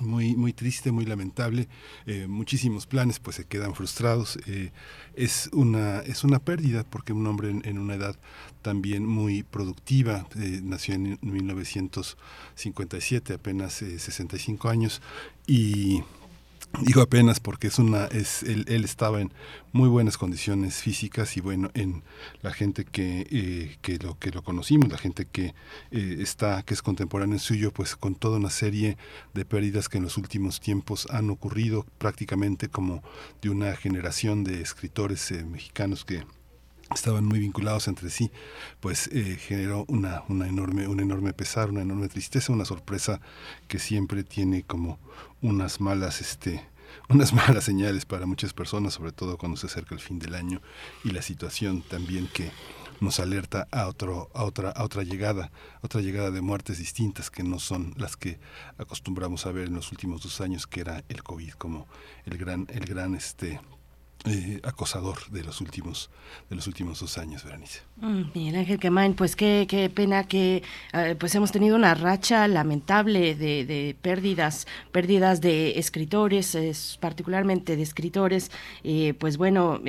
[0.00, 1.68] muy muy triste muy lamentable.
[2.06, 4.38] Eh, muchísimos planes pues se quedan frustrados.
[4.46, 4.72] Eh,
[5.14, 8.16] es una es una pérdida porque un hombre en, una edad
[8.62, 15.02] también muy productiva eh, nació en 1957 apenas 65 años
[15.46, 16.02] y
[16.80, 19.32] Digo apenas porque es una, es, él, él, estaba en
[19.72, 22.02] muy buenas condiciones físicas y bueno, en
[22.42, 25.54] la gente que, eh, que, lo, que lo conocimos, la gente que
[25.92, 28.98] eh, está, que es contemporáneo suyo, pues con toda una serie
[29.34, 33.02] de pérdidas que en los últimos tiempos han ocurrido prácticamente como
[33.40, 36.24] de una generación de escritores eh, mexicanos que
[36.94, 38.30] estaban muy vinculados entre sí,
[38.80, 43.20] pues eh, generó una, una enorme, un enorme pesar, una enorme tristeza, una sorpresa
[43.68, 44.98] que siempre tiene como
[45.42, 46.66] unas malas, este,
[47.08, 50.60] unas malas señales para muchas personas, sobre todo cuando se acerca el fin del año
[51.04, 52.50] y la situación también que
[53.00, 55.50] nos alerta a otro a otra a otra llegada
[55.82, 58.38] otra llegada de muertes distintas que no son las que
[58.78, 61.88] acostumbramos a ver en los últimos dos años que era el covid como
[62.24, 63.60] el gran el gran este
[64.26, 66.10] eh, acosador de los últimos
[66.48, 67.80] de los últimos dos años, Berenice.
[67.96, 70.62] Mm, Miguel Ángel Quemain, pues qué, qué pena que
[70.92, 77.82] eh, pues hemos tenido una racha lamentable de, de pérdidas, pérdidas de escritores, particularmente de
[77.82, 78.50] escritores.
[78.82, 79.80] Eh, pues bueno,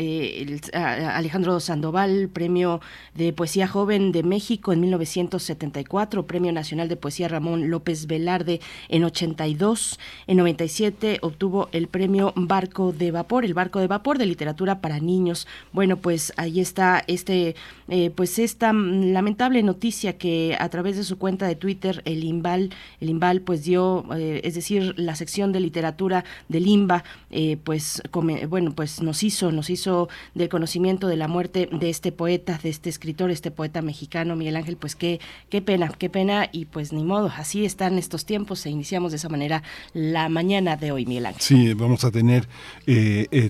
[0.74, 2.82] Alejandro Sandoval, premio
[3.14, 8.60] de poesía joven de México en 1974, premio nacional de poesía Ramón López Velarde
[8.90, 14.25] en 82, en 97 obtuvo el premio Barco de Vapor, el Barco de Vapor de
[14.26, 15.48] literatura para niños.
[15.74, 17.56] Bueno, pues ahí está este,
[17.88, 22.72] eh, pues esta lamentable noticia que a través de su cuenta de Twitter el Imbal,
[23.00, 28.02] el Imbal pues dio, eh, es decir, la sección de literatura del IMBA, eh, pues
[28.50, 32.70] bueno, pues nos hizo, nos hizo del conocimiento de la muerte de este poeta, de
[32.70, 35.20] este escritor, este poeta mexicano Miguel Ángel, pues qué,
[35.50, 39.18] qué pena, qué pena y pues ni modo, así están estos tiempos e iniciamos de
[39.18, 39.62] esa manera
[39.94, 41.42] la mañana de hoy, Miguel Ángel.
[41.42, 42.48] Sí, vamos a tener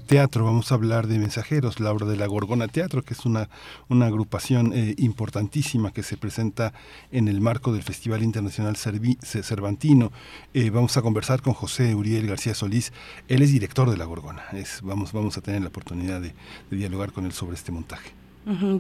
[0.08, 3.50] teatro, vamos a hablar de Mensajeros, la obra de la Gorgona Teatro, que es una,
[3.90, 6.74] una agrupación eh, importantísima que se presenta
[7.12, 10.12] en el marco del Festival Internacional Cervantino.
[10.54, 12.94] Eh, vamos a conversar con José Uriel García Solís,
[13.28, 14.44] él es director de la Gorgona.
[14.84, 16.34] Vamos, vamos a tener la oportunidad de
[16.72, 18.25] dialogar con él sobre este montaje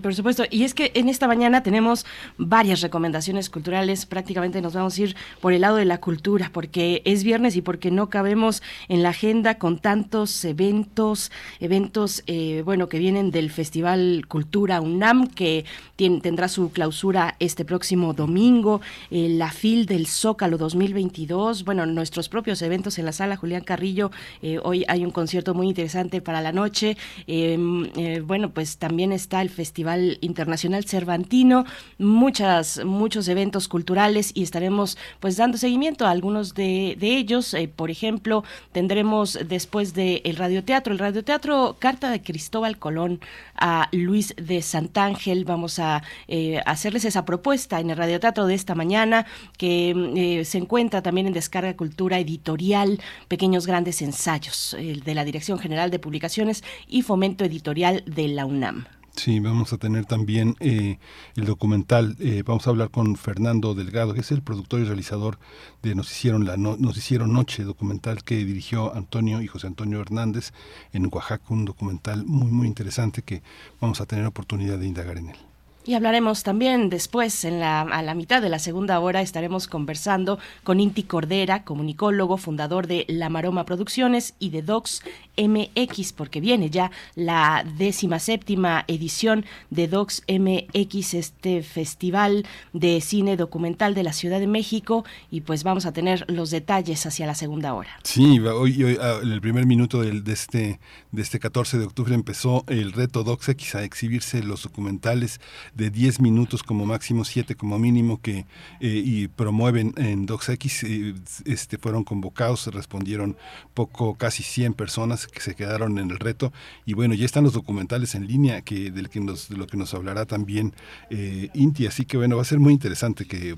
[0.02, 0.44] por supuesto.
[0.50, 2.06] Y es que en esta mañana tenemos
[2.38, 4.06] varias recomendaciones culturales.
[4.06, 7.62] Prácticamente nos vamos a ir por el lado de la cultura, porque es viernes y
[7.62, 13.50] porque no cabemos en la agenda con tantos eventos, eventos, eh, bueno, que vienen del
[13.50, 15.66] Festival Cultura UNAM, que
[15.96, 22.62] tendrá su clausura este próximo domingo, eh, la FIL del Zócalo 2022, bueno, nuestros propios
[22.62, 24.12] eventos en la sala Julián Carrillo.
[24.42, 26.98] Eh, hoy hay un concierto muy interesante para la noche.
[27.26, 27.90] Em,
[28.26, 31.66] bueno, pues también está el Festival Internacional Cervantino,
[31.98, 37.54] muchas, muchos eventos culturales y estaremos pues dando seguimiento a algunos de, ellos.
[37.54, 43.20] Eh, por ejemplo, tendremos después del el radioteatro, el radioteatro Carta de Cristóbal Colón
[43.56, 45.46] a Luis de Santángel.
[45.46, 49.26] Vamos a eh, hacerles esa propuesta en el radioteatro de esta mañana
[49.58, 55.58] que eh, se encuentra también en Descarga Cultura Editorial, Pequeños Grandes Ensayos, de la Dirección
[55.58, 58.86] General de Publicaciones y Fomento Editorial de la UNAM.
[59.16, 61.00] Sí, vamos a tener también eh,
[61.36, 65.40] el documental, eh, vamos a hablar con Fernando Delgado, que es el productor y realizador
[65.82, 70.52] de Nos hicieron, la Nos hicieron Noche, documental que dirigió Antonio y José Antonio Hernández
[70.92, 73.42] en Oaxaca, un documental muy, muy interesante que
[73.80, 75.55] vamos a tener oportunidad de indagar en él.
[75.88, 80.40] Y hablaremos también después, en la, a la mitad de la segunda hora, estaremos conversando
[80.64, 85.04] con Inti Cordera, comunicólogo, fundador de La Maroma Producciones y de Docs
[85.38, 93.38] MX, porque viene ya la décima séptima edición de Docs MX, este festival de cine
[93.38, 97.36] documental de la Ciudad de México, y pues vamos a tener los detalles hacia la
[97.36, 97.90] segunda hora.
[98.02, 100.80] Sí, hoy, ah, en el primer minuto de, este,
[101.12, 105.40] de este 14 de octubre empezó el reto Docs X a exhibirse los documentales
[105.76, 108.46] de 10 minutos como máximo, 7 como mínimo, que
[108.80, 110.84] eh, y promueven en DocsX.
[110.84, 111.14] Eh,
[111.46, 113.38] este, fueron convocados, respondieron
[113.74, 116.52] poco, casi 100 personas que se quedaron en el reto.
[116.86, 119.78] Y bueno, ya están los documentales en línea que, del que nos, de lo que
[119.78, 120.74] nos hablará también
[121.10, 121.88] eh, Inti.
[121.88, 123.56] Así que bueno, va a ser muy interesante que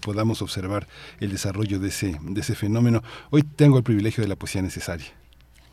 [0.00, 0.86] podamos observar
[1.20, 3.02] el desarrollo de ese, de ese fenómeno.
[3.30, 5.06] Hoy tengo el privilegio de la poesía necesaria.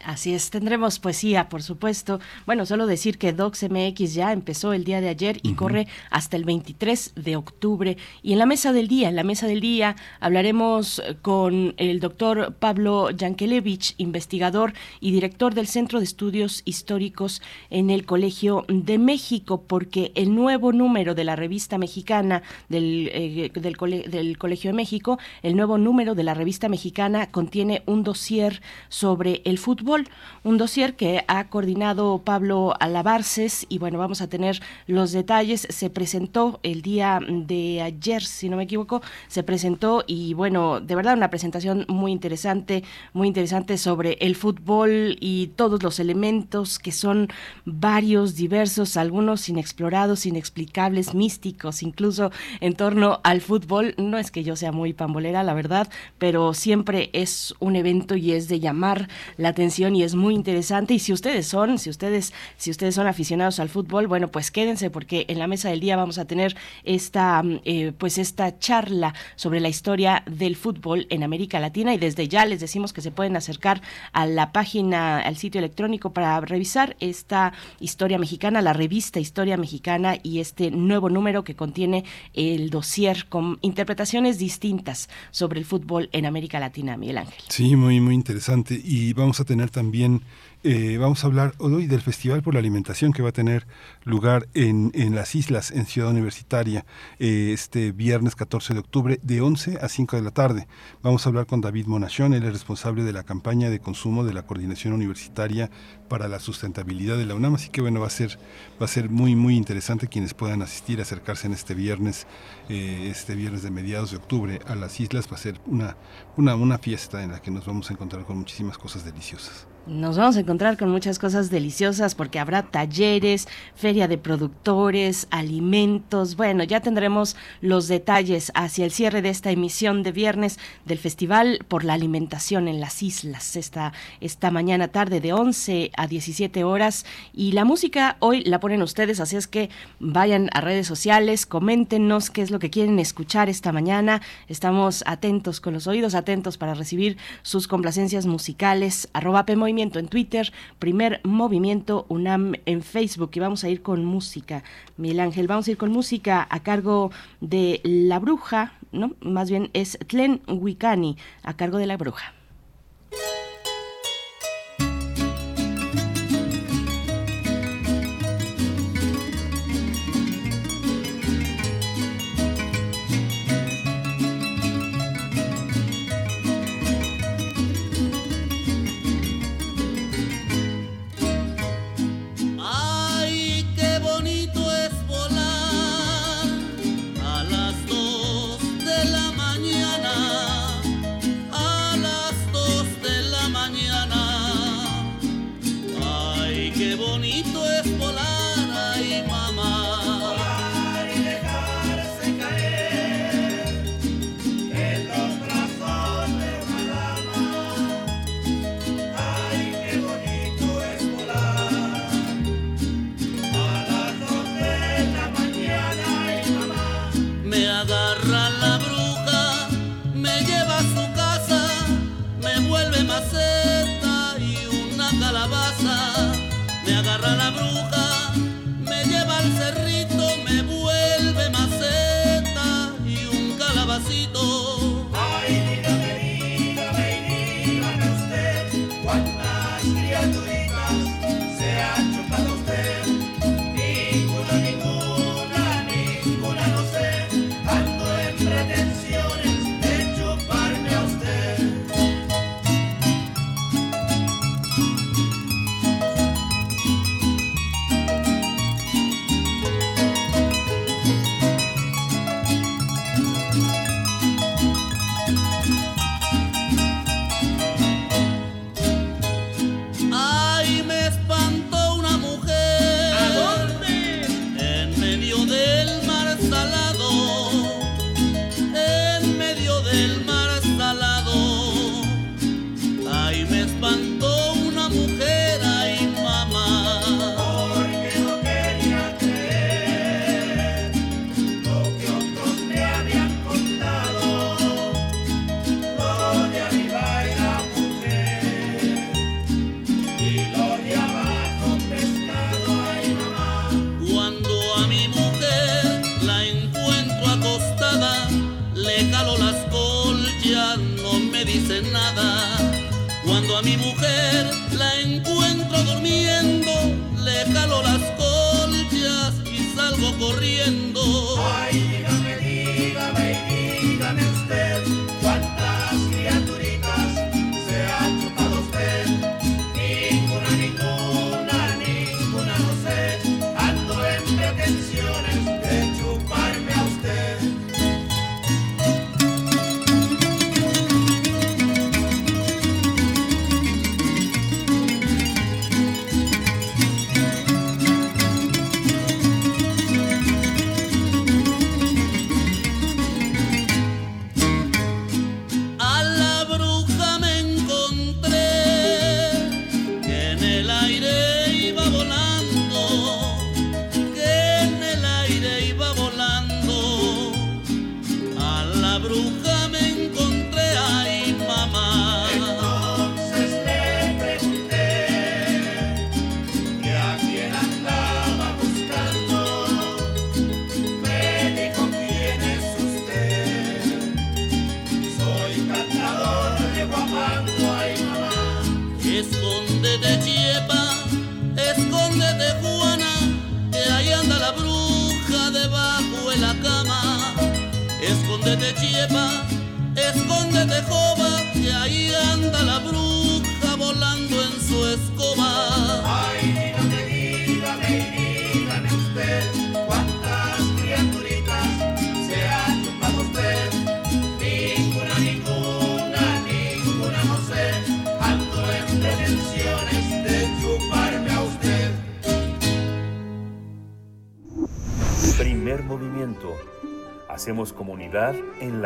[0.05, 2.19] Así es, tendremos poesía, por supuesto.
[2.45, 6.37] Bueno, solo decir que Docs MX ya empezó el día de ayer y corre hasta
[6.37, 7.97] el 23 de octubre.
[8.21, 12.53] Y en la mesa del día, en la mesa del día hablaremos con el doctor
[12.59, 17.41] Pablo Yankelevich, investigador y director del Centro de Estudios Históricos
[17.71, 23.51] en el Colegio de México, porque el nuevo número de la revista mexicana del, eh,
[23.55, 23.75] del,
[24.11, 29.41] del Colegio de México, el nuevo número de la revista mexicana contiene un dossier sobre
[29.45, 29.94] el fútbol
[30.43, 35.67] un dossier que ha coordinado Pablo Alabarces y bueno, vamos a tener los detalles.
[35.69, 40.95] Se presentó el día de ayer, si no me equivoco, se presentó y bueno, de
[40.95, 42.83] verdad una presentación muy interesante,
[43.13, 47.29] muy interesante sobre el fútbol y todos los elementos que son
[47.65, 53.95] varios, diversos, algunos inexplorados, inexplicables, místicos, incluso en torno al fútbol.
[53.97, 58.31] No es que yo sea muy pambolera, la verdad, pero siempre es un evento y
[58.31, 59.07] es de llamar
[59.37, 60.93] la atención y es muy interesante.
[60.93, 64.89] Y si ustedes son, si ustedes, si ustedes son aficionados al fútbol, bueno, pues quédense
[64.89, 66.55] porque en la mesa del día vamos a tener
[66.85, 71.97] esta, mm, eh, pues esta charla sobre la historia del fútbol en América Latina y
[71.97, 73.81] desde ya les decimos que se pueden acercar
[74.13, 80.15] a la página, al sitio electrónico para revisar esta historia mexicana, la revista Historia Mexicana
[80.21, 86.25] y este nuevo número que contiene el dossier con interpretaciones distintas sobre el fútbol en
[86.25, 87.43] América Latina, Miguel Ángel.
[87.49, 88.79] Sí, muy, muy interesante.
[88.81, 90.21] Y vamos a tener también,
[90.67, 93.67] eh, vamos a hablar hoy del Festival por la Alimentación que va a tener
[94.03, 96.87] lugar en, las islas, en Ciudad Universitaria,
[97.19, 100.67] eh, este viernes 14 de octubre, de 11 a 5 de la tarde.
[101.03, 104.33] Vamos a hablar con David Monachón, él es responsable de la campaña de consumo de
[104.33, 105.69] la Coordinación Universitaria
[106.09, 108.39] para la Sustentabilidad de la UNAM, así que bueno, va a ser,
[108.81, 112.25] va a ser muy, muy interesante quienes puedan asistir, acercarse en este viernes,
[112.69, 115.95] eh, este viernes de mediados de octubre a las islas, va a ser una,
[116.37, 119.67] una, una fiesta en la que nos vamos a encontrar con muchísimas cosas deliciosas.
[119.87, 126.35] Nos vamos a encontrar con muchas cosas deliciosas porque habrá talleres, feria de productores, alimentos.
[126.35, 131.59] Bueno, ya tendremos los detalles hacia el cierre de esta emisión de viernes del Festival
[131.67, 137.05] por la Alimentación en las Islas, esta, esta mañana tarde de 11 a 17 horas.
[137.31, 139.69] Y la música hoy la ponen ustedes, así es que
[139.99, 144.23] vayan a redes sociales, coméntenos qué es lo que quieren escuchar esta mañana.
[144.47, 149.09] Estamos atentos, con los oídos atentos para recibir sus complacencias musicales.
[149.13, 149.45] Arroba
[149.77, 154.63] en Twitter, Primer Movimiento UNAM en Facebook y vamos a ir con música.
[154.97, 159.11] Miguel Ángel, vamos a ir con música a cargo de La Bruja, ¿no?
[159.19, 162.33] Más bien es Tlen Wicani a cargo de La Bruja.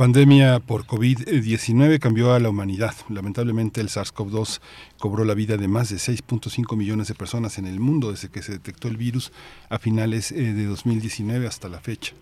[0.00, 2.94] Pandemia por COVID-19 cambió a la humanidad.
[3.10, 4.60] Lamentablemente el SARS-CoV-2
[4.98, 8.40] cobró la vida de más de 6.5 millones de personas en el mundo desde que
[8.40, 9.30] se detectó el virus
[9.68, 12.14] a finales eh, de 2019 hasta la fecha.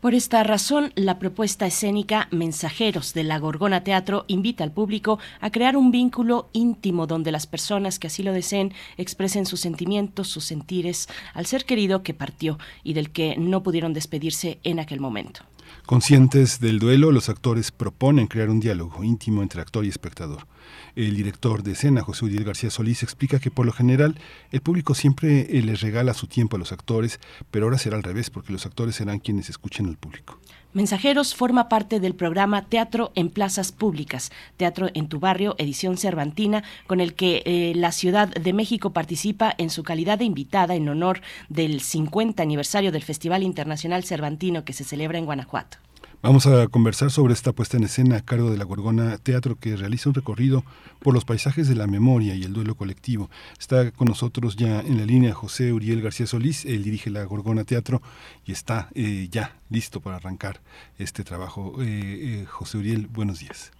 [0.00, 5.50] Por esta razón, la propuesta escénica Mensajeros de la Gorgona Teatro invita al público a
[5.50, 10.44] crear un vínculo íntimo donde las personas que así lo deseen expresen sus sentimientos, sus
[10.44, 15.42] sentires al ser querido que partió y del que no pudieron despedirse en aquel momento.
[15.86, 20.48] Conscientes del duelo, los actores proponen crear un diálogo íntimo entre actor y espectador.
[20.96, 24.18] El director de escena, José Uriel García Solís, explica que por lo general
[24.50, 27.20] el público siempre eh, les regala su tiempo a los actores,
[27.52, 30.40] pero ahora será al revés, porque los actores serán quienes escuchen al público.
[30.76, 36.64] Mensajeros forma parte del programa Teatro en Plazas Públicas, Teatro en tu Barrio, edición cervantina,
[36.86, 40.86] con el que eh, la Ciudad de México participa en su calidad de invitada en
[40.90, 45.78] honor del 50 aniversario del Festival Internacional Cervantino que se celebra en Guanajuato.
[46.26, 49.76] Vamos a conversar sobre esta puesta en escena a cargo de la Gorgona Teatro que
[49.76, 50.64] realiza un recorrido
[50.98, 53.30] por los paisajes de la memoria y el duelo colectivo.
[53.60, 57.62] Está con nosotros ya en la línea José Uriel García Solís, él dirige la Gorgona
[57.62, 58.02] Teatro
[58.44, 60.56] y está eh, ya listo para arrancar
[60.98, 61.76] este trabajo.
[61.80, 63.70] Eh, eh, José Uriel, buenos días.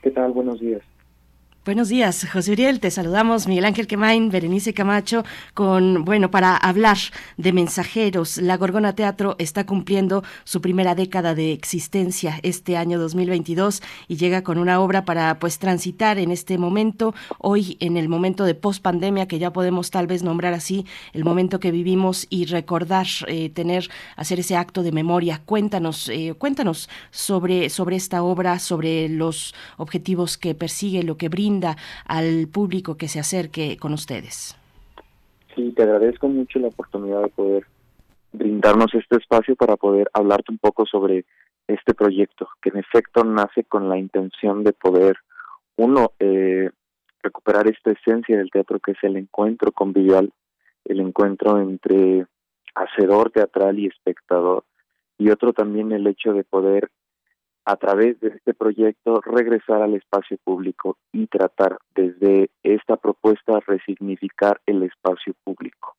[0.00, 0.30] ¿Qué tal?
[0.30, 0.82] Buenos días.
[1.66, 2.78] Buenos días, José Uriel.
[2.78, 6.96] Te saludamos, Miguel Ángel Quemain, Berenice Camacho, con, bueno, para hablar
[7.38, 8.36] de mensajeros.
[8.36, 14.44] La Gorgona Teatro está cumpliendo su primera década de existencia este año 2022 y llega
[14.44, 19.26] con una obra para, pues, transitar en este momento, hoy en el momento de pospandemia,
[19.26, 23.90] que ya podemos tal vez nombrar así, el momento que vivimos y recordar, eh, tener,
[24.14, 25.42] hacer ese acto de memoria.
[25.44, 31.55] Cuéntanos, eh, cuéntanos sobre, sobre esta obra, sobre los objetivos que persigue, lo que brinda
[32.06, 34.56] al público que se acerque con ustedes.
[35.54, 37.66] Sí, te agradezco mucho la oportunidad de poder
[38.32, 41.24] brindarnos este espacio para poder hablarte un poco sobre
[41.66, 45.16] este proyecto, que en efecto nace con la intención de poder,
[45.76, 46.70] uno, eh,
[47.22, 50.32] recuperar esta esencia del teatro que es el encuentro convivial,
[50.84, 52.26] el encuentro entre
[52.74, 54.64] hacedor teatral y espectador,
[55.18, 56.90] y otro también el hecho de poder
[57.66, 64.60] a través de este proyecto regresar al espacio público y tratar desde esta propuesta resignificar
[64.66, 65.96] el espacio público.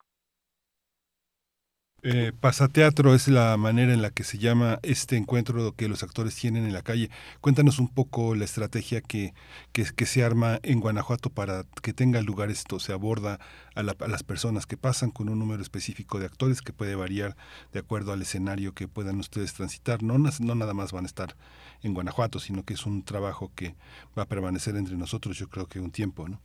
[2.04, 6.36] Eh, pasateatro es la manera en la que se llama este encuentro que los actores
[6.36, 7.10] tienen en la calle.
[7.42, 9.34] Cuéntanos un poco la estrategia que,
[9.74, 12.80] se arma en Guanajuato para que tenga lugar esto.
[12.80, 13.40] Se aborda
[13.74, 17.36] a, las personas que pasan con un número específico de actores que puede variar
[17.74, 20.04] de acuerdo al escenario que puedan ustedes transitar.
[20.04, 21.36] No, no nada más van a estar
[21.82, 23.76] en Guanajuato, sino que es un trabajo que
[24.16, 26.40] va a permanecer entre nosotros yo creo que un tiempo, ¿no?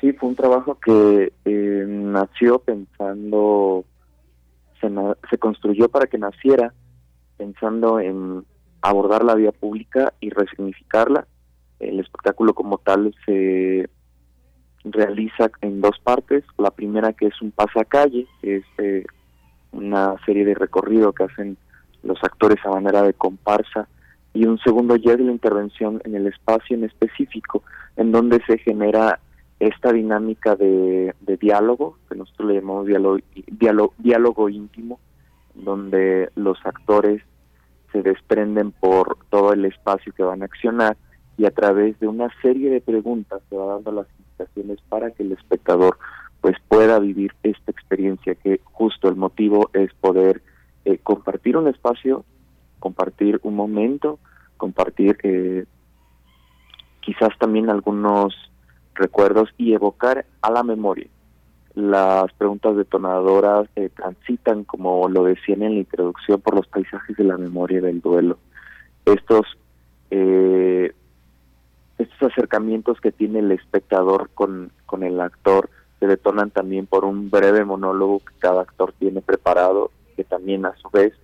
[0.00, 3.84] Sí, fue un trabajo que eh, nació pensando
[5.30, 6.72] se, construyó para que naciera
[7.36, 8.44] pensando en
[8.80, 11.26] abordar la vía pública y resignificarla.
[11.78, 13.88] El espectáculo como tal se
[14.84, 16.44] realiza en dos partes.
[16.58, 19.04] La primera que es un pasacalle, que es eh,
[19.72, 21.56] una serie de recorrido que hacen
[22.02, 23.88] los actores a manera de comparsa
[24.34, 27.62] y un segundo ya es la intervención en el espacio en específico,
[27.96, 29.20] en donde se genera
[29.62, 34.98] esta dinámica de, diálogo, que nosotros le llamamos diálogo, diálogo, íntimo,
[35.54, 37.22] donde los actores
[37.92, 40.96] se desprenden por todo el espacio que van a accionar
[41.38, 45.22] y a través de una serie de preguntas se va dando las indicaciones para que
[45.22, 45.96] el espectador
[46.40, 50.42] pues pueda vivir esta experiencia que justo el motivo es poder
[50.84, 52.24] eh, compartir un espacio,
[52.80, 54.18] compartir un momento,
[54.56, 55.66] compartir eh,
[57.00, 58.34] quizás también algunos
[58.94, 61.08] recuerdos y evocar a la memoria.
[61.74, 67.24] Las preguntas detonadoras eh, transitan, como lo decían en la introducción, por los paisajes de
[67.24, 68.38] la memoria del duelo.
[69.06, 69.46] Estos,
[70.10, 70.92] eh,
[71.98, 77.30] estos acercamientos que tiene el espectador con, con el actor se detonan también por un
[77.30, 81.14] breve monólogo que cada actor tiene preparado, que también a su vez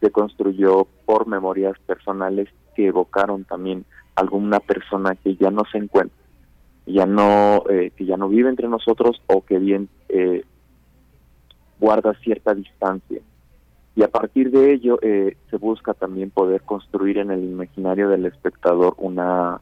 [0.00, 6.17] se construyó por memorias personales que evocaron también alguna persona que ya no se encuentra
[6.88, 10.44] ya no eh, que ya no vive entre nosotros o que bien eh,
[11.78, 13.20] guarda cierta distancia.
[13.94, 18.26] Y a partir de ello eh, se busca también poder construir en el imaginario del
[18.26, 19.60] espectador una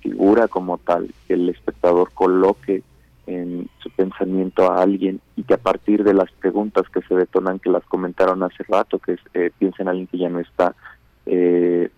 [0.00, 2.82] figura como tal que el espectador coloque
[3.26, 7.58] en su pensamiento a alguien y que a partir de las preguntas que se detonan
[7.58, 10.74] que las comentaron hace rato que es, eh, piensa en alguien que ya no está
[11.26, 11.90] eh,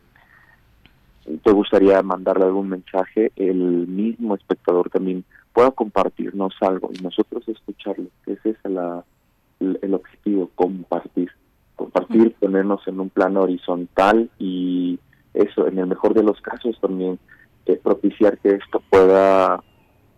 [1.25, 8.07] te gustaría mandarle algún mensaje, el mismo espectador también pueda compartirnos algo y nosotros escucharlo.
[8.27, 11.31] Ese es el, objetivo, compartir.
[11.77, 14.99] Compartir, ponernos en un plano horizontal y
[15.35, 17.19] eso, en el mejor de los casos también,
[17.67, 19.63] eh, propiciar que esto pueda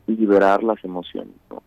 [0.06, 1.34] liberar las emociones.
[1.50, 1.62] ¿no?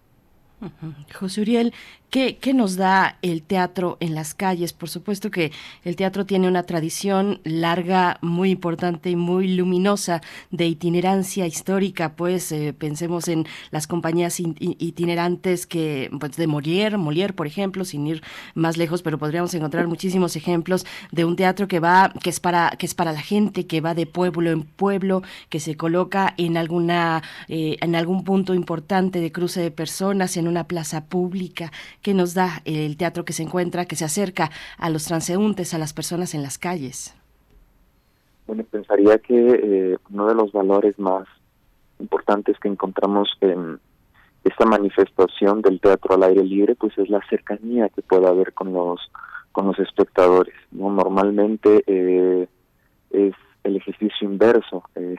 [1.13, 1.73] José Uriel,
[2.09, 4.71] ¿qué, nos da el teatro en las calles?
[4.71, 5.51] Por supuesto que
[5.83, 12.51] el teatro tiene una tradición larga, muy importante y muy luminosa de itinerancia histórica, pues
[12.51, 18.23] eh, pensemos en las compañías itinerantes que, pues, de Molière, Molière, por ejemplo, sin ir
[18.53, 22.71] más lejos, pero podríamos encontrar muchísimos ejemplos de un teatro que va, que es para,
[22.77, 26.55] que es para la gente, que va de pueblo en pueblo, que se coloca en
[26.55, 32.13] alguna, eh, en algún punto importante de cruce de personas, en una plaza pública, que
[32.13, 35.93] nos da el teatro que se encuentra, que se acerca a los transeúntes, a las
[35.93, 37.13] personas en las calles.
[38.47, 41.27] Bueno, pensaría que eh, uno de los valores más
[41.99, 43.79] importantes que encontramos en
[44.45, 48.71] esta manifestación del teatro al aire libre, pues es la cercanía que puede haber con
[48.71, 48.99] los
[49.51, 50.55] con los espectadores.
[50.71, 50.89] ¿no?
[50.91, 52.47] Normalmente eh,
[53.09, 54.83] es el ejercicio inverso.
[54.95, 55.15] Eh,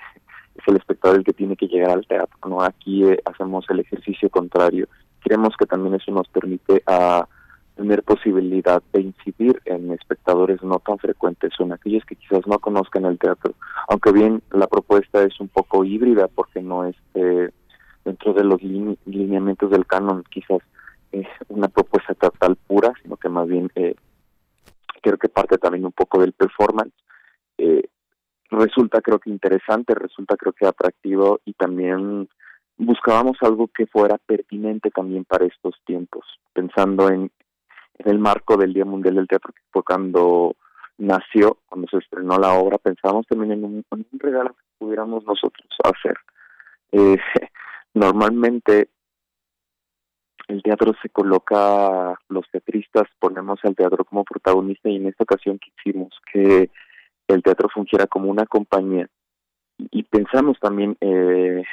[0.55, 2.37] es el espectador el que tiene que llegar al teatro.
[2.49, 4.88] no Aquí hacemos el ejercicio contrario
[5.26, 7.26] creemos que también eso nos permite a
[7.74, 12.60] tener posibilidad de incidir en espectadores no tan frecuentes o en aquellos que quizás no
[12.60, 13.54] conozcan el teatro,
[13.88, 17.50] aunque bien la propuesta es un poco híbrida porque no es eh,
[18.04, 20.60] dentro de los lineamientos del canon quizás
[21.10, 23.96] es una propuesta teatral pura, sino que más bien eh,
[25.02, 26.94] creo que parte también un poco del performance.
[27.58, 27.88] Eh,
[28.50, 32.28] resulta creo que interesante, resulta creo que atractivo y también
[32.78, 37.30] buscábamos algo que fuera pertinente también para estos tiempos, pensando en,
[37.98, 40.54] el marco del Día Mundial del Teatro, que fue cuando
[40.98, 43.84] nació, cuando se estrenó la obra, pensábamos también en un,
[44.18, 46.16] regalo que pudiéramos nosotros hacer.
[46.92, 47.16] Eh,
[47.94, 48.90] normalmente
[50.48, 55.58] el teatro se coloca, los teatristas ponemos al teatro como protagonista y en esta ocasión
[55.58, 56.70] quisimos que
[57.28, 59.08] el teatro fungiera como una compañía
[59.78, 61.64] y pensamos también eh,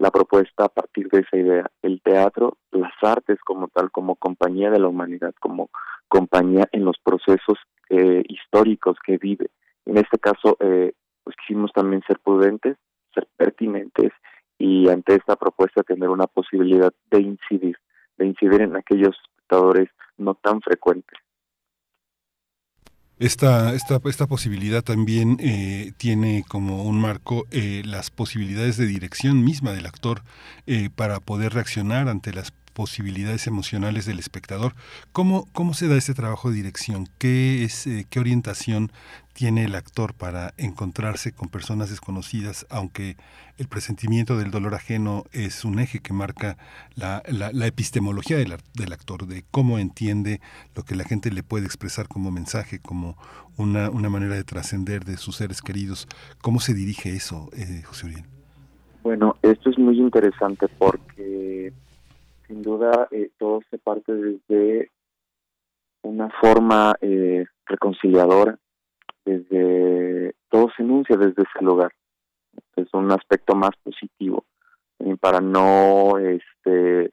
[0.00, 4.70] la propuesta a partir de esa idea, el teatro, las artes como tal, como compañía
[4.70, 5.68] de la humanidad, como
[6.08, 7.58] compañía en los procesos
[7.90, 9.50] eh, históricos que vive.
[9.84, 12.78] En este caso, eh, pues quisimos también ser prudentes,
[13.14, 14.10] ser pertinentes
[14.58, 17.76] y ante esta propuesta tener una posibilidad de incidir,
[18.16, 21.18] de incidir en aquellos espectadores no tan frecuentes.
[23.20, 29.44] Esta, esta, esta posibilidad también eh, tiene como un marco eh, las posibilidades de dirección
[29.44, 30.22] misma del actor
[30.66, 34.72] eh, para poder reaccionar ante las posibilidades emocionales del espectador.
[35.12, 37.10] ¿Cómo, cómo se da este trabajo de dirección?
[37.18, 38.90] ¿Qué, es, eh, ¿Qué orientación
[39.34, 43.18] tiene el actor para encontrarse con personas desconocidas, aunque
[43.58, 46.56] el presentimiento del dolor ajeno es un eje que marca
[46.94, 50.40] la, la, epistemología del, del, actor, de cómo entiende
[50.74, 53.18] lo que la gente le puede expresar como mensaje, como
[53.58, 56.08] una, una manera de trascender de sus seres queridos?
[56.40, 58.24] ¿Cómo se dirige eso, eh, José Uriel?
[59.02, 61.74] Bueno, esto es muy interesante porque
[62.50, 64.90] sin duda eh, todo se parte desde
[66.02, 68.58] una forma eh, reconciliadora,
[69.24, 71.92] desde todo se enuncia desde ese lugar.
[72.74, 74.44] Es un aspecto más positivo
[74.98, 77.12] eh, para no este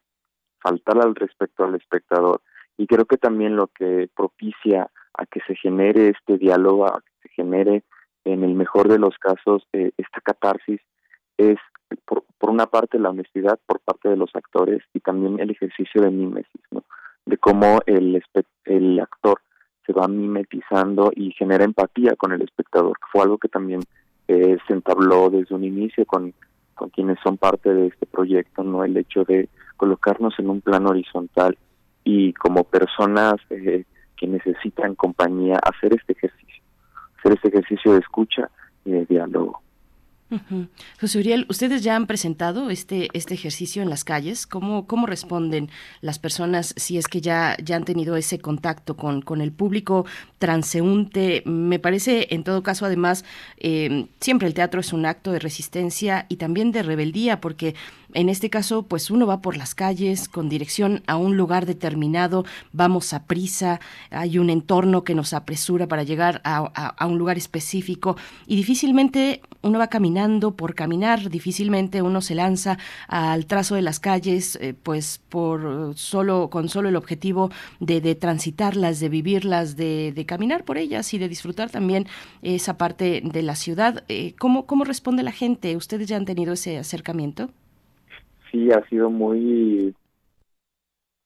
[0.60, 2.42] faltar al respecto al espectador.
[2.76, 7.28] Y creo que también lo que propicia a que se genere este diálogo, a que
[7.28, 7.84] se genere
[8.24, 10.82] en el mejor de los casos esta catarsis,
[11.38, 11.58] es
[12.06, 16.02] por, por una parte la honestidad por parte de los actores y también el ejercicio
[16.02, 16.84] de mimesis, ¿no?
[17.26, 18.24] de cómo el,
[18.66, 19.42] el actor
[19.86, 23.82] se va mimetizando y genera empatía con el espectador, que fue algo que también
[24.28, 26.34] eh, se entabló desde un inicio con,
[26.76, 30.90] con quienes son parte de este proyecto, no el hecho de colocarnos en un plano
[30.90, 31.58] horizontal
[32.04, 36.64] y como personas eh, que necesitan compañía hacer este ejercicio,
[37.20, 38.50] hacer este ejercicio de escucha
[38.86, 39.62] y de diálogo.
[41.00, 44.46] José Uriel, ustedes ya han presentado este, este ejercicio en las calles.
[44.46, 45.70] ¿Cómo, ¿Cómo responden
[46.02, 50.06] las personas si es que ya, ya han tenido ese contacto con, con el público
[50.40, 51.44] transeúnte?
[51.46, 53.24] Me parece, en todo caso, además,
[53.58, 57.76] eh, siempre el teatro es un acto de resistencia y también de rebeldía, porque
[58.14, 62.46] en este caso, pues uno va por las calles con dirección a un lugar determinado,
[62.72, 63.80] vamos a prisa,
[64.12, 69.78] hay un entorno que nos apresura para llegar a, un lugar específico y difícilmente uno
[69.78, 70.17] va caminando
[70.56, 72.78] por caminar, difícilmente uno se lanza
[73.08, 77.50] al trazo de las calles, eh, pues por solo con solo el objetivo
[77.80, 82.06] de, transitarlas, de vivirlas, de, caminar por ellas y de disfrutar también
[82.42, 84.04] esa parte de la ciudad.
[84.10, 85.76] Eh, ¿cómo, ¿Cómo responde la gente?
[85.76, 87.50] ¿Ustedes ya han tenido ese acercamiento?
[88.52, 89.96] sí ha sido muy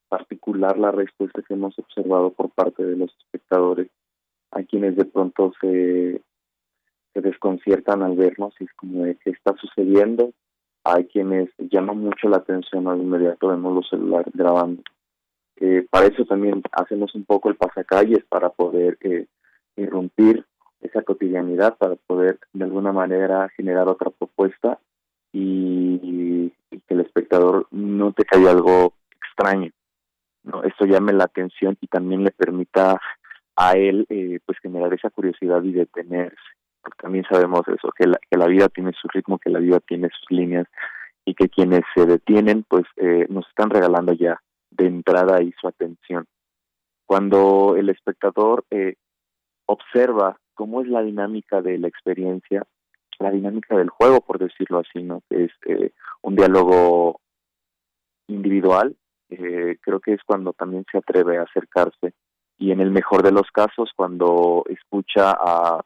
[0.09, 3.89] particular la respuesta que hemos observado por parte de los espectadores.
[4.51, 6.21] Hay quienes de pronto se,
[7.13, 10.31] se desconciertan al vernos y es como de qué está sucediendo.
[10.83, 14.81] Hay quienes llaman mucho la atención al inmediato vemos los celulares grabando.
[15.57, 19.27] Eh, para eso también hacemos un poco el pasacalles para poder eh,
[19.75, 20.43] irrumpir
[20.81, 24.79] esa cotidianidad, para poder de alguna manera generar otra propuesta
[25.31, 26.51] y,
[26.87, 28.93] que el espectador no te caiga algo
[29.23, 29.71] extraño.
[30.43, 30.63] ¿no?
[30.63, 32.99] Esto llame la atención y también le permita
[33.55, 36.37] a él eh, pues generar esa curiosidad y detenerse,
[36.81, 39.79] porque también sabemos eso, que la, que la vida tiene su ritmo, que la vida
[39.79, 40.67] tiene sus líneas
[41.25, 44.41] y que quienes se detienen pues eh, nos están regalando ya
[44.71, 46.25] de entrada ahí su atención.
[47.05, 48.95] Cuando el espectador eh,
[49.65, 52.63] observa cómo es la dinámica de la experiencia,
[53.19, 55.21] la dinámica del juego, por decirlo así, ¿no?
[55.29, 55.91] Es eh,
[56.21, 57.19] un diálogo
[58.27, 58.95] individual,
[59.29, 62.13] eh, creo que es cuando también se atreve a acercarse
[62.57, 65.81] y en el mejor de los casos, cuando escucha a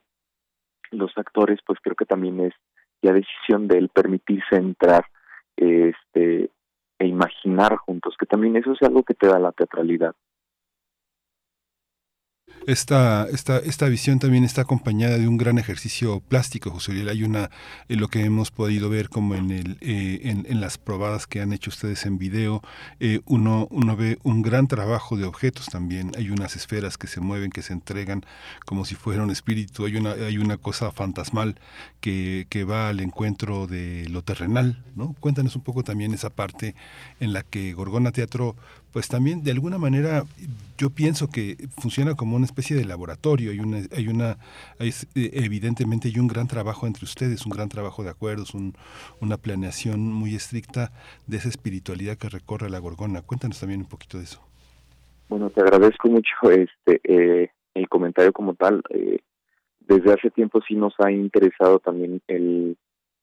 [0.90, 2.54] los actores, pues creo que también es
[3.02, 5.04] ya decisión de él permitirse entrar
[5.56, 6.50] este
[6.98, 10.14] e imaginar juntos, que también eso es algo que te da la teatralidad.
[12.66, 17.08] Esta, esta, esta visión también está acompañada de un gran ejercicio plástico, José Uriel.
[17.08, 17.50] Hay una,
[17.88, 21.52] eh, lo que hemos podido ver como en, el, eh, en, las probadas que han
[21.52, 22.62] hecho ustedes en video,
[22.98, 26.10] eh, uno, uno ve un gran trabajo de objetos también.
[26.16, 28.24] Hay unas esferas que se mueven, que se entregan
[28.64, 29.86] como si fuera un espíritu.
[29.86, 31.60] Hay una, hay una cosa fantasmal
[32.00, 34.82] que, que va al encuentro de lo terrenal.
[34.96, 35.14] ¿no?
[35.20, 36.74] Cuéntanos un poco también esa parte
[37.20, 38.56] en la que Gorgona Teatro
[38.92, 40.24] pues también de alguna manera
[40.78, 43.50] yo pienso que funciona como una especie de laboratorio.
[43.50, 44.36] Hay una, hay una,
[44.78, 48.74] hay, evidentemente hay un gran trabajo entre ustedes, un gran trabajo de acuerdos, un,
[49.20, 50.92] una planeación muy estricta
[51.26, 53.22] de esa espiritualidad que recorre la Gorgona.
[53.22, 54.40] Cuéntanos también un poquito de eso.
[55.28, 58.82] Bueno, te agradezco mucho este eh, el comentario como tal.
[58.90, 59.18] Eh,
[59.80, 62.76] desde hace tiempo sí nos ha interesado también el,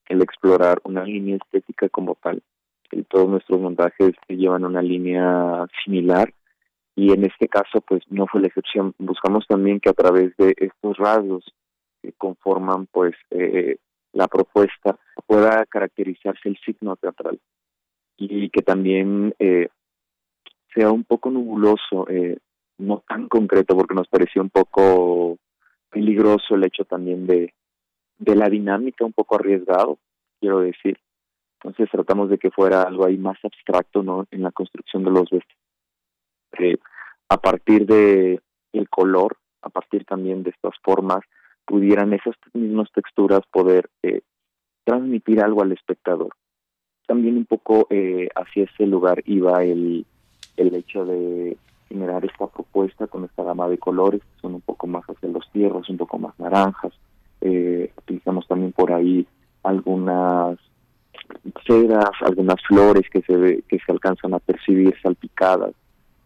[0.07, 2.41] el explorar una línea estética como tal
[3.09, 6.33] todos nuestros montajes llevan una línea similar.
[6.95, 8.93] Y en este caso pues no fue la excepción.
[8.99, 11.43] Buscamos también que a través de estos rasgos
[12.01, 13.77] que conforman pues eh,
[14.11, 17.39] la propuesta pueda caracterizarse el signo teatral.
[18.17, 19.69] Y que también eh,
[20.73, 22.37] sea un poco nubuloso, eh,
[22.77, 25.37] no tan concreto porque nos pareció un poco
[25.89, 27.53] peligroso el hecho también de,
[28.17, 29.97] de la dinámica, un poco arriesgado,
[30.39, 30.97] quiero decir,
[31.63, 34.27] entonces tratamos de que fuera algo ahí más abstracto, ¿no?
[34.31, 35.63] En la construcción de los vestidos.
[36.59, 36.77] Eh,
[37.29, 38.41] a partir de
[38.73, 41.21] el color, a partir también de estas formas,
[41.65, 44.21] pudieran esas mismas texturas poder eh,
[44.83, 46.35] transmitir algo al espectador.
[47.07, 50.05] También un poco eh, hacia ese lugar iba el,
[50.57, 54.87] el hecho de generar esta propuesta con esta gama de colores que son un poco
[54.87, 56.93] más hacia los tierras, un poco más naranjas.
[57.39, 59.25] Eh, utilizamos también por ahí
[59.63, 60.57] algunas
[61.65, 65.73] ceras, algunas flores que se que se alcanzan a percibir salpicadas.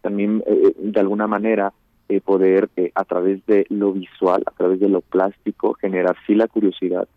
[0.00, 1.72] También eh, de alguna manera
[2.08, 6.34] eh, poder eh, a través de lo visual, a través de lo plástico, generar sí
[6.34, 7.08] la curiosidad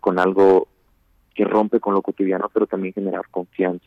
[0.00, 0.68] con algo
[1.34, 3.86] que rompe con lo cotidiano, pero también generar confianza.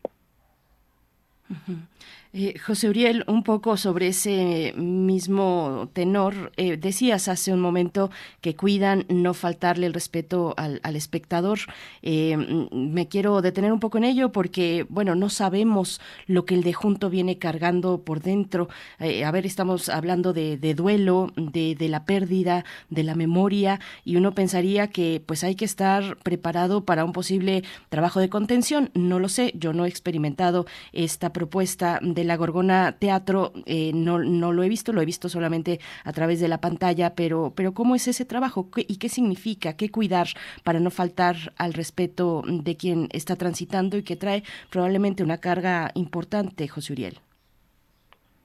[2.34, 8.12] Eh, José Uriel, un poco sobre ese mismo tenor, eh, decías hace un momento
[8.42, 11.60] que cuidan no faltarle el respeto al, espectador.
[12.02, 12.36] Eh,
[12.72, 16.74] me quiero detener un poco en ello porque, bueno, no sabemos lo que el de
[16.74, 18.68] junto viene cargando por dentro.
[19.00, 24.88] a ver, estamos hablando de, duelo, de, la pérdida, de la memoria, y uno pensaría
[24.88, 28.90] que pues hay que estar preparado para un posible trabajo de contención.
[28.94, 34.54] No lo sé, yo no he experimentado esta propuesta la Gorgona Teatro eh, no, no
[34.54, 37.96] lo he visto, lo he visto solamente a través de la pantalla, pero, pero ¿cómo
[37.96, 39.74] es ese trabajo y qué significa?
[39.74, 40.28] ¿Qué cuidar
[40.64, 45.92] para no faltar al respeto de quien está transitando y que trae probablemente una carga
[45.96, 47.20] importante, José Uriel?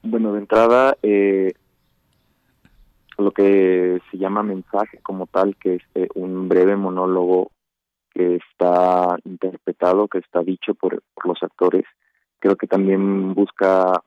[0.02, 1.52] Bueno, de entrada, eh,
[3.18, 7.52] lo que se llama mensaje como tal, que es eh, un breve monólogo
[8.10, 11.84] que está interpretado, que está dicho por los actores,
[12.42, 14.02] creo que también busca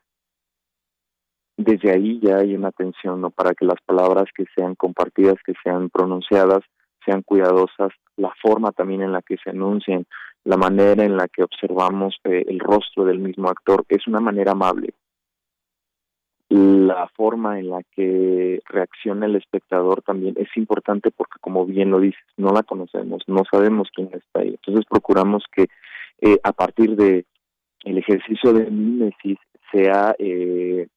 [1.57, 5.53] desde ahí ya hay una atención no para que las palabras que sean compartidas que
[5.63, 6.59] sean pronunciadas
[7.05, 10.05] sean cuidadosas la forma también en la que se anuncian
[10.45, 14.51] la manera en la que observamos eh, el rostro del mismo actor es una manera
[14.51, 14.93] amable.
[16.49, 21.99] La forma en la que reacciona el espectador también es importante porque como bien lo
[21.99, 24.49] dices no la conocemos no sabemos quién está ahí.
[24.49, 25.65] Entonces procuramos que
[26.21, 27.25] eh, a partir de
[27.85, 29.37] el ejercicio de mímesis
[29.71, 30.87] sea eh,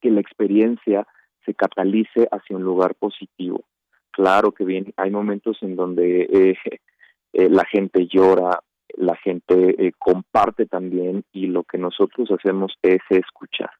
[0.00, 1.06] que la experiencia
[1.44, 3.64] se catalice hacia un lugar positivo.
[4.10, 6.56] Claro que bien, hay momentos en donde eh,
[7.32, 8.60] eh, la gente llora,
[8.96, 13.70] la gente comparte también y lo que nosotros hacemos es escuchar,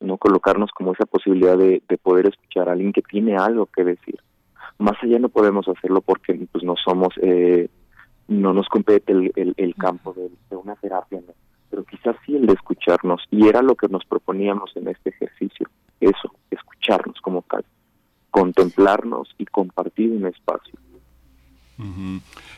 [0.00, 4.20] no colocarnos como esa posibilidad de, poder escuchar a alguien que tiene algo que decir.
[4.78, 7.14] Más allá no podemos hacerlo porque pues no somos,
[8.28, 11.32] no nos compete el, el, campo de, de, una terapia, ¿no?
[11.70, 15.68] Pero quizás sí el de escucharnos, y era lo que nos proponíamos en este ejercicio,
[16.00, 17.64] eso, escucharnos como tal,
[18.30, 20.74] contemplarnos y compartir un espacio.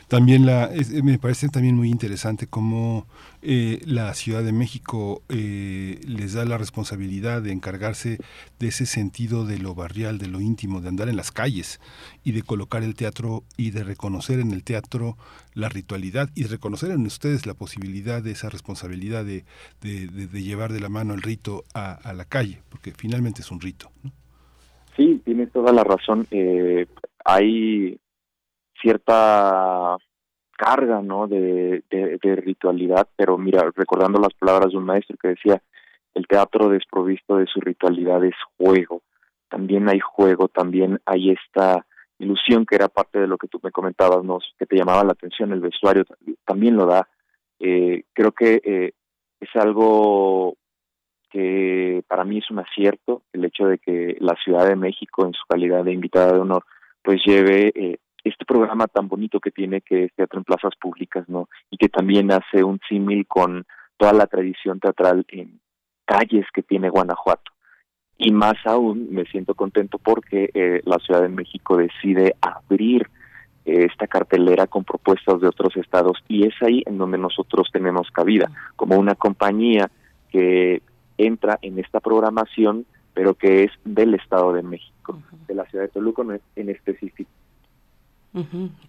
[0.07, 0.71] También la,
[1.03, 3.05] me parece también muy interesante cómo
[3.43, 8.17] eh, la Ciudad de México eh, les da la responsabilidad de encargarse
[8.59, 11.79] de ese sentido de lo barrial, de lo íntimo, de andar en las calles
[12.23, 15.17] y de colocar el teatro y de reconocer en el teatro
[15.53, 19.43] la ritualidad y reconocer en ustedes la posibilidad de esa responsabilidad de,
[20.33, 23.91] llevar de la mano el rito a, la calle, porque finalmente es un rito.
[24.95, 26.27] Sí, tienes toda la razón.
[26.31, 26.85] Eh,
[27.23, 27.99] hay
[28.81, 29.97] cierta
[30.57, 31.83] carga no de,
[32.21, 35.61] ritualidad pero mira recordando las palabras de un maestro que decía
[36.13, 39.01] el teatro desprovisto de su ritualidad es juego
[39.51, 41.85] también hay juego, también hay esta
[42.17, 44.39] ilusión que era parte de lo que tú me comentabas, ¿no?
[44.57, 46.05] que te llamaba la atención, el vestuario
[46.45, 47.07] también lo da.
[47.59, 48.93] Eh, creo que eh,
[49.41, 50.55] es algo
[51.29, 55.33] que para mí es un acierto el hecho de que la Ciudad de México, en
[55.33, 56.63] su calidad de invitada de honor,
[57.03, 61.27] pues lleve eh, este programa tan bonito que tiene que es Teatro en Plazas Públicas,
[61.27, 61.49] ¿no?
[61.69, 63.65] Y que también hace un símil con
[63.97, 65.59] toda la tradición teatral en
[66.05, 67.51] calles que tiene Guanajuato.
[68.17, 73.09] Y más aún me siento contento porque eh, la Ciudad de México decide abrir
[73.65, 78.11] eh, esta cartelera con propuestas de otros estados y es ahí en donde nosotros tenemos
[78.11, 79.89] cabida, como una compañía
[80.29, 80.83] que
[81.17, 85.89] entra en esta programación, pero que es del Estado de México, de la ciudad de
[85.89, 86.23] Toluca
[86.55, 87.29] en específico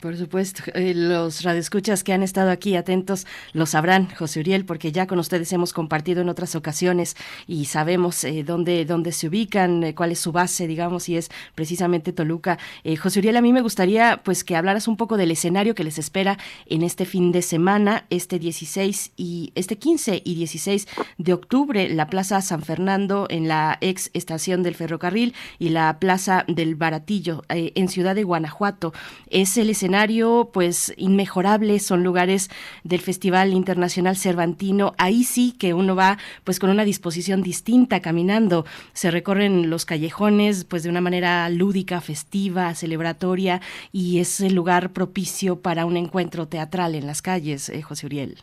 [0.00, 4.92] por supuesto, eh, los radioescuchas que han estado aquí atentos lo sabrán, José Uriel, porque
[4.92, 7.16] ya con ustedes hemos compartido en otras ocasiones
[7.48, 11.28] y sabemos eh, dónde, dónde se ubican, eh, cuál es su base, digamos, y es
[11.56, 12.58] precisamente Toluca.
[13.00, 15.98] José Uriel, a mí me gustaría pues que hablaras un poco del escenario que les
[15.98, 20.86] espera en este fin de semana, este 16 y este 15 y 16
[21.18, 26.44] de octubre, la Plaza San Fernando en la ex estación del ferrocarril y la Plaza
[26.46, 28.92] del Baratillo en Ciudad de Guanajuato
[29.32, 32.50] es el escenario pues inmejorable, son lugares
[32.84, 38.64] del Festival Internacional Cervantino, ahí sí que uno va pues con una disposición distinta caminando,
[38.92, 44.90] se recorren los callejones pues de una manera lúdica, festiva, celebratoria y es el lugar
[44.90, 48.36] propicio para un encuentro teatral en las calles, eh, José Uriel.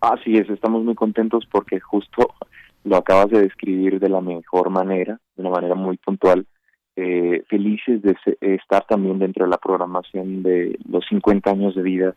[0.00, 2.34] Así es, estamos muy contentos porque justo
[2.84, 6.46] lo acabas de describir de la mejor manera, de una manera muy puntual
[6.96, 12.14] eh, felices de estar también dentro de la programación de los 50 años de vida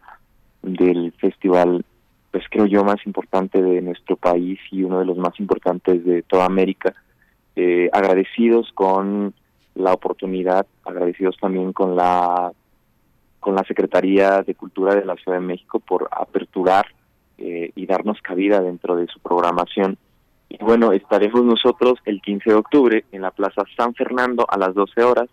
[0.61, 1.85] del festival,
[2.31, 6.23] pues creo yo más importante de nuestro país y uno de los más importantes de
[6.23, 6.93] toda América.
[7.55, 9.33] Eh, agradecidos con
[9.75, 12.51] la oportunidad, agradecidos también con la
[13.39, 16.85] con la Secretaría de Cultura de la Ciudad de México por aperturar
[17.37, 19.97] eh, y darnos cabida dentro de su programación
[20.53, 24.75] y bueno, estaremos nosotros el 15 de octubre en la Plaza San Fernando a las
[24.75, 25.27] 12 horas.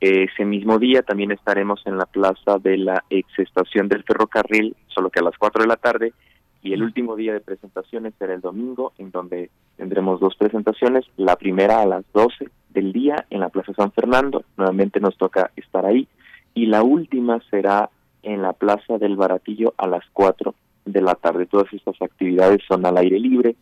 [0.00, 5.10] Ese mismo día también estaremos en la plaza de la ex estación del ferrocarril, solo
[5.10, 6.14] que a las 4 de la tarde.
[6.62, 11.04] Y el último día de presentaciones será el domingo, en donde tendremos dos presentaciones.
[11.18, 15.50] La primera a las 12 del día en la Plaza San Fernando, nuevamente nos toca
[15.56, 16.08] estar ahí.
[16.54, 17.90] Y la última será
[18.22, 20.54] en la Plaza del Baratillo a las 4
[20.86, 21.44] de la tarde.
[21.44, 23.54] Todas estas actividades son al aire libre,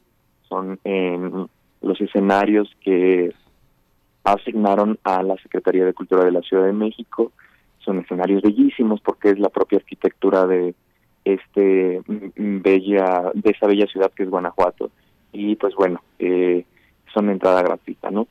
[0.55, 1.49] son en
[1.83, 3.35] los escenarios que
[4.23, 7.33] asignaron a la Secretaría de Cultura de la Ciudad de México.
[7.81, 10.75] Son escenarios bellísimos porque es la propia arquitectura de
[11.25, 14.91] este bella de esa bella ciudad que es Guanajuato.
[15.33, 16.65] Y pues bueno eh,
[17.13, 18.29] son entrada gratuita no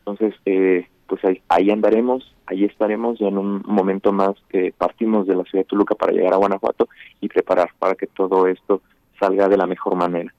[0.00, 5.26] entonces eh, pues ahí, ahí andaremos ahí estaremos ya en un momento más que partimos
[5.26, 6.88] de la ciudad de Toluca para llegar a Guanajuato
[7.20, 8.82] y preparar para que todo esto
[9.18, 10.32] salga de la mejor manera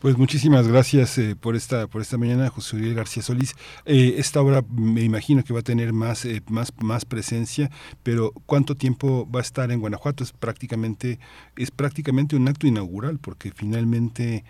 [0.00, 3.54] pues muchísimas gracias eh, por esta por esta mañana, José Uriel García Solís.
[3.84, 7.70] Eh, esta obra me imagino que va a tener más eh, más más presencia,
[8.02, 10.22] pero ¿cuánto tiempo va a estar en Guanajuato?
[10.22, 11.18] Es prácticamente
[11.56, 14.44] es prácticamente un acto inaugural, porque finalmente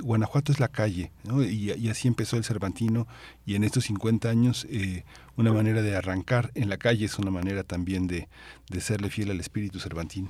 [0.00, 1.10] Guanajuato es la calle,
[1.48, 3.08] y, así empezó el Cervantino
[3.44, 4.66] y en estos 50 años
[5.36, 8.28] una manera de arrancar en la calle es una manera también de,
[8.68, 10.28] de serle fiel al espíritu cervantino.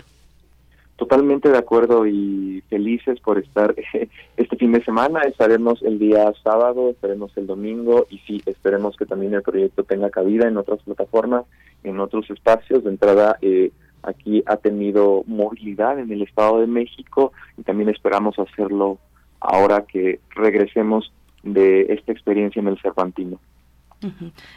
[1.00, 3.74] Totalmente de acuerdo y felices por estar
[4.36, 5.22] este fin de semana.
[5.22, 10.10] Estaremos el día sábado, estaremos el domingo y sí, esperemos que también el proyecto tenga
[10.10, 11.46] cabida en otras plataformas,
[11.84, 12.84] en otros espacios.
[12.84, 18.38] De entrada, eh, aquí ha tenido movilidad en el Estado de México y también esperamos
[18.38, 18.98] hacerlo
[19.40, 23.40] ahora que regresemos de esta experiencia en el Cervantino.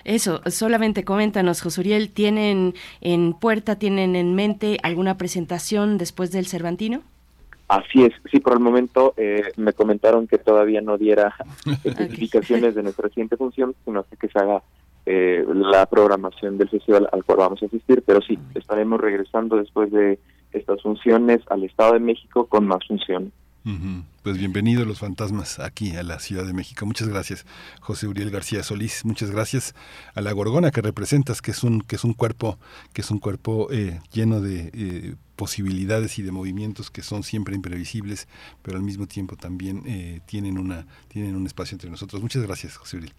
[0.04, 7.02] Eso, solamente coméntanos, Josuriel, ¿tienen en puerta, tienen en mente alguna presentación después del Cervantino?
[7.68, 11.34] Así es, sí, por el momento eh, me comentaron que todavía no diera
[11.84, 14.62] especificaciones de nuestra siguiente función, sino que se haga
[15.06, 19.92] eh, la programación del festival al cual vamos a asistir, pero sí, estaremos regresando después
[19.92, 20.20] de
[20.52, 23.32] estas funciones al Estado de México con más funciones.
[24.24, 26.86] Pues bienvenidos los fantasmas aquí a la Ciudad de México.
[26.86, 27.46] Muchas gracias,
[27.80, 29.06] José Uriel García Solís.
[29.06, 29.74] Muchas gracias
[30.16, 32.58] a la Gorgona que representas, que es un que es un cuerpo
[32.92, 37.56] que es un cuerpo eh, lleno de eh, posibilidades y de movimientos que son siempre
[37.56, 38.28] imprevisibles,
[38.64, 42.22] pero al mismo tiempo también eh, tienen una tienen un espacio entre nosotros.
[42.22, 43.14] Muchas gracias, José Uriel.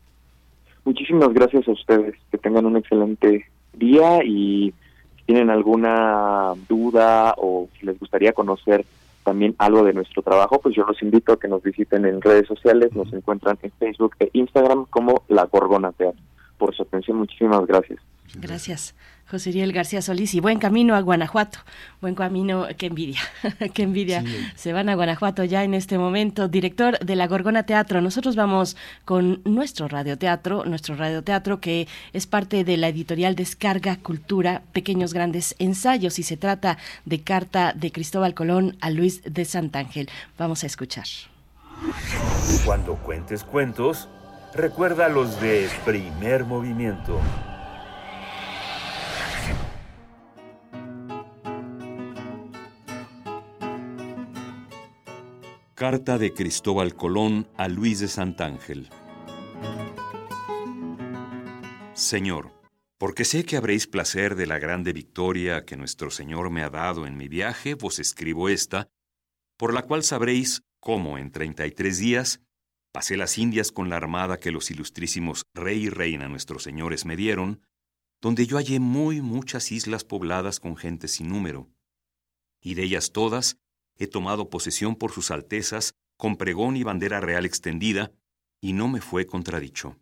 [0.84, 2.16] Muchísimas gracias a ustedes.
[2.30, 4.74] Que tengan un excelente día y
[5.16, 8.84] si tienen alguna duda o si les gustaría conocer
[9.24, 12.46] también algo de nuestro trabajo, pues yo los invito a que nos visiten en redes
[12.46, 16.22] sociales, nos encuentran en Facebook e Instagram como La Gorgona Teatro.
[16.58, 17.98] Por su atención, muchísimas gracias.
[18.34, 18.94] Gracias.
[19.30, 21.58] José Riel García Solís y buen camino a Guanajuato.
[22.00, 23.20] Buen camino, qué envidia,
[23.74, 24.22] qué envidia.
[24.54, 26.46] Se van a Guanajuato ya en este momento.
[26.46, 32.64] Director de la Gorgona Teatro, nosotros vamos con nuestro radioteatro, nuestro radioteatro que es parte
[32.64, 38.34] de la editorial Descarga Cultura, Pequeños Grandes Ensayos y se trata de Carta de Cristóbal
[38.34, 40.10] Colón a Luis de Santángel.
[40.36, 41.06] Vamos a escuchar.
[42.66, 44.08] Cuando cuentes cuentos,
[44.54, 47.20] recuerda los de primer movimiento.
[55.74, 58.88] Carta de Cristóbal Colón a Luis de Santángel.
[61.94, 62.52] Señor,
[62.96, 67.08] porque sé que habréis placer de la grande victoria que nuestro Señor me ha dado
[67.08, 68.88] en mi viaje, vos escribo esta,
[69.58, 72.40] por la cual sabréis cómo en treinta y tres días
[72.92, 77.16] pasé las Indias con la armada que los ilustrísimos rey y reina nuestros señores me
[77.16, 77.62] dieron,
[78.22, 81.68] donde yo hallé muy muchas islas pobladas con gente sin número,
[82.60, 83.58] y de ellas todas
[83.96, 88.12] he tomado posesión por sus altezas con pregón y bandera real extendida,
[88.60, 89.96] y no me fue contradicho.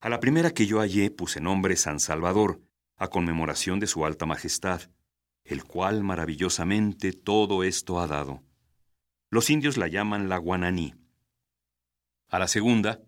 [0.00, 2.60] A la primera que yo hallé puse nombre San Salvador,
[2.96, 4.82] a conmemoración de su alta majestad,
[5.44, 8.42] el cual maravillosamente todo esto ha dado.
[9.30, 10.94] Los indios la llaman la Guananí.
[12.28, 13.00] A la segunda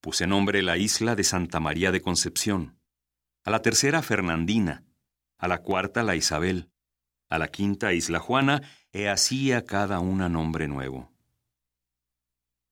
[0.00, 2.78] puse nombre la isla de Santa María de Concepción,
[3.44, 4.84] a la tercera Fernandina,
[5.38, 6.70] a la cuarta la Isabel,
[7.28, 8.62] a la quinta Isla Juana,
[8.92, 11.12] e así a cada una nombre nuevo.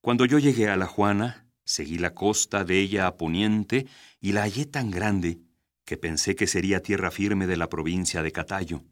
[0.00, 3.86] Cuando yo llegué a la Juana, seguí la costa de ella a poniente
[4.20, 5.40] y la hallé tan grande
[5.84, 8.82] que pensé que sería tierra firme de la provincia de Catayo.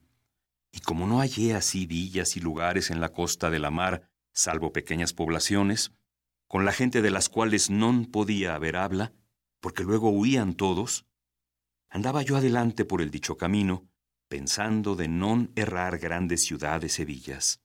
[0.73, 4.73] Y como no hallé así villas y lugares en la costa de la mar, salvo
[4.73, 5.93] pequeñas poblaciones,
[6.49, 9.13] con la gente de las cuales no podía haber habla,
[9.61, 11.07] porque luego huían todos,
[11.89, 13.87] andaba yo adelante por el dicho camino,
[14.33, 17.61] pensando de non errar grandes ciudades e villas.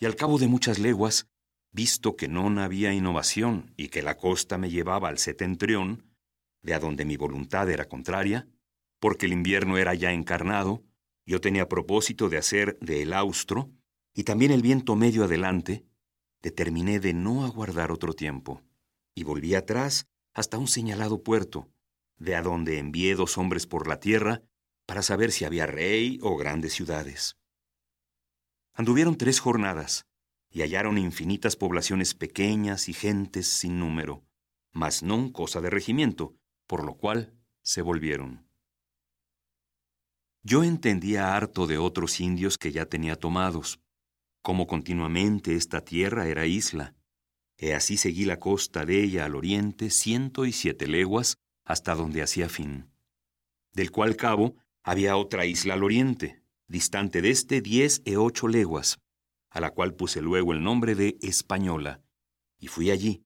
[0.00, 1.28] Y al cabo de muchas leguas,
[1.76, 6.08] visto que non había innovación y que la costa me llevaba al setentrión,
[6.64, 8.48] de adonde mi voluntad era contraria,
[8.96, 10.80] porque el invierno era ya encarnado,
[11.26, 13.68] yo tenía propósito de hacer de el austro,
[14.14, 15.84] y también el viento medio adelante,
[16.40, 18.62] determiné de no aguardar otro tiempo,
[19.14, 21.68] y volví atrás hasta un señalado puerto,
[22.16, 24.40] de adonde envié dos hombres por la tierra
[24.86, 27.36] para saber si había rey o grandes ciudades.
[28.74, 30.06] Anduvieron tres jornadas
[30.50, 34.24] y hallaron infinitas poblaciones pequeñas y gentes sin número,
[34.72, 38.46] mas no cosa de regimiento, por lo cual se volvieron.
[40.42, 43.80] Yo entendía harto de otros indios que ya tenía tomados,
[44.42, 46.94] como continuamente esta tierra era isla,
[47.56, 52.22] e así seguí la costa de ella al oriente ciento y siete leguas hasta donde
[52.22, 52.90] hacía fin,
[53.72, 58.98] del cual cabo había otra isla al oriente, distante de este diez e ocho leguas,
[59.50, 62.02] a la cual puse luego el nombre de Española,
[62.58, 63.24] y fui allí,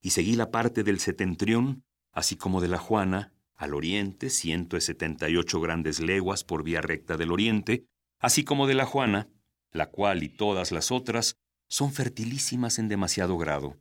[0.00, 5.28] y seguí la parte del setentrión, así como de la Juana, al oriente, ciento setenta
[5.28, 7.84] y ocho grandes leguas por vía recta del oriente,
[8.18, 9.28] así como de la Juana,
[9.72, 11.36] la cual y todas las otras
[11.68, 13.78] son fertilísimas en demasiado grado,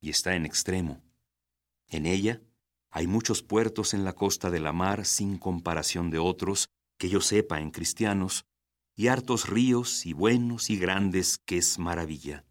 [0.00, 1.02] y está en extremo.
[1.88, 2.42] En ella
[2.96, 7.20] hay muchos puertos en la costa de la mar sin comparación de otros, que yo
[7.20, 8.46] sepa en cristianos,
[8.94, 12.44] y hartos ríos y buenos y grandes que es maravilla.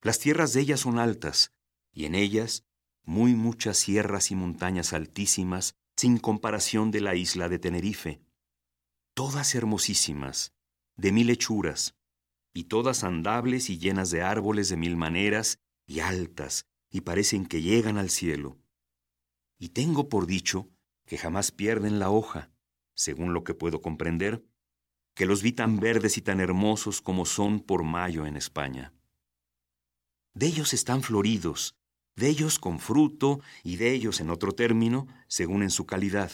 [0.00, 1.52] Las tierras de ellas son altas,
[1.92, 2.64] y en ellas
[3.02, 8.22] muy muchas sierras y montañas altísimas, sin comparación de la isla de Tenerife,
[9.12, 10.54] todas hermosísimas,
[10.96, 11.94] de mil hechuras,
[12.54, 17.60] y todas andables y llenas de árboles de mil maneras, y altas, y parecen que
[17.60, 18.63] llegan al cielo
[19.58, 20.68] y tengo por dicho
[21.06, 22.50] que jamás pierden la hoja,
[22.94, 24.44] según lo que puedo comprender,
[25.14, 28.92] que los vi tan verdes y tan hermosos como son por mayo en España.
[30.32, 31.76] De ellos están floridos,
[32.16, 36.32] de ellos con fruto y de ellos en otro término, según en su calidad.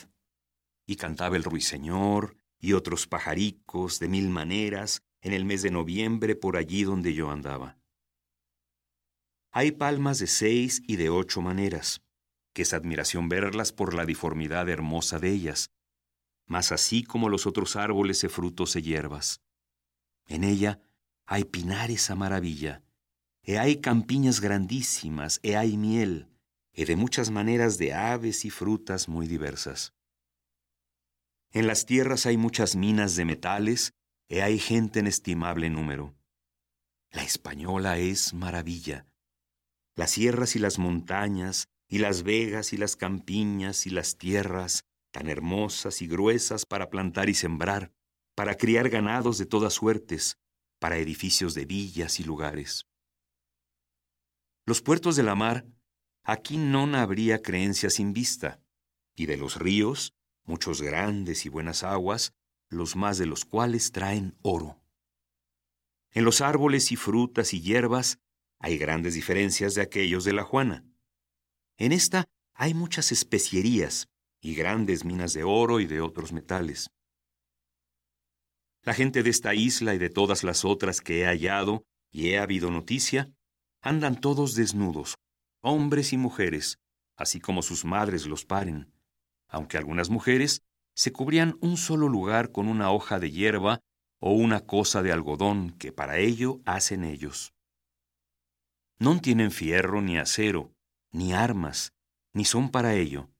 [0.86, 6.34] Y cantaba el ruiseñor y otros pajaricos de mil maneras en el mes de noviembre
[6.34, 7.78] por allí donde yo andaba.
[9.52, 12.02] Hay palmas de seis y de ocho maneras
[12.52, 15.70] que es admiración verlas por la diformidad hermosa de ellas,
[16.46, 19.40] mas así como los otros árboles de frutos y hierbas.
[20.26, 20.80] En ella
[21.26, 22.82] hay pinares a maravilla,
[23.42, 26.28] e hay campiñas grandísimas, e hay miel,
[26.72, 29.94] e de muchas maneras de aves y frutas muy diversas.
[31.52, 33.92] En las tierras hay muchas minas de metales,
[34.28, 36.14] he hay gente en estimable número.
[37.10, 39.06] La española es maravilla.
[39.96, 45.28] Las sierras y las montañas, y las vegas y las campiñas y las tierras, tan
[45.28, 47.92] hermosas y gruesas para plantar y sembrar,
[48.36, 50.38] para criar ganados de todas suertes,
[50.78, 52.86] para edificios de villas y lugares.
[54.66, 55.66] Los puertos de la mar,
[56.22, 58.60] aquí no habría creencia sin vista,
[59.16, 60.14] y de los ríos,
[60.44, 62.32] muchos grandes y buenas aguas,
[62.68, 64.80] los más de los cuales traen oro.
[66.12, 68.20] En los árboles y frutas y hierbas
[68.60, 70.84] hay grandes diferencias de aquellos de la Juana.
[71.80, 76.90] En esta hay muchas especierías y grandes minas de oro y de otros metales.
[78.82, 82.38] La gente de esta isla y de todas las otras que he hallado y he
[82.38, 83.32] habido noticia,
[83.80, 85.16] andan todos desnudos,
[85.62, 86.78] hombres y mujeres,
[87.16, 88.92] así como sus madres los paren,
[89.48, 90.60] aunque algunas mujeres
[90.94, 93.80] se cubrían un solo lugar con una hoja de hierba
[94.18, 97.54] o una cosa de algodón que para ello hacen ellos.
[98.98, 100.74] No tienen fierro ni acero,
[101.12, 101.92] ni armas,
[102.32, 103.30] ni son para ello.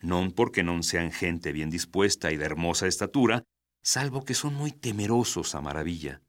[0.00, 3.44] Non porque non sean gente bien dispuesta y de hermosa estatura,
[3.82, 6.20] salvo que son muy temerosos a maravilla.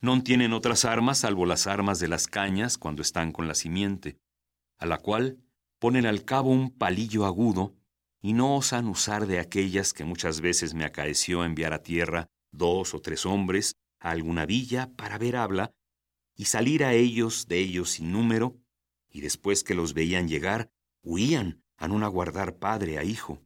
[0.00, 4.16] Non tienen otras armas salvo las armas de las cañas cuando están con la simiente,
[4.78, 5.42] a la cual
[5.78, 7.74] ponen al cabo un palillo agudo
[8.20, 12.94] y no osan usar de aquellas que muchas veces me acaeció enviar a tierra dos
[12.94, 15.72] o tres hombres a alguna villa para ver habla
[16.38, 18.56] y salir a ellos de ellos sin número,
[19.10, 20.70] y después que los veían llegar,
[21.02, 23.42] huían a no aguardar padre a hijo.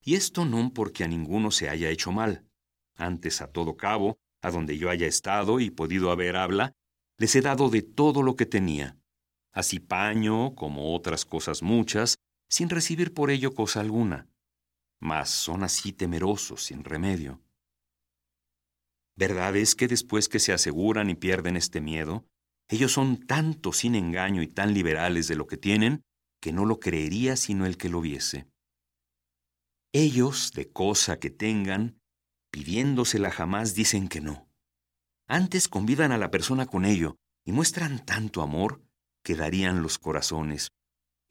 [0.00, 2.46] Y esto no porque a ninguno se haya hecho mal,
[2.94, 6.72] antes a todo cabo, a donde yo haya estado y podido haber habla,
[7.18, 8.96] les he dado de todo lo que tenía,
[9.50, 12.18] así paño como otras cosas muchas,
[12.48, 14.28] sin recibir por ello cosa alguna.
[15.00, 17.43] Mas son así temerosos, sin remedio.
[19.16, 22.26] Verdad es que después que se aseguran y pierden este miedo,
[22.68, 26.02] ellos son tanto sin engaño y tan liberales de lo que tienen,
[26.40, 28.48] que no lo creería sino el que lo viese.
[29.92, 32.00] Ellos, de cosa que tengan,
[32.50, 34.48] pidiéndosela jamás dicen que no.
[35.28, 38.82] Antes convidan a la persona con ello y muestran tanto amor
[39.22, 40.68] que darían los corazones,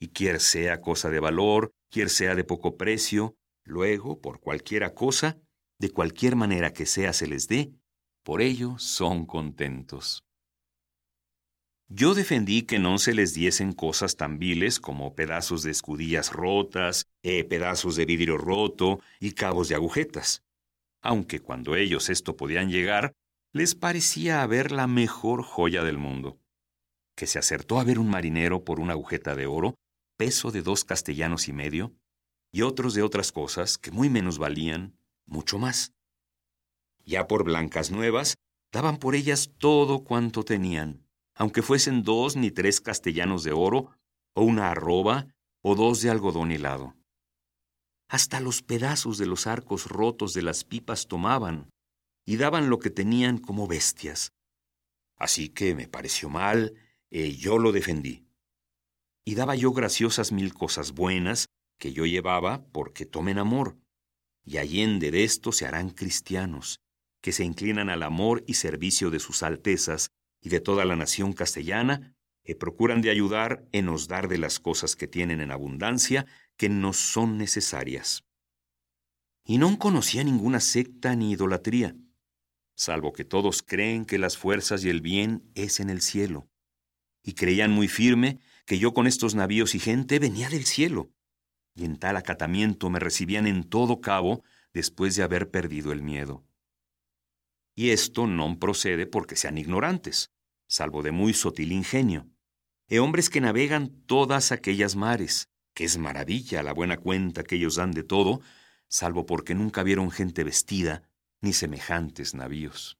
[0.00, 5.38] y quier sea cosa de valor, quier sea de poco precio, luego, por cualquiera cosa,
[5.78, 7.72] de cualquier manera que sea se les dé,
[8.22, 10.24] por ello son contentos.
[11.88, 17.06] Yo defendí que no se les diesen cosas tan viles como pedazos de escudillas rotas,
[17.22, 20.42] eh, pedazos de vidrio roto y cabos de agujetas,
[21.02, 23.12] aunque cuando ellos esto podían llegar,
[23.52, 26.40] les parecía haber la mejor joya del mundo
[27.14, 29.76] que se acertó a ver un marinero por una agujeta de oro,
[30.16, 31.94] peso de dos castellanos y medio,
[32.52, 34.96] y otros de otras cosas que muy menos valían,
[35.26, 35.92] mucho más.
[37.04, 38.36] Ya por blancas nuevas,
[38.72, 43.90] daban por ellas todo cuanto tenían, aunque fuesen dos ni tres castellanos de oro,
[44.34, 45.28] o una arroba,
[45.62, 46.94] o dos de algodón helado.
[48.08, 51.70] Hasta los pedazos de los arcos rotos de las pipas tomaban,
[52.26, 54.32] y daban lo que tenían como bestias.
[55.16, 56.74] Así que me pareció mal
[57.16, 58.26] eh, yo lo defendí.
[59.24, 61.46] Y daba yo graciosas mil cosas buenas
[61.78, 63.76] que yo llevaba porque tomen amor,
[64.44, 66.80] y allende de esto se harán cristianos,
[67.22, 71.32] que se inclinan al amor y servicio de sus altezas y de toda la nación
[71.32, 72.14] castellana,
[72.44, 76.26] que procuran de ayudar en nos dar de las cosas que tienen en abundancia
[76.58, 78.24] que nos son necesarias.
[79.46, 81.96] Y no conocía ninguna secta ni idolatría,
[82.76, 86.50] salvo que todos creen que las fuerzas y el bien es en el cielo,
[87.22, 91.10] y creían muy firme que yo con estos navíos y gente venía del cielo,
[91.74, 96.44] y en tal acatamiento me recibían en todo cabo después de haber perdido el miedo.
[97.74, 100.30] Y esto no procede porque sean ignorantes,
[100.68, 102.28] salvo de muy sotil ingenio,
[102.88, 107.76] e hombres que navegan todas aquellas mares, que es maravilla la buena cuenta que ellos
[107.76, 108.40] dan de todo,
[108.88, 111.02] salvo porque nunca vieron gente vestida
[111.40, 112.98] ni semejantes navíos.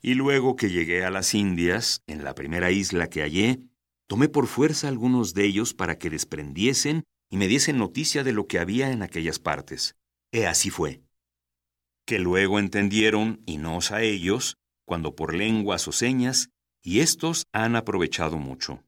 [0.00, 3.60] Y luego que llegué a las Indias, en la primera isla que hallé,
[4.08, 8.46] tomé por fuerza algunos de ellos para que desprendiesen y me diesen noticia de lo
[8.46, 9.96] que había en aquellas partes.
[10.32, 11.02] E así fue.
[12.06, 14.56] Que luego entendieron, y nos a ellos,
[14.86, 16.48] cuando por lenguas o señas,
[16.82, 18.82] y estos han aprovechado mucho.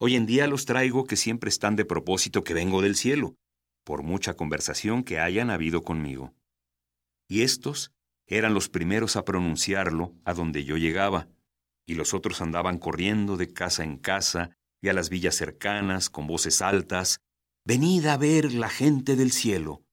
[0.00, 3.36] Hoy en día los traigo que siempre están de propósito que vengo del cielo,
[3.84, 6.34] por mucha conversación que hayan habido conmigo.
[7.28, 7.92] Y estos
[8.26, 11.28] eran los primeros a pronunciarlo a donde yo llegaba,
[11.86, 16.26] y los otros andaban corriendo de casa en casa y a las villas cercanas con
[16.26, 17.20] voces altas,
[17.64, 19.84] Venid a ver la gente del cielo,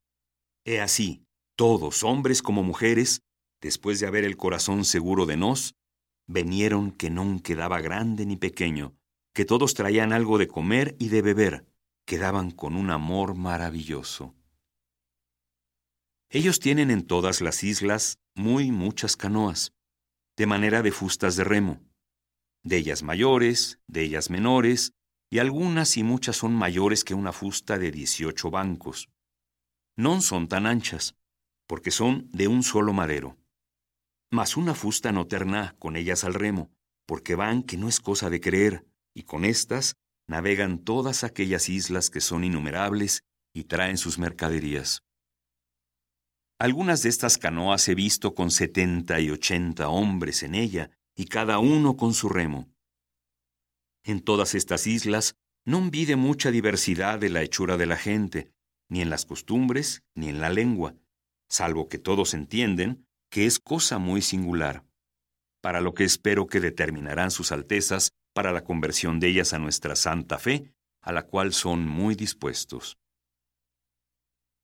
[0.66, 1.24] He así,
[1.56, 3.22] todos, hombres como mujeres,
[3.62, 5.76] después de haber el corazón seguro de nos,
[6.28, 8.94] vinieron que no quedaba grande ni pequeño,
[9.34, 11.66] que todos traían algo de comer y de beber,
[12.06, 14.36] quedaban con un amor maravilloso.
[16.30, 19.74] Ellos tienen en todas las islas muy muchas canoas,
[20.40, 21.82] de manera de fustas de remo,
[22.64, 24.94] de ellas mayores, de ellas menores,
[25.30, 29.10] y algunas y muchas son mayores que una fusta de dieciocho bancos.
[29.98, 31.18] No son tan anchas,
[31.68, 33.38] porque son de un solo madero.
[34.32, 36.72] Mas una fusta no terna con ellas al remo,
[37.06, 42.10] porque van que no es cosa de creer, y con estas navegan todas aquellas islas
[42.10, 45.04] que son innumerables y traen sus mercaderías.
[46.62, 51.57] Algunas de estas canoas he visto con setenta y ochenta hombres en ella, y cada
[51.60, 52.68] uno con su remo.
[54.03, 55.36] En todas estas islas
[55.66, 58.51] no vi de mucha diversidad de la hechura de la gente,
[58.89, 60.95] ni en las costumbres, ni en la lengua,
[61.47, 64.84] salvo que todos entienden que es cosa muy singular,
[65.62, 69.95] para lo que espero que determinarán sus altezas para la conversión de ellas a nuestra
[69.95, 72.97] santa fe, a la cual son muy dispuestos.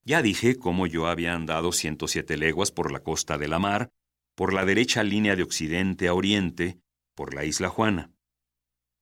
[0.08, 3.90] Ya dije cómo yo había andado 107 leguas por la costa de la mar,
[4.36, 6.78] por la derecha línea de occidente a oriente,
[7.16, 8.12] por la isla Juana.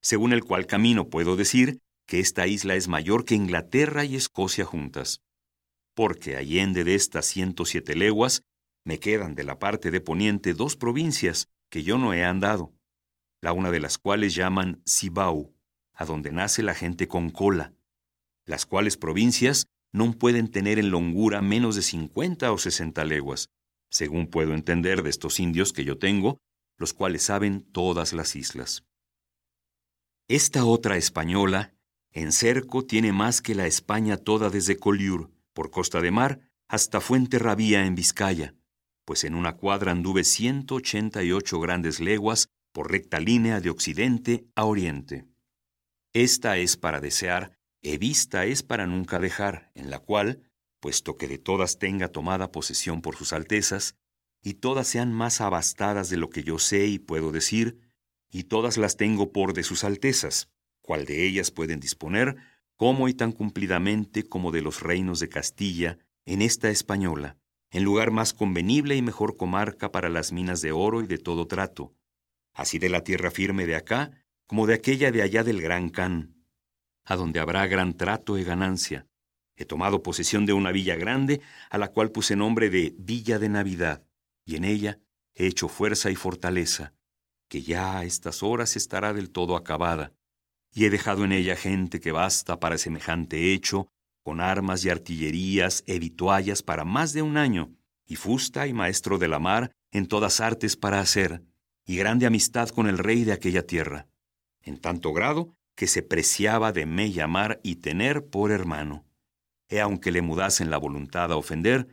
[0.01, 4.63] Según el cual camino puedo decir que esta isla es mayor que Inglaterra y Escocia
[4.63, 5.21] juntas,
[5.93, 8.43] porque allende de estas 107 leguas
[8.85, 12.73] me quedan de la parte de poniente dos provincias que yo no he andado,
[13.41, 15.53] la una de las cuales llaman Cibao,
[15.93, 17.73] a donde nace la gente con cola,
[18.45, 23.49] las cuales provincias no pueden tener en longura menos de 50 o 60 leguas,
[23.89, 26.39] según puedo entender de estos indios que yo tengo,
[26.77, 28.83] los cuales saben todas las islas.
[30.27, 31.75] Esta otra española,
[32.11, 36.99] en cerco, tiene más que la España toda desde Colliur, por costa de mar, hasta
[36.99, 38.55] Fuente Rabía en Vizcaya,
[39.05, 45.27] pues en una cuadra anduve 188 grandes leguas por recta línea de occidente a oriente.
[46.13, 51.27] Esta es para desear He vista es para nunca dejar, en la cual, puesto que
[51.27, 53.95] de todas tenga tomada posesión por sus altezas,
[54.41, 57.79] y todas sean más abastadas de lo que yo sé y puedo decir,
[58.31, 60.49] y todas las tengo por de sus altezas,
[60.81, 62.37] cual de ellas pueden disponer,
[62.77, 67.37] como y tan cumplidamente como de los reinos de Castilla, en esta española,
[67.69, 71.47] en lugar más convenible y mejor comarca para las minas de oro y de todo
[71.47, 71.93] trato,
[72.53, 74.11] así de la tierra firme de acá,
[74.47, 76.42] como de aquella de allá del Gran Can,
[77.05, 79.07] a donde habrá gran trato y ganancia.
[79.55, 83.49] He tomado posesión de una villa grande, a la cual puse nombre de Villa de
[83.49, 84.03] Navidad,
[84.45, 84.99] y en ella
[85.35, 86.93] he hecho fuerza y fortaleza,
[87.47, 90.13] que ya a estas horas estará del todo acabada,
[90.73, 93.87] y he dejado en ella gente que basta para semejante hecho,
[94.23, 97.75] con armas y artillerías e vituallas para más de un año,
[98.05, 101.43] y fusta y maestro de la mar en todas artes para hacer,
[101.85, 104.07] y grande amistad con el rey de aquella tierra,
[104.61, 109.05] en tanto grado que se preciaba de me llamar y tener por hermano.
[109.69, 111.87] E aunque le mudasen la voluntad a ofender,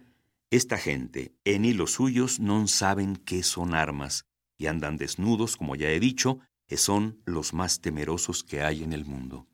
[0.51, 4.27] esta gente, en y los suyos, no saben qué son armas,
[4.59, 8.93] y andan desnudos, como ya he dicho, que son los más temerosos que hay en
[8.93, 9.47] el mundo.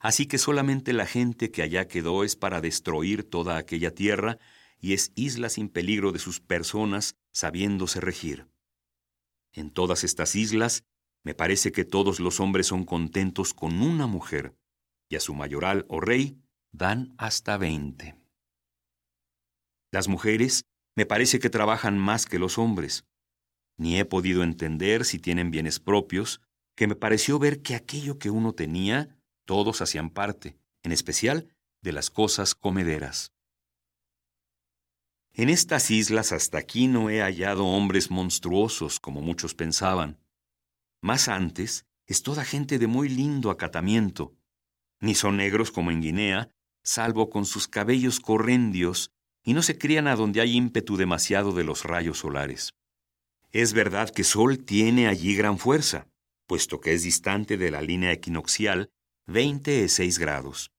[0.00, 4.38] Así que solamente la gente que allá quedó es para destruir toda aquella tierra,
[4.80, 8.46] y es isla sin peligro de sus personas, sabiéndose regir.
[9.52, 10.84] En todas estas islas
[11.28, 14.56] me parece que todos los hombres son contentos con una mujer,
[15.10, 16.40] y a su mayoral o rey
[16.72, 18.16] dan hasta veinte.
[19.92, 20.64] Las mujeres
[20.96, 23.04] me parece que trabajan más que los hombres.
[23.76, 26.40] Ni he podido entender si tienen bienes propios,
[26.74, 29.14] que me pareció ver que aquello que uno tenía,
[29.44, 33.32] todos hacían parte, en especial de las cosas comederas.
[35.34, 40.18] En estas islas hasta aquí no he hallado hombres monstruosos como muchos pensaban.
[41.00, 44.34] Más antes, es toda gente de muy lindo acatamiento.
[45.00, 46.50] Ni son negros como en Guinea,
[46.82, 49.12] salvo con sus cabellos correndios,
[49.44, 52.74] y no se crían a donde hay ímpetu demasiado de los rayos solares.
[53.52, 56.08] Es verdad que Sol tiene allí gran fuerza,
[56.46, 58.90] puesto que es distante de la línea equinoccial
[59.26, 60.70] 26 grados.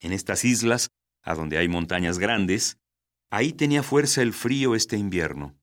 [0.00, 0.90] En estas islas,
[1.22, 2.78] a donde hay montañas grandes,
[3.30, 5.58] ahí tenía fuerza el frío este invierno.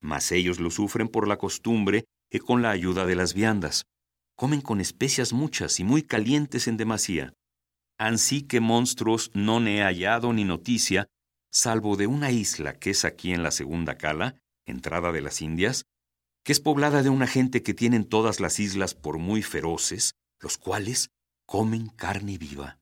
[0.00, 3.84] Mas ellos lo sufren por la costumbre y con la ayuda de las viandas.
[4.36, 7.34] Comen con especias muchas y muy calientes en demasía.
[7.98, 11.08] Ansí que monstruos no he hallado ni noticia,
[11.50, 15.84] salvo de una isla que es aquí en la segunda cala, entrada de las Indias,
[16.44, 20.56] que es poblada de una gente que tienen todas las islas por muy feroces, los
[20.56, 21.10] cuales
[21.46, 22.78] comen carne viva.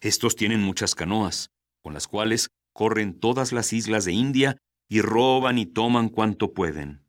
[0.00, 1.50] Estos tienen muchas canoas,
[1.82, 4.56] con las cuales corren todas las islas de India
[4.88, 6.99] y roban y toman cuanto pueden.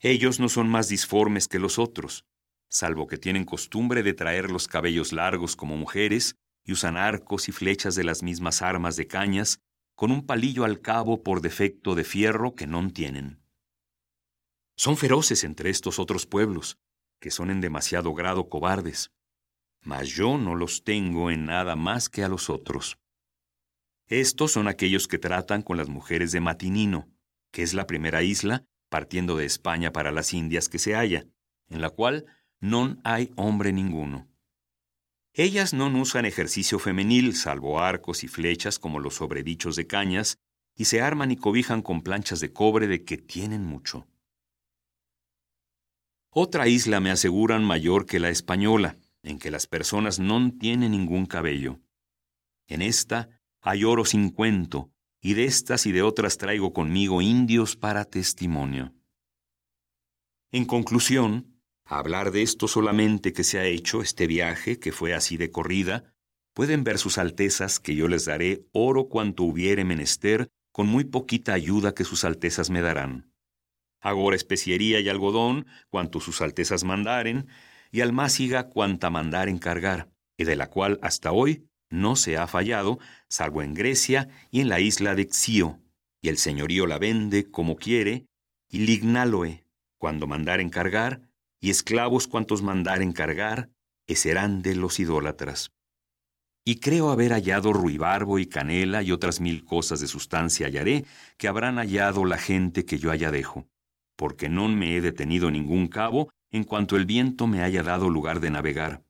[0.00, 2.24] Ellos no son más disformes que los otros,
[2.68, 7.52] salvo que tienen costumbre de traer los cabellos largos como mujeres y usan arcos y
[7.52, 9.60] flechas de las mismas armas de cañas,
[9.94, 13.40] con un palillo al cabo por defecto de fierro que no tienen.
[14.76, 16.76] Son feroces entre estos otros pueblos,
[17.18, 19.10] que son en demasiado grado cobardes,
[19.82, 22.98] mas yo no los tengo en nada más que a los otros.
[24.08, 27.08] Estos son aquellos que tratan con las mujeres de Matinino,
[27.52, 28.66] que es la primera isla,
[28.96, 31.26] partiendo de España para las Indias que se halla,
[31.68, 32.24] en la cual
[32.60, 34.26] no hay hombre ninguno.
[35.34, 40.38] Ellas no usan ejercicio femenil, salvo arcos y flechas como los sobredichos de cañas,
[40.74, 44.08] y se arman y cobijan con planchas de cobre de que tienen mucho.
[46.30, 51.26] Otra isla me aseguran mayor que la española, en que las personas no tienen ningún
[51.26, 51.80] cabello.
[52.66, 53.28] En esta
[53.60, 54.90] hay oro sin cuento,
[55.26, 58.94] y de estas y de otras traigo conmigo indios para testimonio.
[60.52, 65.36] En conclusión, hablar de esto solamente que se ha hecho este viaje, que fue así
[65.36, 66.14] de corrida,
[66.54, 71.54] pueden ver sus altezas que yo les daré oro cuanto hubiere menester, con muy poquita
[71.54, 73.32] ayuda que sus altezas me darán.
[74.00, 77.48] Agora especiería y algodón, cuanto sus altezas mandaren,
[77.90, 81.66] y almáciga cuanta mandar encargar, y de la cual hasta hoy
[81.96, 85.80] no se ha fallado, salvo en Grecia y en la isla de Xio,
[86.20, 88.26] y el señorío la vende como quiere,
[88.68, 89.64] y lignaloe,
[89.98, 91.22] cuando mandar encargar,
[91.60, 93.70] y esclavos cuantos mandar encargar,
[94.06, 95.72] que serán de los idólatras.
[96.64, 101.04] Y creo haber hallado ruibarbo y canela y otras mil cosas de sustancia hallaré,
[101.36, 103.68] que habrán hallado la gente que yo haya dejo,
[104.16, 108.40] porque no me he detenido ningún cabo en cuanto el viento me haya dado lugar
[108.40, 109.04] de navegar.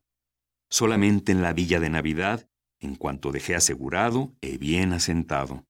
[0.68, 2.46] Solamente en la villa de Navidad
[2.80, 5.66] en cuanto dejé asegurado e bien asentado.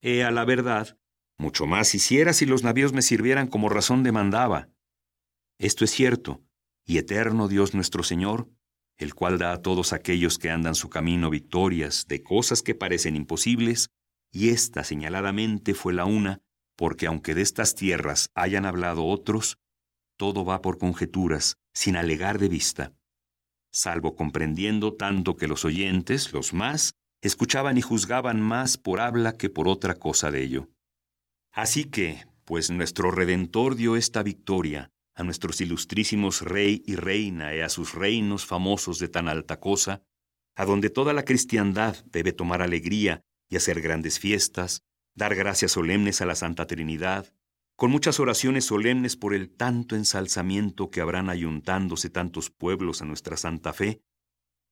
[0.00, 0.98] He a la verdad,
[1.38, 4.68] mucho más hiciera si los navíos me sirvieran como razón demandaba.
[5.58, 6.42] Esto es cierto,
[6.84, 8.50] y eterno Dios nuestro Señor,
[8.96, 13.16] el cual da a todos aquellos que andan su camino victorias de cosas que parecen
[13.16, 13.90] imposibles,
[14.30, 16.40] y esta señaladamente fue la una,
[16.76, 19.58] porque aunque de estas tierras hayan hablado otros,
[20.16, 22.92] todo va por conjeturas, sin alegar de vista
[23.74, 29.50] salvo comprendiendo tanto que los oyentes, los más, escuchaban y juzgaban más por habla que
[29.50, 30.68] por otra cosa de ello.
[31.52, 37.60] Así que, pues nuestro Redentor dio esta victoria a nuestros ilustrísimos rey y reina y
[37.60, 40.02] a sus reinos famosos de tan alta cosa,
[40.54, 44.82] a donde toda la cristiandad debe tomar alegría y hacer grandes fiestas,
[45.14, 47.32] dar gracias solemnes a la Santa Trinidad,
[47.76, 53.36] con muchas oraciones solemnes por el tanto ensalzamiento que habrán ayuntándose tantos pueblos a nuestra
[53.36, 54.00] santa fe,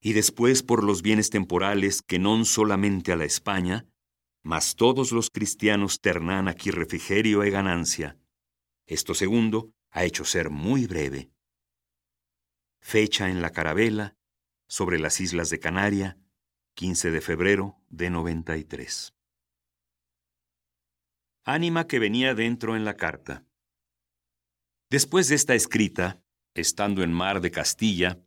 [0.01, 3.87] y después por los bienes temporales que non solamente a la España,
[4.43, 8.19] mas todos los cristianos ternan aquí refrigerio e ganancia.
[8.87, 11.31] Esto segundo ha hecho ser muy breve.
[12.81, 14.17] Fecha en la carabela,
[14.67, 16.19] sobre las islas de Canaria,
[16.75, 19.15] 15 de febrero de 93
[21.45, 23.45] ánima que venía dentro en la carta.
[24.91, 26.23] Después de esta escrita,
[26.55, 28.21] estando en mar de Castilla,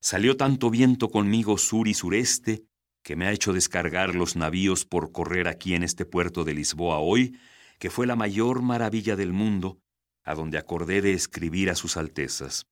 [0.00, 2.64] salió tanto viento conmigo sur y sureste
[3.02, 6.98] que me ha hecho descargar los navíos por correr aquí en este puerto de Lisboa
[6.98, 7.38] hoy,
[7.78, 9.80] que fue la mayor maravilla del mundo,
[10.22, 12.66] a donde acordé de escribir a sus altezas.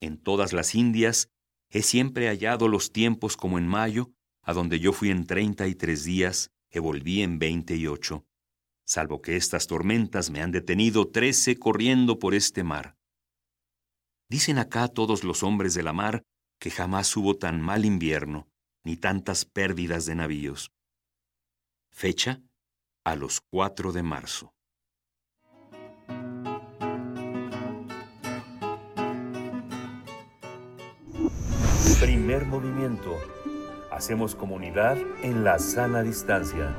[0.00, 1.28] En todas las Indias
[1.70, 4.10] he siempre hallado los tiempos como en mayo,
[4.42, 8.26] a donde yo fui en treinta y tres días y volví en veinte y ocho
[8.92, 12.94] salvo que estas tormentas me han detenido trece corriendo por este mar.
[14.28, 16.24] Dicen acá todos los hombres de la mar
[16.60, 18.48] que jamás hubo tan mal invierno,
[18.84, 20.72] ni tantas pérdidas de navíos.
[21.90, 22.42] Fecha
[23.04, 24.52] a los 4 de marzo.
[31.98, 33.18] Primer movimiento.
[33.90, 36.76] Hacemos comunidad en la sana distancia.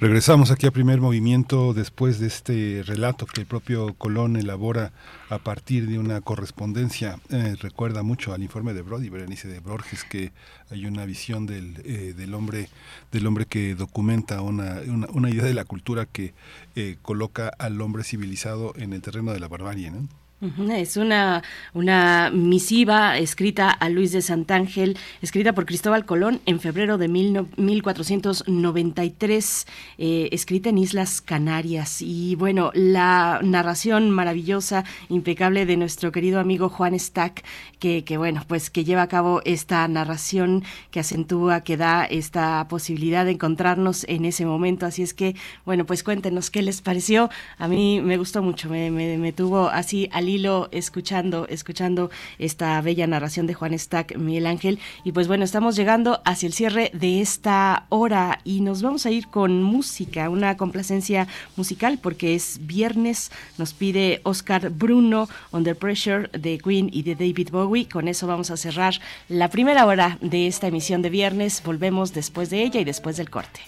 [0.00, 4.92] Regresamos aquí a primer movimiento después de este relato que el propio Colón elabora
[5.28, 7.20] a partir de una correspondencia.
[7.28, 10.32] Eh, recuerda mucho al informe de Brody, Berenice de Borges, que
[10.70, 12.70] hay una visión del, eh, del hombre
[13.12, 14.78] del hombre que documenta una,
[15.12, 16.32] una, idea de la cultura que
[16.76, 19.92] eh, coloca al hombre civilizado en el terreno de la barbarie.
[20.40, 21.42] Es una,
[21.74, 27.46] una misiva escrita a Luis de Santángel, escrita por Cristóbal Colón en febrero de mil
[27.58, 29.66] 1493,
[29.98, 32.00] eh, escrita en Islas Canarias.
[32.00, 37.44] Y bueno, la narración maravillosa, impecable de nuestro querido amigo Juan Stack,
[37.78, 42.66] que, que bueno, pues que lleva a cabo esta narración que acentúa, que da esta
[42.68, 44.86] posibilidad de encontrarnos en ese momento.
[44.86, 45.36] Así es que,
[45.66, 47.28] bueno, pues cuéntenos qué les pareció.
[47.58, 52.80] A mí me gustó mucho, me, me, me tuvo así al hilo escuchando, escuchando esta
[52.80, 54.78] bella narración de Juan Stack, Miguel Ángel.
[55.04, 59.10] Y pues bueno, estamos llegando hacia el cierre de esta hora y nos vamos a
[59.10, 66.28] ir con música, una complacencia musical porque es viernes, nos pide Oscar Bruno, Under Pressure
[66.28, 67.88] de Queen y de David Bowie.
[67.88, 68.94] Con eso vamos a cerrar
[69.28, 71.62] la primera hora de esta emisión de viernes.
[71.64, 73.60] Volvemos después de ella y después del corte.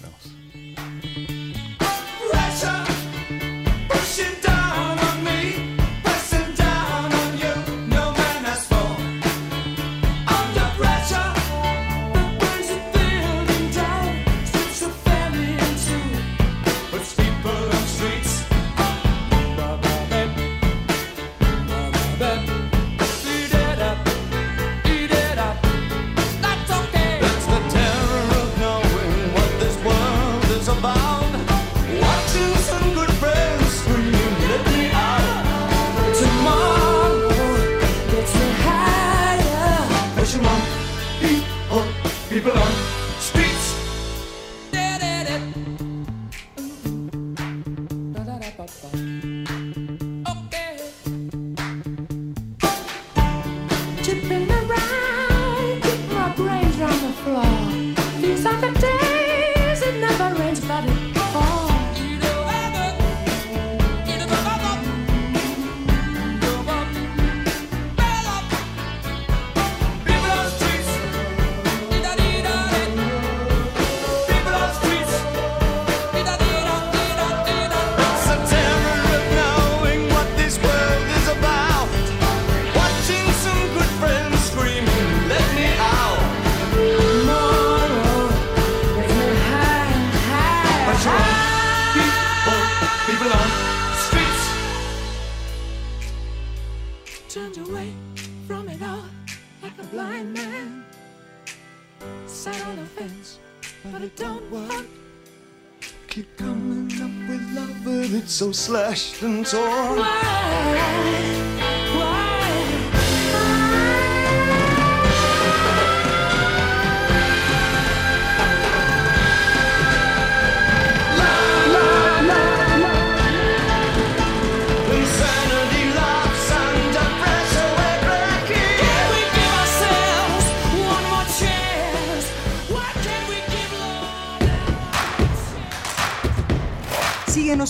[108.53, 110.42] Slashed and torn.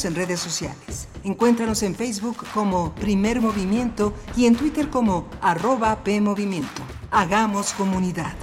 [0.04, 1.08] En redes sociales.
[1.24, 6.82] Encuéntranos en Facebook como Primer Movimiento y en Twitter como arroba PMovimiento.
[7.10, 8.34] Hagamos comunidad.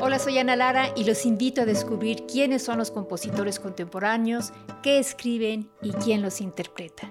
[0.00, 4.52] Hola, soy Ana Lara y los invito a descubrir quiénes son los compositores contemporáneos,
[4.82, 7.10] qué escriben y quién los interpreta.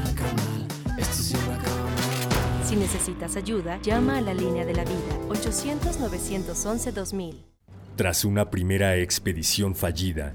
[2.71, 7.43] Si necesitas ayuda, llama a la línea de la vida 800-911-2000.
[7.97, 10.33] Tras una primera expedición fallida,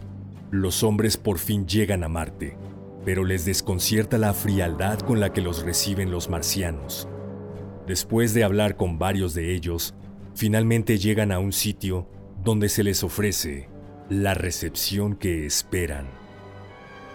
[0.50, 2.58] los hombres por fin llegan a Marte,
[3.06, 7.08] pero les desconcierta la frialdad con la que los reciben los marcianos.
[7.86, 9.94] Después de hablar con varios de ellos,
[10.34, 12.06] finalmente llegan a un sitio
[12.44, 13.70] donde se les ofrece
[14.10, 16.04] la recepción que esperan.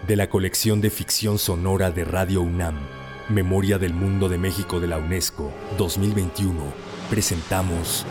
[0.07, 2.80] De la colección de ficción sonora de Radio UNAM,
[3.32, 6.59] Memoria del Mundo de México de la UNESCO 2021,
[7.09, 8.05] presentamos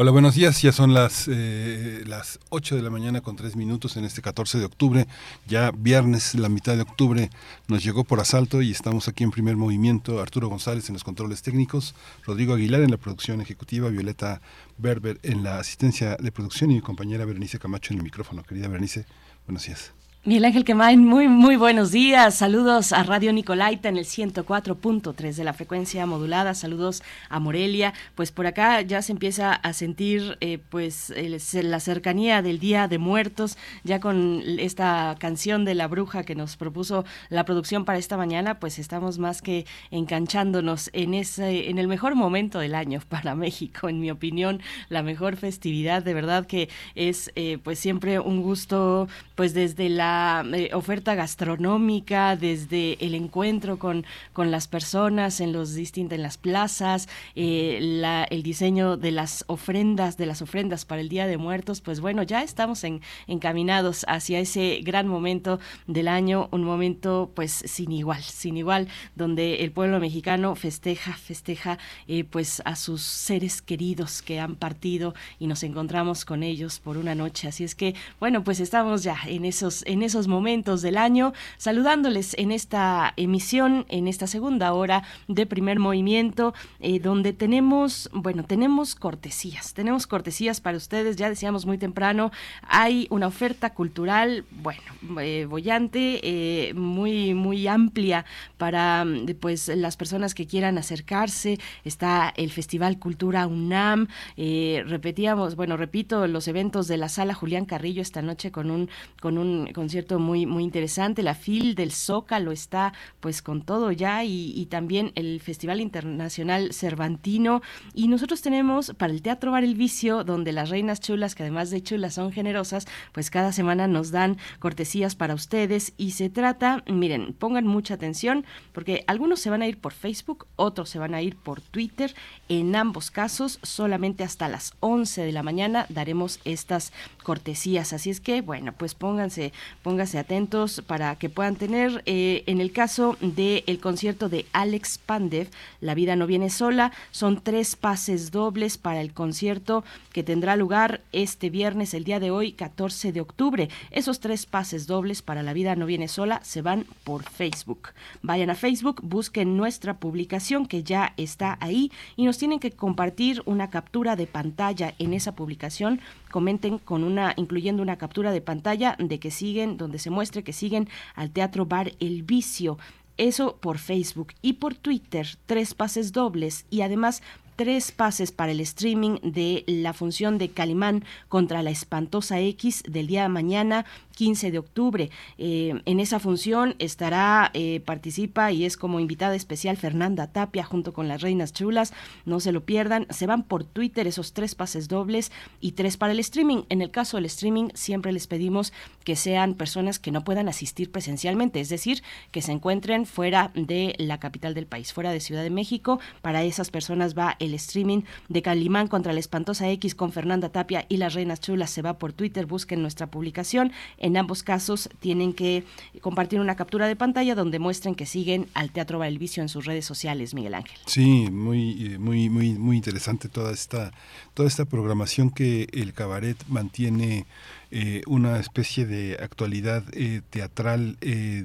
[0.00, 0.62] Hola, buenos días.
[0.62, 4.60] Ya son las, eh, las 8 de la mañana con 3 minutos en este 14
[4.60, 5.08] de octubre.
[5.48, 7.30] Ya viernes, la mitad de octubre,
[7.66, 10.20] nos llegó por asalto y estamos aquí en primer movimiento.
[10.20, 14.40] Arturo González en los controles técnicos, Rodrigo Aguilar en la producción ejecutiva, Violeta
[14.76, 18.44] Berber en la asistencia de producción y mi compañera Berenice Camacho en el micrófono.
[18.44, 19.04] Querida Berenice,
[19.48, 19.97] buenos días.
[20.24, 22.34] Miguel Ángel Quemain, muy, muy buenos días.
[22.34, 26.54] Saludos a Radio Nicolaita en el 104.3 de la frecuencia modulada.
[26.54, 27.94] Saludos a Morelia.
[28.16, 31.14] Pues por acá ya se empieza a sentir eh, pues
[31.52, 36.56] la cercanía del Día de Muertos, ya con esta canción de la bruja que nos
[36.56, 41.86] propuso la producción para esta mañana, pues estamos más que enganchándonos en ese, en el
[41.86, 46.68] mejor momento del año para México, en mi opinión, la mejor festividad, de verdad que
[46.96, 49.06] es eh, pues siempre un gusto,
[49.36, 50.07] pues desde la
[50.54, 56.38] eh, oferta gastronómica, desde el encuentro con, con las personas en los distintos, en las
[56.38, 61.36] plazas, eh, la- el diseño de las ofrendas, de las ofrendas para el Día de
[61.38, 67.30] Muertos, pues bueno, ya estamos en, encaminados hacia ese gran momento del año, un momento
[67.34, 73.02] pues sin igual, sin igual, donde el pueblo mexicano festeja, festeja eh, pues a sus
[73.02, 77.48] seres queridos que han partido y nos encontramos con ellos por una noche.
[77.48, 82.52] Así es que, bueno, pues estamos ya en esos, esos momentos del año, saludándoles en
[82.52, 89.74] esta emisión, en esta segunda hora de primer movimiento, eh, donde tenemos, bueno, tenemos cortesías,
[89.74, 92.30] tenemos cortesías para ustedes, ya decíamos muy temprano,
[92.62, 94.80] hay una oferta cultural, bueno,
[95.20, 98.24] eh, bollante, eh, muy, muy amplia
[98.56, 105.56] para mm, pues las personas que quieran acercarse, está el Festival Cultura UNAM, eh, repetíamos,
[105.56, 108.90] bueno, repito, los eventos de la sala Julián Carrillo esta noche con un,
[109.20, 114.22] con un concierto muy, muy interesante, la FIL del Zócalo está pues con todo ya
[114.22, 117.62] y, y también el Festival Internacional Cervantino.
[117.94, 121.70] Y nosotros tenemos para el Teatro Bar El Vicio, donde las reinas chulas, que además
[121.70, 125.94] de chulas son generosas, pues cada semana nos dan cortesías para ustedes.
[125.96, 130.48] Y se trata, miren, pongan mucha atención porque algunos se van a ir por Facebook,
[130.56, 132.14] otros se van a ir por Twitter,
[132.50, 138.20] en ambos casos solamente hasta las 11 de la mañana daremos estas cortesías, así es
[138.20, 139.52] que bueno, pues pónganse,
[139.88, 144.98] pónganse atentos para que puedan tener eh, en el caso del el concierto de Alex
[144.98, 145.48] Pandev,
[145.80, 151.00] La vida no viene sola, son tres pases dobles para el concierto que tendrá lugar
[151.12, 153.70] este viernes, el día de hoy, 14 de octubre.
[153.90, 157.94] Esos tres pases dobles para La vida no viene sola se van por Facebook.
[158.20, 163.40] Vayan a Facebook, busquen nuestra publicación que ya está ahí y nos tienen que compartir
[163.46, 168.96] una captura de pantalla en esa publicación comenten con una incluyendo una captura de pantalla
[168.98, 172.78] de que siguen donde se muestre que siguen al Teatro Bar El Vicio.
[173.16, 177.22] Eso por Facebook y por Twitter, tres pases dobles y además
[177.58, 183.08] tres pases para el streaming de la función de Calimán contra la espantosa X del
[183.08, 183.84] día de mañana,
[184.18, 185.10] 15 de octubre.
[185.38, 190.92] Eh, en esa función estará, eh, participa y es como invitada especial Fernanda Tapia junto
[190.92, 191.92] con las Reinas Chulas.
[192.24, 193.06] No se lo pierdan.
[193.10, 196.64] Se van por Twitter esos tres pases dobles y tres para el streaming.
[196.68, 198.72] En el caso del streaming, siempre les pedimos
[199.04, 202.02] que sean personas que no puedan asistir presencialmente, es decir,
[202.32, 206.00] que se encuentren fuera de la capital del país, fuera de Ciudad de México.
[206.22, 210.86] Para esas personas va el streaming de Calimán contra la espantosa X con Fernanda Tapia
[210.88, 211.70] y las Reinas Chulas.
[211.70, 213.70] Se va por Twitter, busquen nuestra publicación.
[214.08, 215.64] En ambos casos tienen que
[216.00, 219.84] compartir una captura de pantalla donde muestren que siguen al Teatro Valvicio en sus redes
[219.84, 220.78] sociales, Miguel Ángel.
[220.86, 223.92] Sí, muy, eh, muy, muy, muy interesante toda esta,
[224.32, 227.26] toda esta programación que el cabaret mantiene
[227.70, 230.96] eh, una especie de actualidad eh, teatral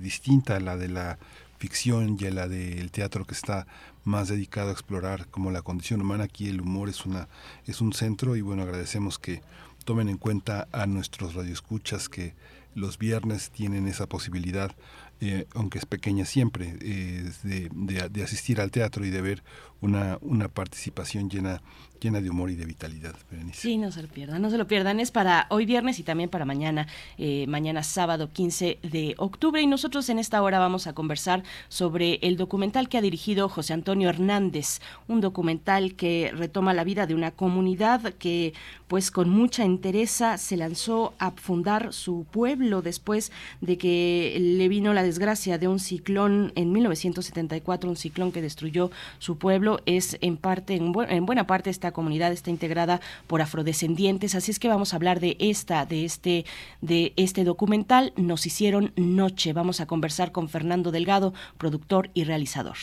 [0.01, 1.20] distinta a la de la
[1.59, 3.68] ficción y a la del teatro que está
[4.05, 6.24] más dedicado a explorar como la condición humana.
[6.24, 7.28] Aquí el humor es una
[7.68, 9.41] es un centro y bueno agradecemos que
[9.84, 12.34] tomen en cuenta a nuestros radioescuchas que
[12.76, 14.76] los viernes tienen esa posibilidad,
[15.21, 17.69] eh, aunque es pequeña siempre, eh, de,
[18.09, 19.43] de, asistir al teatro y de ver
[19.84, 21.61] una, una participación llena
[22.03, 23.15] llena de humor y de vitalidad.
[23.53, 24.99] Sí, no se lo pierdan, no se lo pierdan.
[24.99, 29.61] Es para hoy viernes y también para mañana, eh, mañana sábado 15 de octubre.
[29.61, 33.73] Y nosotros en esta hora vamos a conversar sobre el documental que ha dirigido José
[33.73, 38.53] Antonio Hernández, un documental que retoma la vida de una comunidad que
[38.88, 43.31] pues con mucha entereza se lanzó a fundar su pueblo después
[43.61, 48.91] de que le vino la desgracia de un ciclón en 1974, un ciclón que destruyó
[49.19, 49.72] su pueblo.
[49.86, 54.59] Es en parte, en, en buena parte esta comunidad está integrada por afrodescendientes, así es
[54.59, 56.45] que vamos a hablar de esta, de este,
[56.82, 58.13] de este documental.
[58.15, 59.53] Nos hicieron noche.
[59.53, 62.78] Vamos a conversar con Fernando Delgado, productor y realizador.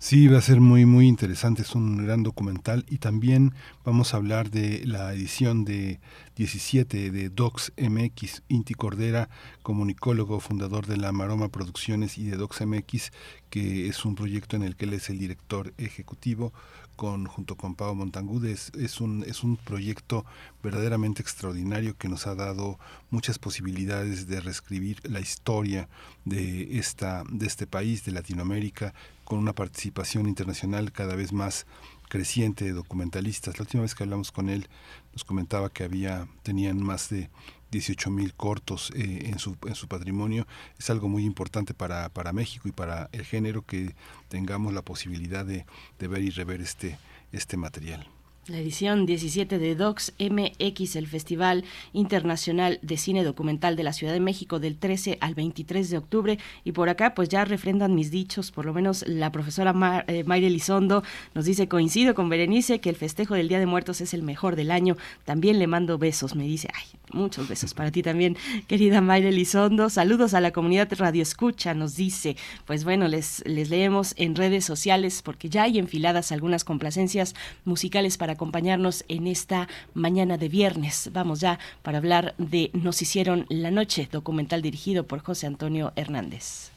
[0.00, 2.86] Sí, va a ser muy, muy interesante, es un gran documental.
[2.88, 3.52] Y también
[3.84, 5.98] vamos a hablar de la edición de
[6.36, 9.28] 17 de Docs MX, Inti Cordera,
[9.62, 13.10] comunicólogo, fundador de la Maroma Producciones y de Docs MX,
[13.50, 16.52] que es un proyecto en el que él es el director ejecutivo,
[16.98, 18.72] con, junto con Pau Montangudes.
[18.76, 20.26] Es un, es un proyecto
[20.62, 22.78] verdaderamente extraordinario que nos ha dado
[23.08, 25.88] muchas posibilidades de reescribir la historia
[26.26, 28.92] de, esta, de este país, de Latinoamérica,
[29.24, 31.66] con una participación internacional cada vez más
[32.08, 33.58] creciente de documentalistas.
[33.58, 34.68] La última vez que hablamos con él
[35.12, 37.30] nos comentaba que había tenían más de
[37.70, 40.46] 18 mil cortos eh, en, su, en su patrimonio.
[40.78, 43.94] Es algo muy importante para, para México y para el género que
[44.28, 45.64] tengamos la posibilidad de,
[45.98, 46.98] ver y rever este,
[47.32, 48.06] este material.
[48.48, 54.14] La edición 17 de Docs MX, el Festival Internacional de Cine Documental de la Ciudad
[54.14, 56.38] de México del 13 al 23 de octubre.
[56.64, 60.24] Y por acá, pues ya refrendan mis dichos, por lo menos la profesora Mar, eh,
[60.24, 61.02] Mayre Lizondo
[61.34, 64.56] nos dice, coincido con Berenice, que el festejo del Día de Muertos es el mejor
[64.56, 64.96] del año.
[65.26, 68.36] También le mando besos, me dice, ay, muchos besos para ti también,
[68.66, 69.90] querida Mayre Lizondo.
[69.90, 72.36] Saludos a la comunidad Radio Escucha, nos dice.
[72.66, 77.34] Pues bueno, les, les leemos en redes sociales porque ya hay enfiladas algunas complacencias
[77.64, 81.10] musicales para acompañarnos en esta mañana de viernes.
[81.12, 86.70] Vamos ya para hablar de Nos hicieron la noche, documental dirigido por José Antonio Hernández.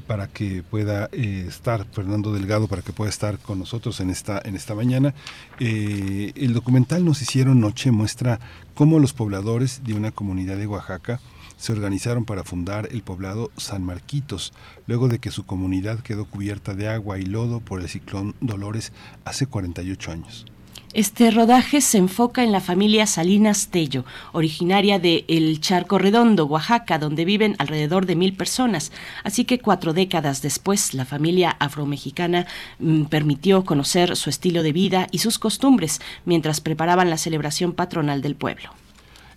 [0.07, 4.41] para que pueda eh, estar, Fernando Delgado, para que pueda estar con nosotros en esta,
[4.45, 5.15] en esta mañana.
[5.59, 8.41] Eh, el documental Nos hicieron noche muestra
[8.75, 11.21] cómo los pobladores de una comunidad de Oaxaca
[11.57, 14.55] se organizaron para fundar el poblado San Marquitos,
[14.87, 18.93] luego de que su comunidad quedó cubierta de agua y lodo por el ciclón Dolores
[19.27, 20.47] hace 48 años.
[20.93, 26.99] Este rodaje se enfoca en la familia Salinas Tello, originaria de El Charco Redondo, Oaxaca,
[26.99, 28.91] donde viven alrededor de mil personas.
[29.23, 32.49] Así que cuatro décadas después, la familia afromexicana
[32.81, 38.21] mm, permitió conocer su estilo de vida y sus costumbres mientras preparaban la celebración patronal
[38.21, 38.71] del pueblo.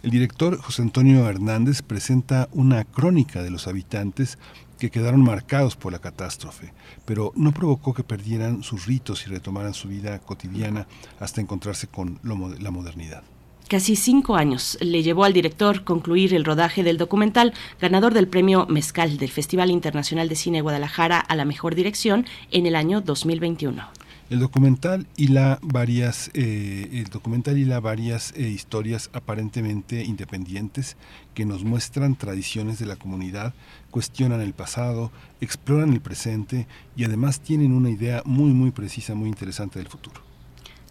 [0.02, 4.40] El director José Antonio Hernández presenta una crónica de los habitantes
[4.84, 6.74] que quedaron marcados por la catástrofe,
[7.06, 10.88] pero no provocó que perdieran sus ritos y retomaran su vida cotidiana
[11.22, 13.24] hasta encontrarse con la modernidad.
[13.70, 18.66] Casi cinco años le llevó al director concluir el rodaje del documental, ganador del premio
[18.68, 23.88] Mezcal del Festival Internacional de Cine Guadalajara a la mejor dirección en el año 2021.
[24.30, 30.98] El documental y la varias, eh, el documental y la varias eh, historias aparentemente independientes
[31.34, 33.54] que nos muestran tradiciones de la comunidad,
[33.92, 35.12] cuestionan el pasado,
[35.42, 40.22] exploran el presente y además tienen una idea muy muy precisa, muy interesante del futuro.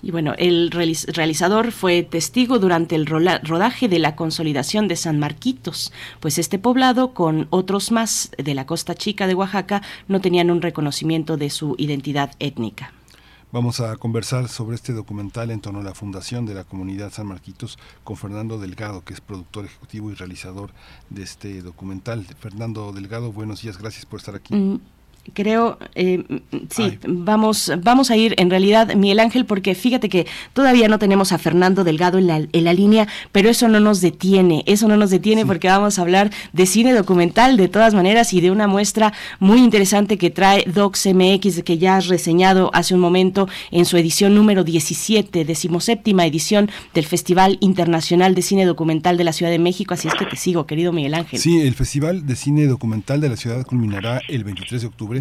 [0.05, 5.93] Y bueno, el realizador fue testigo durante el rodaje de la consolidación de San Marquitos,
[6.19, 10.61] pues este poblado con otros más de la costa chica de Oaxaca no tenían un
[10.61, 12.93] reconocimiento de su identidad étnica.
[13.53, 17.27] Vamos a conversar sobre este documental en torno a la fundación de la comunidad San
[17.27, 20.71] Marquitos con Fernando Delgado, que es productor ejecutivo y realizador
[21.11, 22.25] de este documental.
[22.41, 24.55] Fernando Delgado, buenos días, gracias por estar aquí.
[24.55, 24.81] Mm,
[25.35, 26.25] Creo, eh,
[26.69, 31.31] sí, vamos, vamos a ir en realidad, Miguel Ángel, porque fíjate que todavía no tenemos
[31.31, 34.97] a Fernando Delgado en la, en la línea, pero eso no nos detiene, eso no
[34.97, 38.67] nos detiene porque vamos a hablar de cine documental de todas maneras y de una
[38.67, 43.85] muestra muy interesante que trae Docs MX, que ya has reseñado hace un momento en
[43.85, 49.53] su edición número 17, decimoséptima edición del Festival Internacional de Cine Documental de la Ciudad
[49.53, 49.95] de México.
[49.95, 51.39] Así es que te sigo, querido Miguel Ángel.
[51.39, 55.12] Sí, el Festival de Cine Documental de la Ciudad culminará el 23 de octubre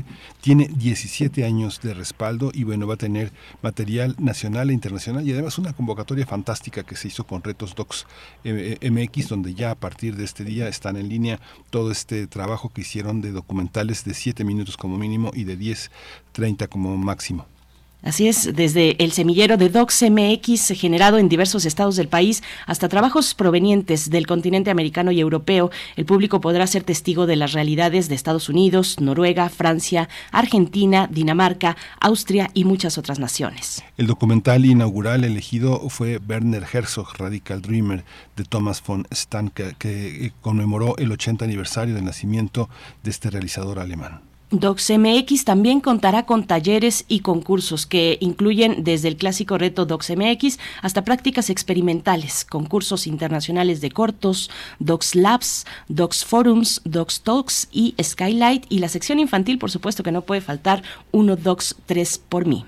[0.42, 3.32] tiene 17 años de respaldo y bueno, va a tener
[3.62, 8.06] material nacional e internacional y además una convocatoria fantástica que se hizo con Retos Docs
[8.44, 11.40] eh, MX, donde ya a partir de este día están en línea
[11.70, 15.92] todo este trabajo que hicieron de documentales de 7 minutos como mínimo y de 10,
[16.34, 17.46] 30 como máximo.
[18.04, 22.90] Así es, desde el semillero de Docs MX generado en diversos estados del país hasta
[22.90, 28.10] trabajos provenientes del continente americano y europeo, el público podrá ser testigo de las realidades
[28.10, 33.84] de Estados Unidos, Noruega, Francia, Argentina, Dinamarca, Austria y muchas otras naciones.
[33.98, 38.04] El documental inaugural elegido fue Werner Herzog, Radical Dreamer,
[38.36, 42.68] de Thomas von Stanke, que conmemoró el 80 aniversario del nacimiento
[43.04, 44.31] de este realizador alemán.
[44.52, 51.06] DocsMX también contará con talleres y concursos que incluyen desde el clásico reto DocsMX hasta
[51.06, 54.50] prácticas experimentales, concursos internacionales de cortos,
[54.80, 60.12] Docs Labs, Docs Forums, Docs Talks y Skylight y la sección infantil, por supuesto que
[60.12, 62.66] no puede faltar, uno Docs 3 por mí.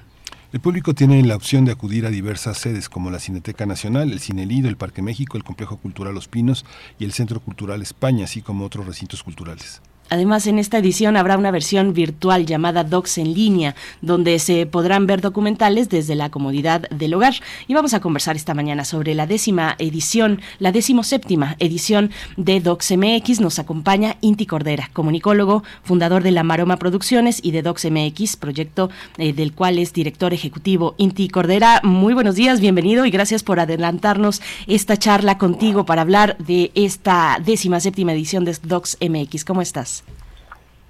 [0.53, 4.21] El público tiene la opción de acudir a diversas sedes como la Cineteca Nacional, el
[4.21, 6.63] Cine Lido, el Parque México, el Complejo Cultural Los Pinos
[6.97, 9.81] y el Centro Cultural España, así como otros recintos culturales.
[10.13, 13.73] Además, en esta edición habrá una versión virtual llamada Docs en línea,
[14.03, 17.33] donde se podrán ver documentales desde la comodidad del hogar.
[17.67, 20.71] Y vamos a conversar esta mañana sobre la décima edición, la
[21.01, 23.39] séptima edición de Docs MX.
[23.39, 28.91] Nos acompaña Inti Cordera, comunicólogo, fundador de la Maroma Producciones y de Docs MX, proyecto
[29.17, 30.93] eh, del cual es director ejecutivo.
[30.99, 36.37] Inti Cordera, muy buenos días, bienvenido y gracias por adelantarnos esta charla contigo para hablar
[36.37, 39.43] de esta décima séptima edición de Docs MX.
[39.43, 40.02] ¿Cómo estás?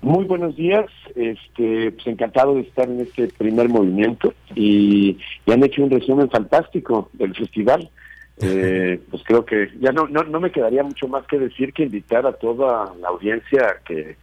[0.03, 5.17] Muy buenos días, este, pues encantado de estar en este primer movimiento y,
[5.47, 7.89] han hecho un resumen fantástico del festival.
[8.41, 11.83] Eh, pues creo que ya no, no, no me quedaría mucho más que decir que
[11.83, 14.15] invitar a toda la audiencia que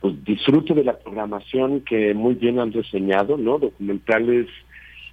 [0.00, 3.58] pues disfrute de la programación que muy bien han reseñado, ¿no?
[3.58, 4.46] Documentales,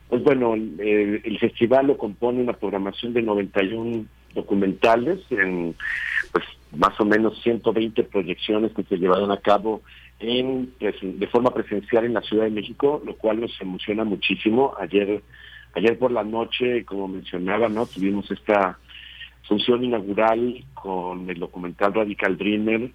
[0.07, 5.75] pues bueno, el, el festival lo compone una programación de 91 documentales en
[6.31, 9.81] pues más o menos 120 proyecciones que se llevaron a cabo
[10.19, 14.73] en, de forma presencial en la Ciudad de México, lo cual nos emociona muchísimo.
[14.79, 15.21] Ayer,
[15.75, 18.79] ayer por la noche, como mencionaba, no tuvimos esta
[19.47, 22.91] función inaugural con el documental Radical Dreamer,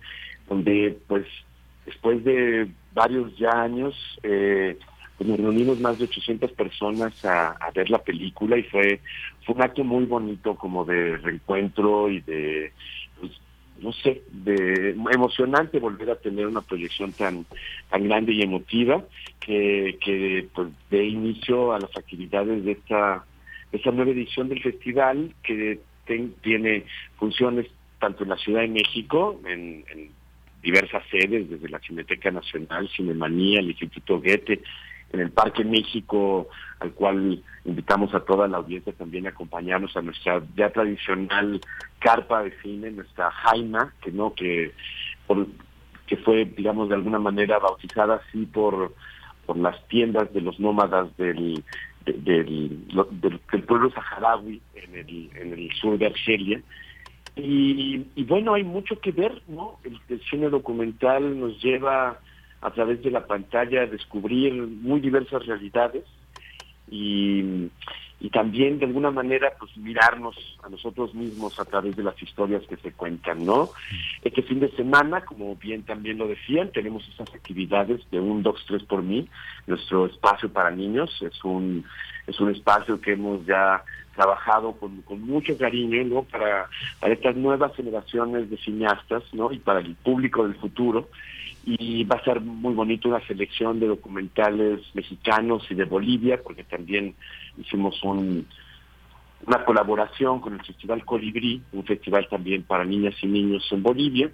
[0.48, 1.26] donde pues
[1.86, 4.76] después de varios ya años eh,
[5.16, 9.00] pues nos reunimos más de 800 personas a, a, ver la película y fue,
[9.44, 12.72] fue un acto muy bonito como de reencuentro y de
[13.80, 17.46] no sé, de emocionante volver a tener una proyección tan
[17.90, 19.04] tan grande y emotiva
[19.40, 23.24] que, que pues, dé inicio a las actividades de esta,
[23.72, 25.80] esta nueva edición del festival que
[26.42, 26.84] tiene
[27.16, 27.66] funciones
[27.98, 30.10] tanto en la Ciudad de México, en, en
[30.62, 34.60] diversas sedes, desde la Cineteca Nacional, Cinemanía, el Instituto Goethe,
[35.12, 36.48] en el Parque México,
[36.80, 41.60] al cual invitamos a toda la audiencia también a acompañarnos a nuestra ya tradicional
[41.98, 44.72] carpa de cine, nuestra Jaima, que no, que
[46.06, 48.92] que fue, digamos, de alguna manera bautizada así por,
[49.46, 51.64] por las tiendas de los nómadas del,
[52.04, 56.60] del, del, pueblo saharaui en el, en el sur de Argelia.
[57.34, 59.78] Y, y bueno, hay mucho que ver, ¿no?
[59.84, 62.18] El cine documental nos lleva
[62.62, 66.04] a través de la pantalla descubrir muy diversas realidades
[66.88, 67.70] y,
[68.32, 72.76] también de alguna manera pues mirarnos a nosotros mismos a través de las historias que
[72.76, 73.70] se cuentan, ¿no?
[74.22, 78.64] Este fin de semana, como bien también lo decían, tenemos esas actividades de un Docs
[78.68, 79.28] 3 por mí,
[79.66, 81.84] nuestro espacio para niños, es un
[82.26, 83.82] es un espacio que hemos ya
[84.14, 86.22] trabajado con, con mucho cariño, ¿no?
[86.22, 86.68] Para,
[87.00, 89.52] para estas nuevas generaciones de cineastas, ¿no?
[89.52, 91.08] Y para el público del futuro
[91.64, 96.64] y va a ser muy bonito una selección de documentales mexicanos y de Bolivia, porque
[96.64, 97.14] también
[97.56, 98.46] hicimos un,
[99.46, 104.30] una colaboración con el Festival Colibrí, un festival también para niñas y niños en Bolivia,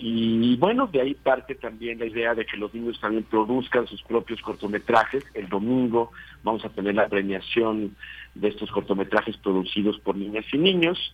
[0.00, 4.00] Y bueno, de ahí parte también la idea de que los niños también produzcan sus
[4.02, 5.24] propios cortometrajes.
[5.34, 6.12] El domingo
[6.44, 7.96] vamos a tener la premiación
[8.36, 11.12] de estos cortometrajes producidos por niñas y niños.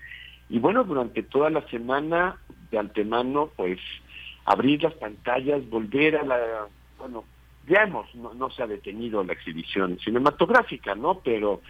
[0.51, 2.36] Y bueno, durante toda la semana
[2.70, 3.78] de antemano, pues
[4.44, 6.38] abrir las pantallas, volver a la,
[6.98, 7.24] bueno,
[7.66, 11.20] hemos, no, no se ha detenido la exhibición cinematográfica, ¿no?
[11.20, 11.62] Pero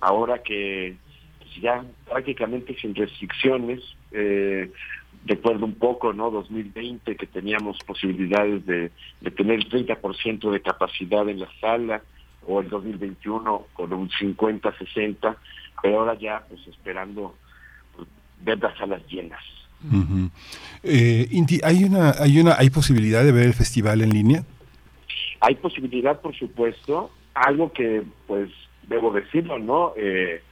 [0.00, 0.96] ahora que
[1.38, 3.80] pues, ya prácticamente sin restricciones,
[4.12, 4.70] eh,
[5.24, 6.30] recuerdo un poco, ¿no?
[6.30, 8.90] 2020 que teníamos posibilidades de,
[9.20, 12.02] de tener el 30% de capacidad en la sala,
[12.46, 15.36] o el 2021 con un 50-60,
[15.82, 17.34] pero ahora ya pues esperando
[18.40, 19.42] ver las salas llenas.
[19.92, 20.30] Ujú.
[20.82, 24.44] Eh, Inti, ¿hay una, hay una, hay posibilidad de ver el festival en línea?
[25.40, 28.50] Hay posibilidad, por supuesto, algo que, pues,
[28.88, 29.92] debo decirlo, ¿no?
[29.96, 30.42] Eh,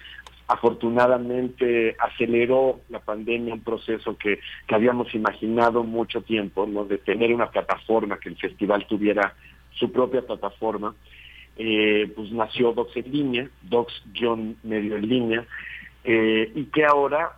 [0.46, 6.84] afortunadamente aceleró la pandemia un proceso que, que habíamos imaginado mucho tiempo, ¿no?
[6.84, 9.34] De tener una plataforma, que el festival tuviera
[9.72, 10.94] su propia plataforma.
[11.56, 15.46] Eh, pues nació Docs en línea, Docs-medio en línea,
[16.02, 17.30] eh, y que ahora,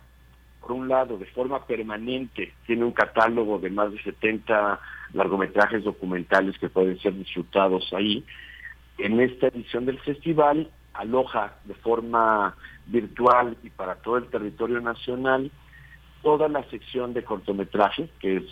[0.67, 4.81] por un lado, de forma permanente, tiene un catálogo de más de 70
[5.13, 8.25] largometrajes documentales que pueden ser disfrutados ahí.
[8.97, 12.53] En esta edición del festival aloja de forma
[12.85, 15.51] virtual y para todo el territorio nacional
[16.21, 18.43] toda la sección de cortometraje, que es,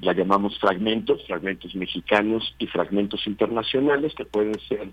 [0.00, 4.88] la llamamos fragmentos, fragmentos mexicanos y fragmentos internacionales, que pueden ser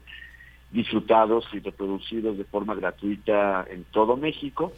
[0.69, 4.73] disfrutados y reproducidos de forma gratuita en todo México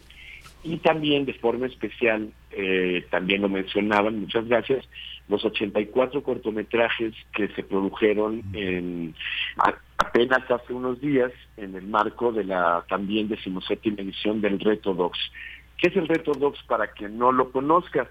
[0.62, 4.86] y también de forma especial, eh, también lo mencionaban, muchas gracias,
[5.28, 9.14] los 84 cortometrajes que se produjeron en,
[9.58, 14.92] a- apenas hace unos días en el marco de la también decimoséptima edición del Reto
[14.94, 15.18] Docs.
[15.78, 18.10] ¿Qué es el Reto Docs para quien no lo conozca?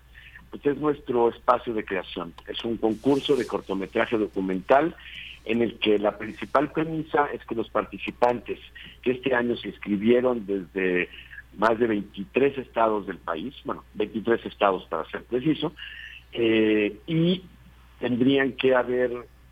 [0.49, 2.33] Pues es nuestro espacio de creación.
[2.47, 4.95] Es un concurso de cortometraje documental
[5.45, 8.59] en el que la principal premisa es que los participantes
[9.03, 11.09] que este año se inscribieron desde
[11.59, 15.73] más de 23 estados del país, bueno, 23 estados para ser preciso,
[16.31, 17.43] eh, y
[17.99, 19.11] tendrían que haber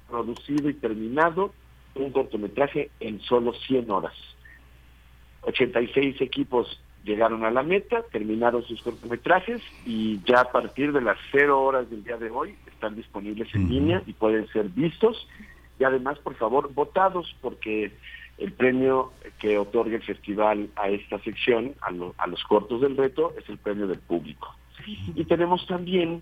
[0.10, 1.54] producido y terminado
[1.96, 4.14] un cortometraje en solo 100 horas.
[5.42, 11.18] 86 equipos llegaron a la meta, terminaron sus cortometrajes y ya a partir de las
[11.32, 15.28] 0 horas del día de hoy están disponibles en línea y pueden ser vistos
[15.80, 17.92] y además, por favor, votados porque
[18.38, 22.96] el premio que otorga el festival a esta sección, a, lo- a los cortos del
[22.98, 24.56] reto, es el premio del público.
[25.16, 26.22] Y tenemos también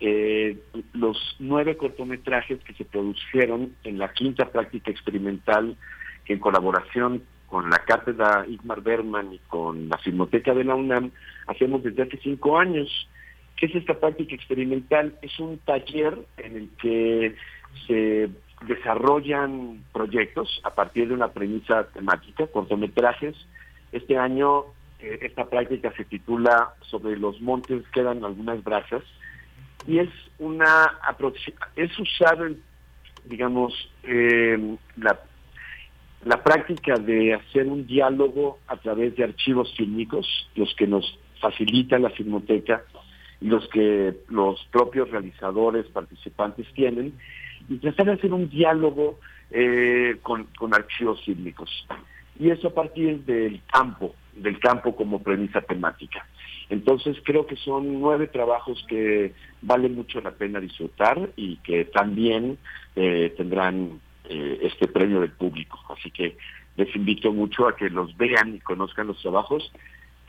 [0.00, 0.58] eh,
[0.92, 5.76] los nueve cortometrajes que se produjeron en la quinta práctica experimental
[6.24, 11.10] que en colaboración con la cátedra Igmar Berman y con la Filmoteca de la UNAM
[11.46, 13.08] hacemos desde hace cinco años.
[13.56, 15.16] ¿Qué es esta práctica experimental?
[15.22, 17.36] Es un taller en el que
[17.86, 18.30] se
[18.66, 23.34] desarrollan proyectos a partir de una premisa temática, cortometrajes.
[23.92, 24.64] Este año
[25.00, 29.02] eh, esta práctica se titula Sobre los montes quedan algunas brasas
[29.86, 30.98] y es una
[31.74, 32.52] es usar
[33.24, 33.72] digamos
[34.04, 35.18] eh, la
[36.24, 41.98] la práctica de hacer un diálogo a través de archivos fílmicos, los que nos facilita
[41.98, 42.84] la filmoteca
[43.40, 47.14] y los que los propios realizadores, participantes tienen,
[47.68, 49.18] de hacer un diálogo
[49.50, 51.86] eh, con, con archivos fílmicos.
[52.38, 56.26] Y eso a partir del campo, del campo como premisa temática.
[56.70, 62.56] Entonces creo que son nueve trabajos que vale mucho la pena disfrutar y que también
[62.96, 65.78] eh, tendrán eh, este premio del público.
[65.90, 66.36] Así que
[66.76, 69.70] les invito mucho a que los vean y conozcan los trabajos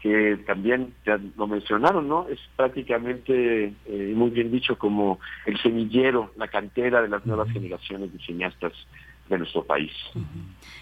[0.04, 2.28] que también ya lo mencionaron, ¿no?
[2.28, 8.12] Es prácticamente, eh, muy bien dicho, como el semillero, la cantera de las nuevas generaciones
[8.12, 8.74] de cineastas
[9.30, 9.94] de nuestro país.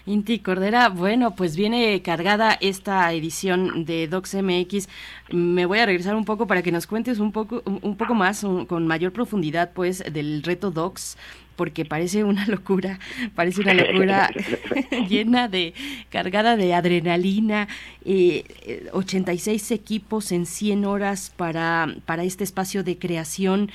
[0.06, 4.88] Inti Cordera, bueno, pues viene cargada esta edición de Docs MX.
[5.30, 8.42] Me voy a regresar un poco para que nos cuentes un poco, un poco más,
[8.42, 11.16] un- con mayor profundidad, pues, del reto Docs,
[11.56, 12.98] porque parece una locura,
[13.34, 14.30] parece una locura
[15.08, 15.74] llena de,
[16.10, 17.68] cargada de adrenalina,
[18.04, 23.70] eh, eh, 86 equipos en 100 horas para, para este espacio de creación.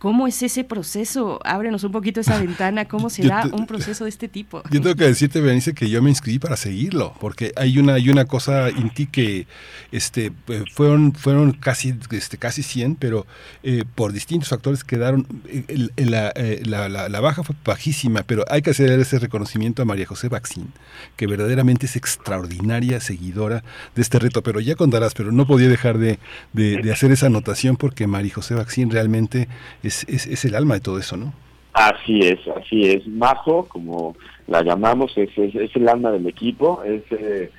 [0.00, 1.38] ¿Cómo es ese proceso?
[1.44, 2.86] Ábrenos un poquito esa ventana.
[2.86, 4.62] ¿Cómo se da te- un proceso de este tipo?
[4.70, 8.08] Yo tengo que decirte, Berenice, que yo me inscribí para seguirlo, porque hay una, hay
[8.08, 9.46] una cosa en ti que
[9.92, 13.26] este, eh, fueron, fueron casi, este, casi 100, pero
[13.62, 16.32] eh, por distintos factores quedaron, eh, el- el- la,
[16.64, 20.28] la- la- la baja fue bajísima, pero hay que hacer ese reconocimiento a María José
[20.30, 20.72] Baxín,
[21.16, 23.62] que verdaderamente es extraordinaria seguidora
[23.94, 26.18] de este reto, pero ya contarás, pero no podía dejar de,
[26.54, 29.46] de- de hacer esa anotación porque María José Baxín realmente
[29.82, 31.32] es, es, el alma de todo eso, ¿no?
[31.72, 33.06] Así es, así es.
[33.06, 37.50] Majo, como la llamamos, es, es, el alma del equipo, es eh,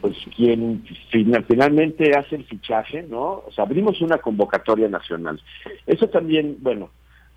[0.00, 3.42] pues quien finalmente hace el fichaje, ¿no?
[3.46, 5.40] O sea, abrimos una convocatoria nacional.
[5.86, 6.90] Eso también, bueno,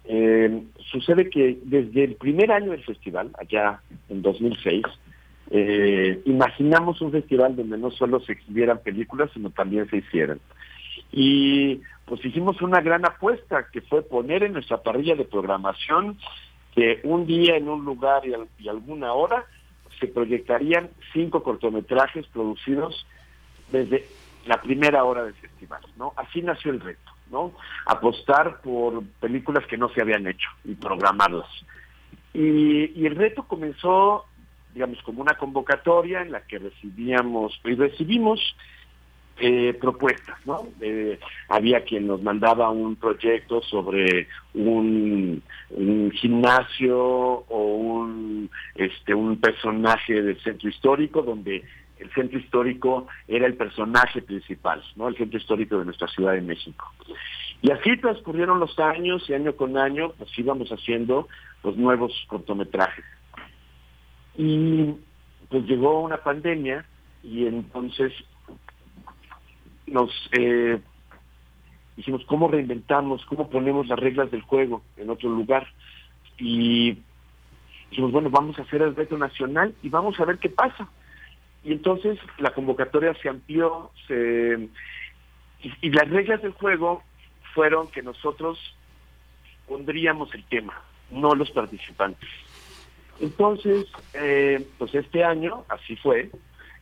[0.06, 4.84] eh, sucede que desde el primer año del festival, allá en 2006,
[5.52, 10.40] eh, imaginamos un festival donde no solo se exhibieran películas, sino también se hicieran.
[11.12, 16.18] Y pues hicimos una gran apuesta, que fue poner en nuestra parrilla de programación
[16.76, 19.46] que un día en un lugar y, alguna hora
[20.00, 23.06] se proyectarían cinco cortometrajes producidos
[23.72, 24.06] desde
[24.46, 26.14] la primera hora del festival, ¿no?
[26.18, 27.54] Así nació el reto, ¿no?
[27.86, 31.48] Apostar por películas que no se habían hecho y programarlas.
[32.34, 34.26] Y, el reto comenzó,
[34.74, 38.56] digamos, como una convocatoria en la que recibíamos, y recibimos
[39.38, 40.68] eh, propuestas, ¿no?
[40.80, 41.20] Eh,
[41.50, 45.42] había quien nos mandaba un proyecto sobre un,
[46.14, 51.64] gimnasio o un, este, un personaje del centro histórico donde
[51.98, 55.08] el centro histórico era el personaje principal, ¿no?
[55.08, 56.92] El centro histórico de nuestra Ciudad de México.
[57.62, 61.28] Y así transcurrieron los años y año con año, pues íbamos haciendo
[61.64, 63.06] los nuevos cortometrajes.
[64.38, 64.94] Y
[65.50, 66.86] pues llegó una pandemia
[67.24, 68.12] y entonces
[69.94, 70.80] nos eh,
[71.96, 75.68] dijimos cómo reinventamos, cómo ponemos las reglas del juego en otro lugar.
[76.38, 76.98] Y
[77.90, 80.90] dijimos, bueno, vamos a hacer el reto nacional y vamos a ver qué pasa.
[81.64, 84.68] Y entonces la convocatoria se amplió, se,
[85.82, 87.04] y, las reglas del juego
[87.54, 88.60] fueron que nosotros
[89.68, 92.30] pondríamos el tema, no los participantes.
[93.22, 96.32] Entonces, eh, pues este año, así fue,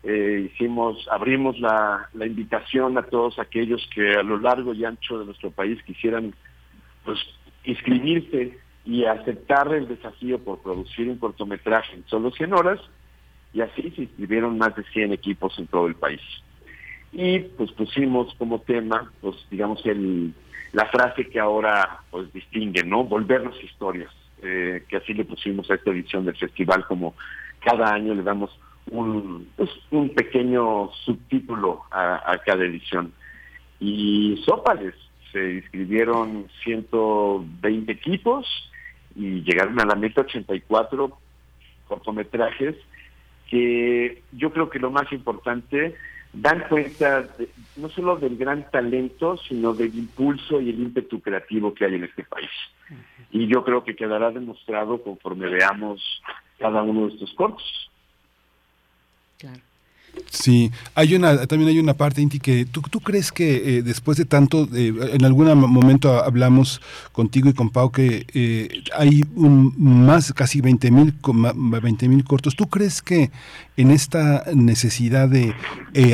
[0.04, 5.26] eh, hicimos, abrimos la, invitación a todos aquellos que a lo largo y ancho de
[5.26, 6.34] nuestro país quisieran
[7.06, 7.20] pues
[7.64, 12.80] inscribirse y aceptar el desafío por producir un cortometraje en solo 100 horas
[13.54, 16.22] y así se inscribieron más de 100 equipos en todo el país.
[17.12, 20.34] Y pues pusimos como tema, pues digamos, el,
[20.72, 23.04] la frase que ahora pues distingue, ¿no?
[23.04, 24.12] Volvernos historias,
[24.42, 27.14] eh, que así le pusimos a esta edición del festival, como
[27.60, 28.58] cada año le damos
[28.90, 33.14] un, pues, un pequeño subtítulo a, cada edición.
[33.80, 34.96] Y Sópales,
[35.32, 38.46] se inscribieron 120 equipos
[39.16, 41.18] y llegaron a la meta 84
[41.88, 42.76] cortometrajes
[43.50, 45.96] que yo creo que lo más importante
[46.34, 47.28] dan cuenta
[47.76, 52.06] no solo del gran talento, sino del impulso y el ímpetu creativo que hay en
[52.06, 52.50] este país.
[53.32, 56.02] Y yo creo que quedará demostrado conforme veamos
[56.58, 57.91] cada uno de estos cortos.
[59.42, 59.60] Claro.
[60.30, 64.26] Sí, hay una, también hay una parte, Inti, que tú, crees que eh, después de
[64.26, 66.80] tanto, eh, en algún momento hablamos
[67.12, 72.56] contigo y con Pau que eh, hay un, más, casi 20 mil 20, cortos.
[72.56, 73.32] ¿Tú crees que
[73.82, 75.54] en esta necesidad de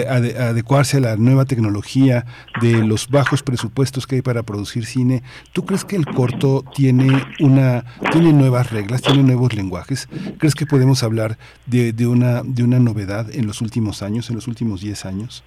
[0.07, 2.25] adecuarse a la nueva tecnología,
[2.61, 5.21] de los bajos presupuestos que hay para producir cine,
[5.53, 10.07] ¿tú crees que el corto tiene, una, tiene nuevas reglas, tiene nuevos lenguajes?
[10.37, 14.35] ¿Crees que podemos hablar de, de, una, de una novedad en los últimos años, en
[14.35, 15.43] los últimos 10 años?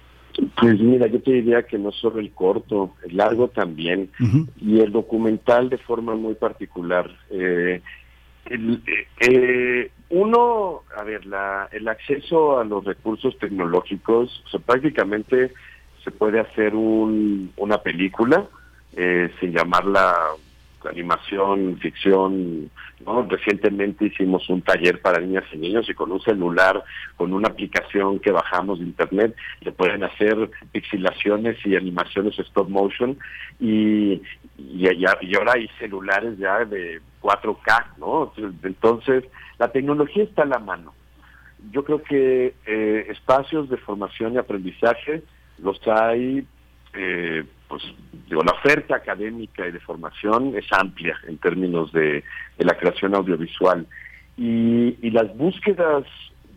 [0.59, 4.09] Pues mira, yo te diría que no solo el corto, el largo también,
[4.61, 7.09] y el documental de forma muy particular.
[7.31, 7.81] Eh,
[9.19, 15.53] eh, uno, a ver, la, el acceso a los recursos tecnológicos, prácticamente
[16.03, 18.47] se puede hacer un, una película
[18.95, 20.15] eh, sin llamarla
[20.89, 22.69] animación, ficción,
[23.05, 23.23] ¿no?
[23.23, 26.83] Recientemente hicimos un taller para niñas y niños y con un celular,
[27.17, 33.17] con una aplicación que bajamos de internet, le pueden hacer pixilaciones y animaciones stop motion
[33.59, 34.21] y,
[34.57, 38.33] y, y ahora hay celulares ya de 4K, ¿no?
[38.63, 39.23] Entonces,
[39.59, 40.93] la tecnología está a la mano.
[41.71, 45.23] Yo creo que eh, espacios de formación y aprendizaje
[45.59, 46.45] los hay
[46.93, 47.83] eh, pues
[48.27, 52.23] digo, la oferta académica y de formación es amplia en términos de,
[52.57, 53.87] la creación audiovisual
[54.37, 56.05] y, las búsquedas,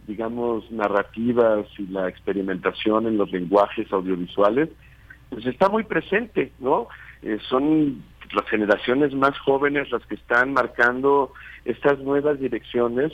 [0.06, 4.68] digamos, narrativas y la experimentación en los lenguajes audiovisuales,
[5.30, 6.88] pues está muy presente, ¿no?
[7.22, 8.02] Eh, son
[8.32, 11.32] las generaciones más jóvenes las que están marcando
[11.64, 13.12] estas nuevas direcciones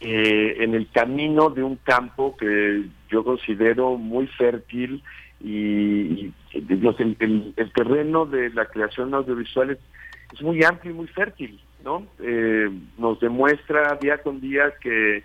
[0.00, 5.02] eh, en el camino de un campo que yo considero muy fértil
[5.40, 12.06] y, el, terreno de la creación audiovisual es, muy amplio y muy fértil, ¿no?
[12.20, 15.24] Eh, nos demuestra día con día que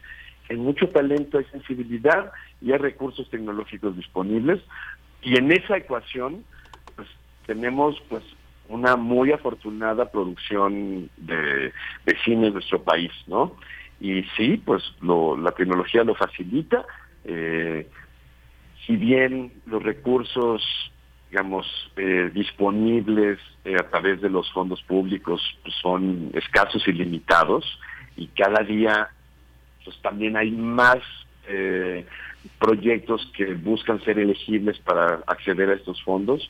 [0.50, 2.32] en mucho talento hay sensibilidad
[2.62, 4.62] y hay recursos tecnológicos disponibles
[5.22, 6.46] y en esa ecuación
[6.96, 7.08] pues
[7.46, 8.24] tenemos pues
[8.70, 11.74] una muy afortunada producción de,
[12.06, 13.56] de cine en nuestro país, ¿no?
[14.00, 16.86] Y sí, pues lo, la tecnología lo facilita.
[17.26, 17.88] Eh,
[18.86, 20.62] si bien los recursos,
[21.30, 21.66] digamos,
[21.96, 27.80] eh, disponibles eh, a través de los fondos públicos pues, son escasos y limitados,
[28.16, 29.10] y cada día
[29.84, 31.00] pues también hay más
[31.48, 32.06] eh,
[32.60, 36.50] proyectos que buscan ser elegibles para acceder a estos fondos,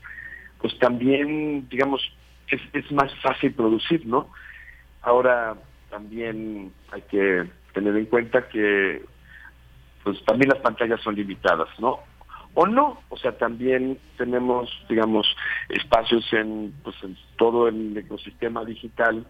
[0.60, 2.02] pues también, digamos,
[2.48, 4.30] es, es más fácil producir, ¿no?
[5.02, 5.56] Ahora
[5.90, 9.04] también hay que tener en cuenta que
[10.04, 12.00] pues también las pantallas son limitadas, ¿no?
[12.56, 15.28] O no, o sea, también tenemos, digamos,
[15.70, 19.26] espacios en, pues, en todo el ecosistema digital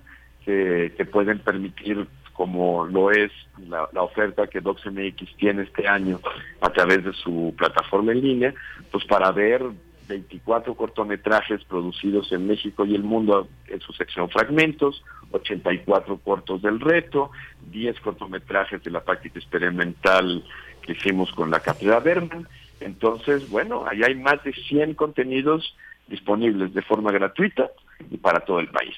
[0.45, 3.31] que, que pueden permitir como lo es
[3.69, 6.19] la, la, oferta que DocsMX tiene este año
[6.61, 8.53] a través de su plataforma en línea,
[8.91, 9.63] pues para ver
[10.07, 16.79] 24 cortometrajes producidos en México y el mundo en su sección fragmentos, 84 cortos del
[16.79, 17.31] reto,
[17.71, 20.43] 10 cortometrajes de la práctica experimental
[20.81, 22.47] que hicimos con la Cátedra Berman.
[22.79, 25.75] Entonces, bueno, ahí hay más de 100 contenidos
[26.07, 27.71] disponibles de forma gratuita
[28.11, 28.95] y para todo el país.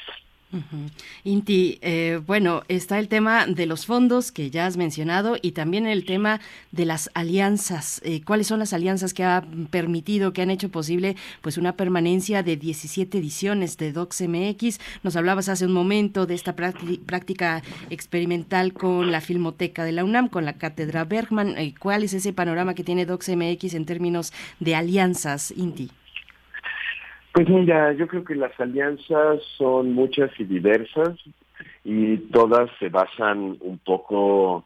[1.24, 5.88] Inti, eh, bueno, está el tema de los fondos que ya has mencionado y también
[5.88, 6.40] el tema
[6.72, 8.02] de las alianzas.
[8.04, 12.44] Eh, ¿Cuáles son las alianzas que han permitido, que han hecho posible pues una permanencia
[12.44, 14.80] de 17 ediciones de DocsMX?
[15.04, 20.30] Nos hablabas hace un momento de esta práctica experimental con la Filmoteca de la UNAM,
[20.30, 21.58] con la Cátedra Bergman.
[21.58, 25.90] Eh, ¿Cuál es ese panorama que tiene DocsMX en términos de alianzas, Inti?
[27.36, 31.20] Pues mira, yo creo que las alianzas son muchas y diversas
[31.84, 34.64] y todas se basan un poco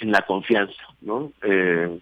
[0.00, 1.30] en la confianza, ¿no?
[1.42, 2.00] Eh,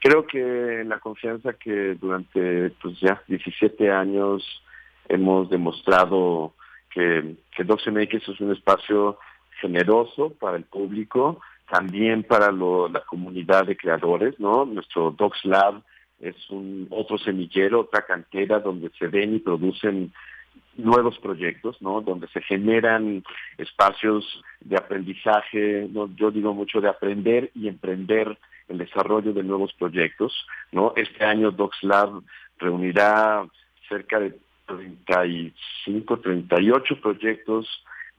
[0.00, 4.44] creo que la confianza que durante pues ya 17 años
[5.08, 6.52] hemos demostrado
[6.90, 9.18] que, que DocsMX es un espacio
[9.62, 14.66] generoso para el público, también para lo, la comunidad de creadores, ¿no?
[14.66, 15.82] Nuestro Docs Lab
[16.20, 20.12] es un otro semillero, otra cantera donde se ven y producen
[20.76, 22.00] nuevos proyectos, ¿no?
[22.00, 23.22] Donde se generan
[23.56, 26.08] espacios de aprendizaje, ¿no?
[26.16, 28.38] yo digo mucho de aprender y emprender
[28.68, 30.92] el desarrollo de nuevos proyectos, ¿no?
[30.96, 32.22] Este año DocsLab
[32.58, 33.46] reunirá
[33.88, 37.66] cerca de 35, 38 proyectos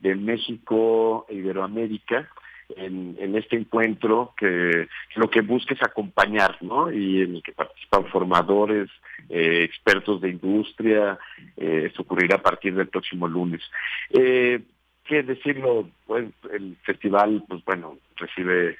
[0.00, 2.28] de México e Iberoamérica
[2.76, 6.90] en, en, este encuentro que, lo que busca es acompañar, ¿no?
[6.92, 8.88] Y en el que participan formadores,
[9.28, 11.18] eh, expertos de industria,
[11.56, 13.62] eh, ocurrirá a partir del próximo lunes.
[14.10, 14.60] Eh,
[15.04, 15.88] ¿Qué decirlo?
[16.06, 18.76] Pues el festival, pues bueno, recibe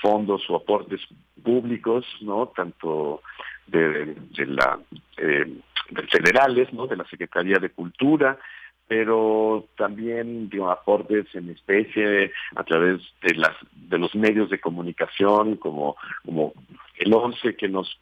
[0.00, 1.00] fondos o aportes
[1.42, 2.48] públicos, ¿no?
[2.54, 3.22] Tanto
[3.66, 4.78] de, de la
[5.18, 5.46] eh,
[5.90, 6.86] de federales, ¿no?
[6.86, 8.38] De la Secretaría de Cultura,
[8.88, 15.56] pero también digo, aportes en especie a través de las de los medios de comunicación
[15.56, 16.52] como como
[16.98, 18.00] el 11 que nos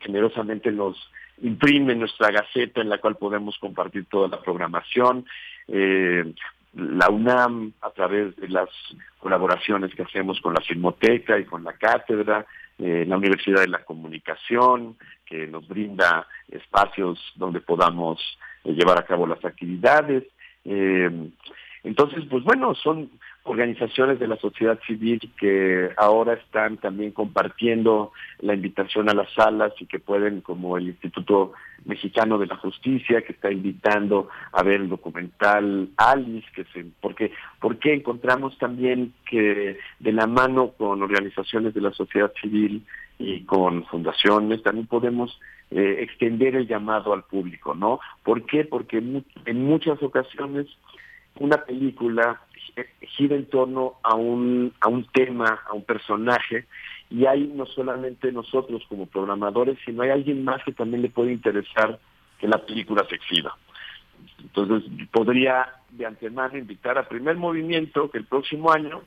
[0.00, 0.96] generosamente nos
[1.42, 5.24] imprime nuestra gaceta en la cual podemos compartir toda la programación
[5.68, 6.24] eh,
[6.74, 8.68] la UNAM a través de las
[9.18, 12.46] colaboraciones que hacemos con la Filmoteca y con la cátedra
[12.78, 14.96] eh, la Universidad de la Comunicación
[15.26, 18.20] que nos brinda espacios donde podamos
[18.72, 20.24] llevar a cabo las actividades.
[20.64, 21.30] Eh,
[21.84, 23.10] entonces, pues bueno, son
[23.44, 29.72] organizaciones de la sociedad civil que ahora están también compartiendo la invitación a las salas
[29.80, 31.52] y que pueden, como el Instituto
[31.84, 37.32] Mexicano de la Justicia, que está invitando a ver el documental Alice, que se, porque,
[37.60, 42.84] porque encontramos también que de la mano con organizaciones de la sociedad civil
[43.18, 45.40] y con fundaciones también podemos
[45.70, 48.00] eh, extender el llamado al público, ¿no?
[48.22, 48.64] ¿Por qué?
[48.64, 50.66] Porque en muchas ocasiones
[51.38, 52.40] una película
[53.00, 56.66] gira en torno a un, a un tema, a un personaje,
[57.10, 61.32] y hay no solamente nosotros como programadores, sino hay alguien más que también le puede
[61.32, 61.98] interesar
[62.38, 63.56] que la película se exhiba.
[64.40, 69.02] Entonces, podría de antemano invitar a primer movimiento que el próximo año,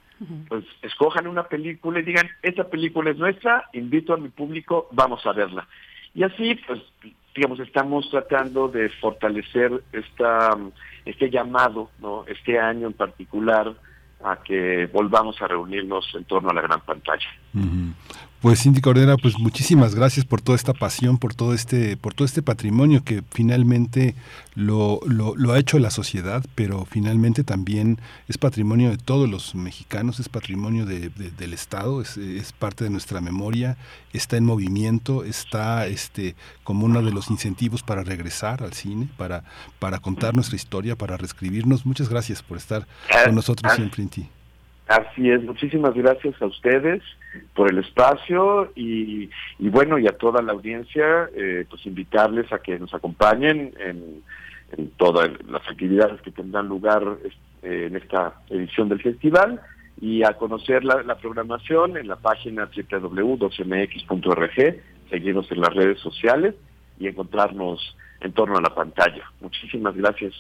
[0.50, 5.26] pues escojan una película y digan, esta película es nuestra, invito a mi público, vamos
[5.26, 5.68] a verla.
[6.14, 6.82] Y así, pues,
[7.36, 10.58] digamos, estamos tratando de fortalecer esta,
[11.06, 12.26] este llamado, ¿no?
[12.28, 13.74] Este año en particular,
[14.24, 17.28] a que volvamos a reunirnos en torno a la gran pantalla.
[18.42, 22.26] Pues Cindy Cordera, pues muchísimas gracias por toda esta pasión, por todo este, por todo
[22.26, 24.16] este patrimonio que finalmente
[24.56, 30.20] lo, lo, ha hecho la sociedad, pero finalmente también es patrimonio de todos los mexicanos,
[30.20, 33.78] es patrimonio del Estado, es, es, parte de nuestra memoria,
[34.12, 39.44] está en movimiento, está este como uno de los incentivos para regresar al cine, para,
[39.78, 41.86] para contar nuestra historia, para reescribirnos.
[41.86, 42.88] Muchas gracias por estar
[43.24, 44.30] con nosotros siempre en ti.
[44.92, 47.02] Así es, muchísimas gracias a ustedes
[47.56, 52.78] por el espacio y, bueno, y a toda la audiencia, eh, pues invitarles a que
[52.78, 54.22] nos acompañen en,
[54.98, 59.62] todas las actividades que tendrán lugar este, en esta edición del festival
[60.00, 66.54] y a conocer la, programación en la página www.12mx.org, seguirnos en las redes sociales
[67.00, 69.24] y encontrarnos en torno a la pantalla.
[69.40, 70.34] Muchísimas gracias.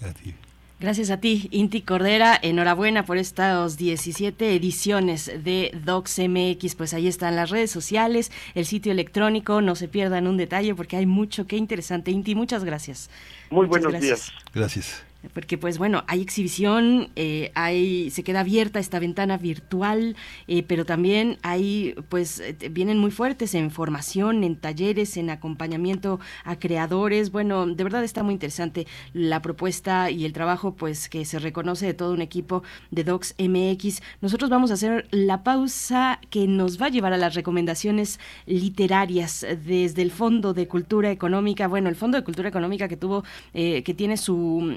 [0.00, 0.34] Gracias.
[0.80, 2.38] Gracias a ti, Inti Cordera.
[2.42, 6.74] Enhorabuena por estas 17 ediciones de DocsMX.
[6.74, 9.60] Pues ahí están las redes sociales, el sitio electrónico.
[9.60, 12.10] No se pierdan un detalle porque hay mucho que interesante.
[12.10, 13.08] Inti, muchas gracias.
[13.50, 14.32] Muy buenos días.
[14.52, 20.16] Gracias porque pues bueno, hay exhibición, eh, hay, se queda abierta esta ventana virtual,
[20.48, 26.20] eh, pero también hay, pues eh, vienen muy fuertes en formación, en talleres, en acompañamiento
[26.44, 27.30] a creadores.
[27.30, 31.86] Bueno, de verdad está muy interesante la propuesta y el trabajo, pues que se reconoce
[31.86, 34.02] de todo un equipo de Docs MX.
[34.20, 39.46] Nosotros vamos a hacer la pausa que nos va a llevar a las recomendaciones literarias
[39.64, 41.68] desde el Fondo de Cultura Económica.
[41.68, 44.76] Bueno, el Fondo de Cultura Económica que tuvo, que tiene su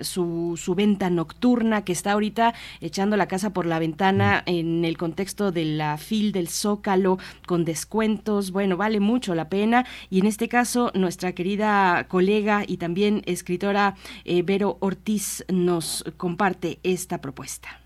[0.00, 4.50] su, su, venta nocturna que está ahorita echando la casa por la ventana mm.
[4.50, 8.50] en el contexto de la FIL del Zócalo con descuentos.
[8.50, 9.86] Bueno, vale mucho la pena.
[10.10, 16.78] Y en este caso, nuestra querida colega y también escritora eh, Vero Ortiz nos comparte
[16.82, 17.80] esta propuesta.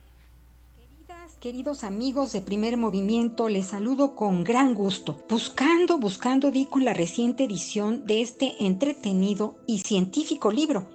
[1.43, 5.25] Queridos amigos de primer movimiento, les saludo con gran gusto.
[5.29, 10.87] Buscando, buscando, di con la reciente edición de este entretenido y científico libro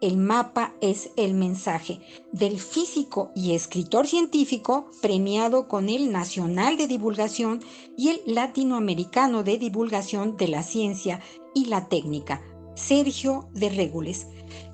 [0.00, 2.00] el mapa es el mensaje
[2.32, 7.60] del físico y escritor científico premiado con el Nacional de Divulgación
[7.96, 11.20] y el Latinoamericano de Divulgación de la Ciencia
[11.54, 12.42] y la Técnica,
[12.76, 14.28] Sergio de Regules,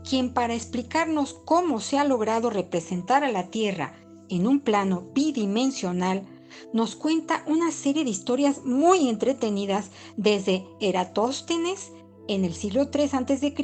[0.09, 3.95] quien para explicarnos cómo se ha logrado representar a la Tierra
[4.29, 6.29] en un plano bidimensional,
[6.73, 11.93] nos cuenta una serie de historias muy entretenidas desde Eratóstenes,
[12.29, 13.55] en el siglo III a.C.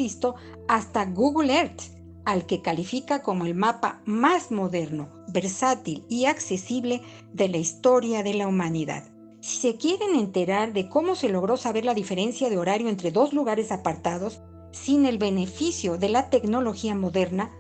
[0.69, 1.83] hasta Google Earth,
[2.25, 8.35] al que califica como el mapa más moderno, versátil y accesible de la historia de
[8.35, 9.05] la humanidad.
[9.41, 13.33] Si se quieren enterar de cómo se logró saber la diferencia de horario entre dos
[13.33, 14.41] lugares apartados,
[14.73, 17.51] sin el beneficio de la tecnología moderna,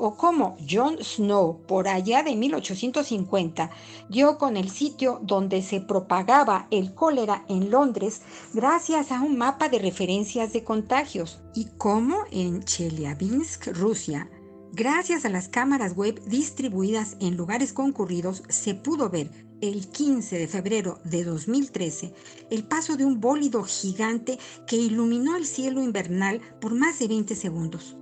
[0.00, 3.70] o cómo John Snow, por allá de 1850,
[4.08, 8.22] dio con el sitio donde se propagaba el cólera en Londres
[8.54, 14.30] gracias a un mapa de referencias de contagios, y cómo en Chelyabinsk, Rusia,
[14.72, 20.48] gracias a las cámaras web distribuidas en lugares concurridos, se pudo ver el 15 de
[20.48, 22.14] febrero de 2013
[22.50, 27.34] el paso de un bólido gigante que iluminó el cielo invernal por más de 20
[27.34, 27.96] segundos.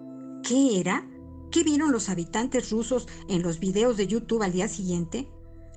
[0.44, 1.04] ¿Qué era?
[1.50, 5.28] ¿Qué vieron los habitantes rusos en los videos de YouTube al día siguiente?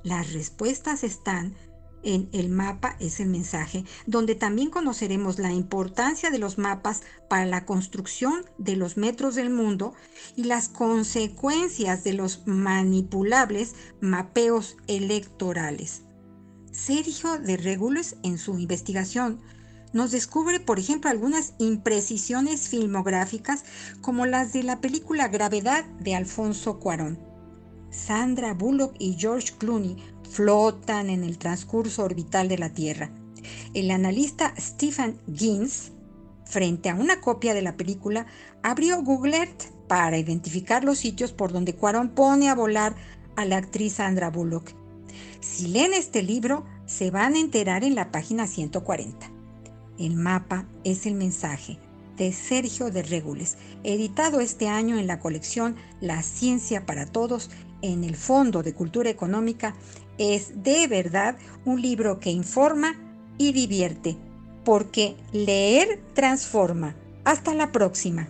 [0.03, 1.55] Las respuestas están
[2.03, 7.45] en El mapa es el mensaje, donde también conoceremos la importancia de los mapas para
[7.45, 9.93] la construcción de los metros del mundo
[10.35, 16.01] y las consecuencias de los manipulables mapeos electorales.
[16.71, 19.39] Sergio de Regules, en su investigación,
[19.93, 23.63] nos descubre, por ejemplo, algunas imprecisiones filmográficas
[24.01, 27.19] como las de la película Gravedad de Alfonso Cuarón.
[27.89, 29.97] Sandra Bullock y George Clooney
[30.29, 33.11] flotan en el transcurso orbital de la Tierra.
[33.73, 35.91] El analista Stephen Gins,
[36.45, 38.27] frente a una copia de la película,
[38.63, 42.95] abrió Google Earth para identificar los sitios por donde Cuarón pone a volar
[43.35, 44.71] a la actriz Sandra Bullock.
[45.41, 49.40] Si leen este libro, se van a enterar en la página 140.
[50.01, 51.77] El mapa es el mensaje
[52.17, 57.51] de Sergio de Regules, editado este año en la colección La Ciencia para Todos
[57.83, 59.75] en el Fondo de Cultura Económica,
[60.17, 62.95] es de verdad un libro que informa
[63.37, 64.17] y divierte,
[64.65, 66.95] porque leer transforma.
[67.23, 68.27] Hasta la próxima.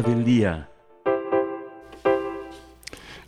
[0.00, 0.70] Del día.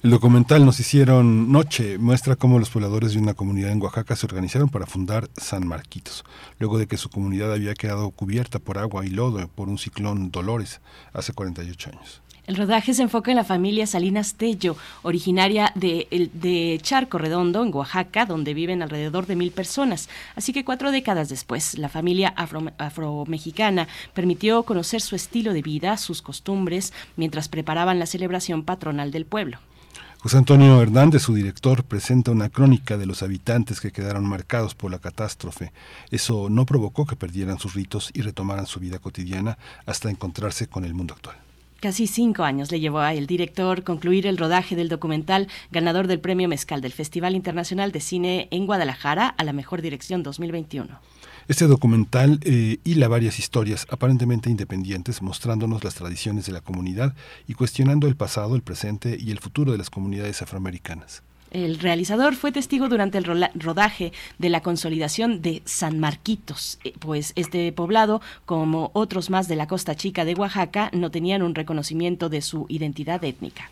[0.03, 4.25] El documental Nos hicieron noche muestra cómo los pobladores de una comunidad en Oaxaca se
[4.25, 6.25] organizaron para fundar San Marquitos,
[6.59, 10.31] luego de que su comunidad había quedado cubierta por agua y lodo por un ciclón
[10.31, 10.81] Dolores
[11.13, 12.23] hace 48 años.
[12.47, 18.27] El rodaje se enfoca en la familia Salinas Tello, originaria de, Charco Redondo, en Oaxaca,
[18.27, 20.11] donde viven alrededor de mil personas.
[20.37, 26.21] Así que cuatro décadas después, la familia afro-mexicana permitió conocer su estilo de vida, sus
[26.21, 29.57] costumbres, mientras preparaban la celebración patronal del pueblo.
[30.19, 34.91] José Antonio Hernández, su director, presenta una crónica de los habitantes que quedaron marcados por
[34.91, 35.73] la catástrofe.
[36.11, 39.57] Eso no provocó que perdieran sus ritos y retomaran su vida cotidiana
[39.87, 41.44] hasta encontrarse con el mundo actual.
[41.85, 46.19] Casi cinco años le llevó a el director concluir el rodaje del documental ganador del
[46.19, 50.99] Premio Mezcal del Festival Internacional de Cine en Guadalajara a la Mejor Dirección 2021.
[51.47, 57.15] Este documental eh, hila varias historias aparentemente independientes mostrándonos las tradiciones de la comunidad
[57.47, 61.23] y cuestionando el pasado, el presente y el futuro de las comunidades afroamericanas.
[61.55, 63.25] El realizador fue testigo durante el
[63.55, 69.55] rodaje de la consolidación de San Marquitos, eh, pues este poblado, como otros más de
[69.55, 73.71] la costa chica de Oaxaca, no tenían un reconocimiento de su identidad étnica.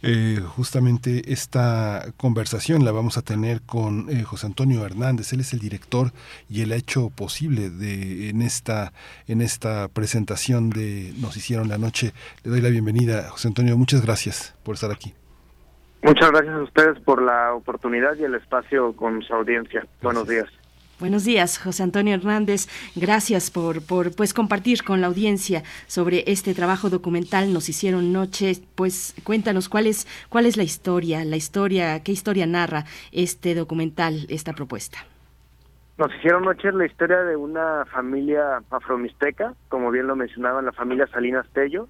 [0.00, 5.34] Eh, justamente esta conversación la vamos a tener con eh, José Antonio Hernández.
[5.34, 6.14] Él es el director
[6.48, 8.94] y él ha hecho posible de esta
[9.28, 12.14] en esta presentación de Nos hicieron la noche.
[12.42, 13.76] Le doy la bienvenida, José Antonio.
[13.76, 15.12] Muchas gracias por estar aquí.
[16.02, 19.86] Muchas gracias a ustedes por la oportunidad y el espacio con su audiencia.
[20.02, 20.48] Buenos días.
[20.98, 22.68] Buenos días, José Antonio Hernández.
[22.94, 27.52] Gracias por, por pues compartir con la audiencia sobre este trabajo documental.
[27.52, 28.52] Nos hicieron noche.
[28.76, 34.26] Pues cuéntanos cuál es cuál es la historia, la historia, qué historia narra este documental,
[34.28, 34.98] esta propuesta.
[35.98, 41.06] Nos hicieron noche la historia de una familia afromixteca, como bien lo mencionaban, la familia
[41.08, 41.88] Salinas Tello,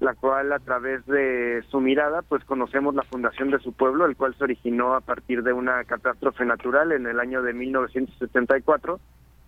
[0.00, 4.16] la cual a través de su mirada pues conocemos la fundación de su pueblo, el
[4.16, 8.98] cual se originó a partir de una catástrofe natural en el año de 1974,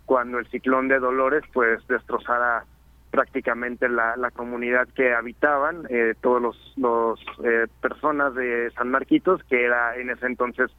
[0.05, 2.65] cuando el ciclón de Dolores pues destrozara
[3.11, 9.43] prácticamente la, la comunidad que habitaban, eh, todos los, los eh, personas de San Marquitos,
[9.45, 10.71] que era en ese entonces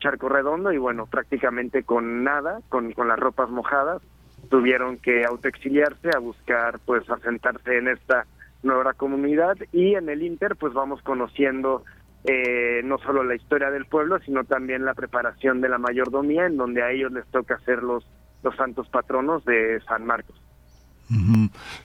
[0.00, 4.02] Charco Redondo, y bueno, prácticamente con nada, con, con las ropas mojadas,
[4.48, 8.24] tuvieron que autoexiliarse a buscar pues asentarse en esta
[8.62, 11.84] nuestra comunidad y en el Inter pues vamos conociendo
[12.24, 16.56] eh, no solo la historia del pueblo, sino también la preparación de la mayordomía, en
[16.56, 18.06] donde a ellos les toca ser los,
[18.42, 20.36] los santos patronos de San Marcos.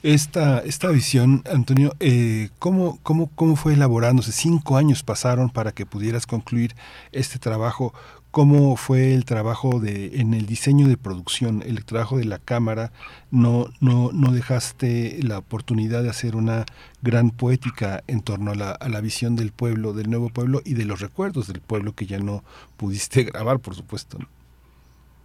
[0.03, 4.31] Esta, esta visión, Antonio, eh, ¿cómo, cómo, ¿cómo fue elaborándose?
[4.31, 6.75] Cinco años pasaron para que pudieras concluir
[7.11, 7.93] este trabajo.
[8.35, 12.91] ¿Cómo fue el trabajo de, en el diseño de producción, el trabajo de la cámara?
[13.31, 16.65] No, no, no dejaste la oportunidad de hacer una
[17.01, 18.55] gran poética en torno a
[18.89, 22.19] la, visión del pueblo, del nuevo pueblo y de los recuerdos del pueblo que ya
[22.19, 22.43] no
[22.75, 24.17] pudiste grabar, por supuesto.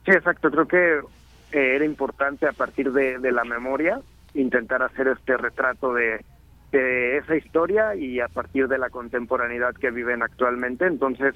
[0.05, 0.49] Sí, exacto.
[0.49, 1.01] Creo que
[1.51, 4.01] eh, era importante a partir de, la memoria
[4.35, 6.25] intentar hacer este retrato de
[6.71, 10.87] esa historia y a partir de la contemporaneidad que viven actualmente.
[10.87, 11.35] Entonces,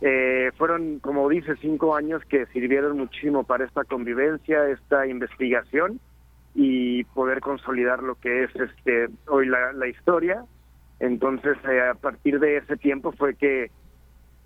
[0.00, 6.00] eh, fueron, como dice, cinco años que sirvieron muchísimo para esta convivencia, esta investigación
[6.54, 10.44] y poder consolidar lo que es este hoy la, historia.
[10.98, 13.70] Entonces, eh, a partir de ese tiempo fue que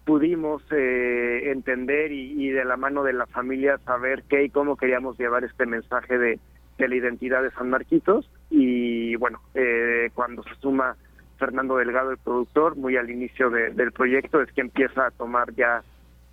[0.04, 4.76] pudimos eh, entender y, y, de la mano de la familia saber qué y cómo
[4.76, 6.38] queríamos llevar este mensaje de,
[6.78, 8.30] de la identidad de San Marquitos.
[8.50, 10.96] Y bueno, eh, cuando se suma
[11.38, 15.52] Fernando Delgado, el productor, muy al inicio de, del proyecto, es que empieza a tomar
[15.54, 15.82] ya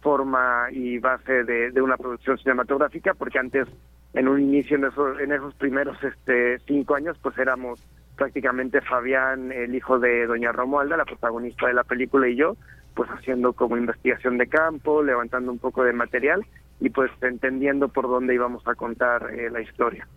[0.02, 3.68] forma y base de, una producción cinematográfica, porque antes,
[4.14, 7.84] en un inicio, en esos, en esos primeros este, cinco años, pues éramos
[8.16, 12.56] prácticamente Fabián, el hijo de Doña Romualda, la protagonista de la película, y yo,
[12.96, 16.46] pues haciendo como investigación de campo, levantando un poco de material
[16.80, 20.08] y pues entendiendo por dónde íbamos a contar eh, la historia.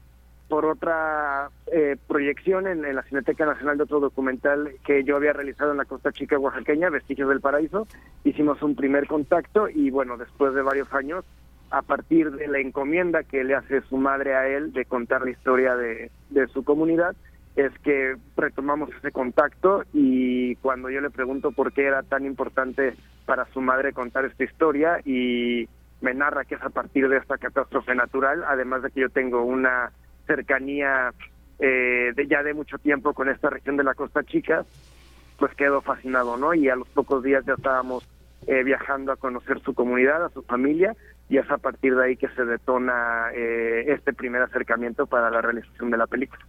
[0.53, 5.71] por otra eh, proyección en, la Cineteca Nacional de otro documental que yo había realizado
[5.71, 7.87] en la Costa Chica oaxaqueña, Vestigios del Paraíso.
[8.23, 11.25] Hicimos un primer contacto y bueno, después de varios años,
[11.71, 15.31] a partir de la encomienda que le hace su madre a él de contar la
[15.31, 16.11] historia de
[16.53, 17.17] su comunidad,
[17.57, 22.95] es que retomamos ese contacto y cuando yo le pregunto por qué era tan importante
[23.25, 25.67] para su madre contar esta historia y
[26.03, 29.45] me narra que es a partir de esta catástrofe natural, además de que yo tengo
[29.45, 29.93] una
[30.27, 31.13] cercanía
[31.59, 34.65] eh, de ya de mucho tiempo con esta región de la Costa Chica,
[35.39, 36.55] pues quedo fascinado, ¿no?
[36.55, 38.09] Y a los pocos días ya estábamos
[38.47, 40.97] eh, viajando a conocer su comunidad, a su familia,
[41.29, 45.41] y es a partir de ahí que se detona eh, este primer acercamiento para la
[45.41, 46.45] realización de la película.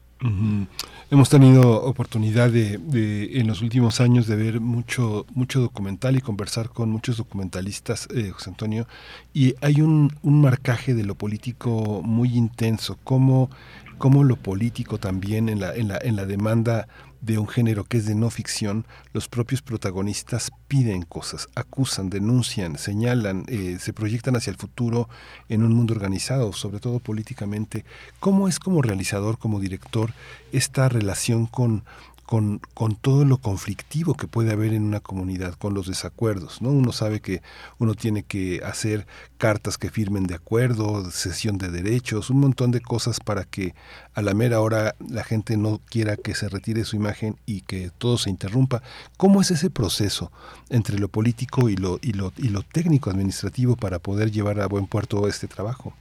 [1.12, 6.22] Hemos tenido oportunidad de, de, en los últimos años de ver mucho, mucho documental y
[6.22, 8.88] conversar con muchos documentalistas, eh, José Antonio,
[9.34, 13.50] y hay un, un marcaje de lo político muy intenso, como,
[13.98, 16.88] como lo político también en la, en la, en la demanda
[17.24, 22.78] de un género que es de no ficción, los propios protagonistas piden cosas, acusan, denuncian,
[22.78, 25.08] señalan, eh, se proyectan hacia el futuro
[25.48, 27.86] en un mundo organizado, sobre todo políticamente.
[28.20, 30.12] ¿Cómo es como realizador, como director,
[30.52, 31.86] esta relación con
[32.34, 36.64] con, con, todo lo conflictivo que puede haber en una comunidad, con los desacuerdos.
[36.64, 36.72] ¿no?
[36.72, 37.44] Uno sabe que
[37.78, 39.06] uno tiene que hacer
[39.38, 43.76] cartas que firmen de acuerdo, cesión de derechos, un montón de cosas para que
[44.16, 47.92] a la mera hora la gente no quiera que se retire su imagen y que
[48.00, 48.82] todo se interrumpa.
[49.16, 50.32] ¿Cómo es ese proceso
[50.70, 54.66] entre lo político y lo, y lo, y lo técnico administrativo para poder llevar a
[54.66, 55.94] buen puerto este trabajo?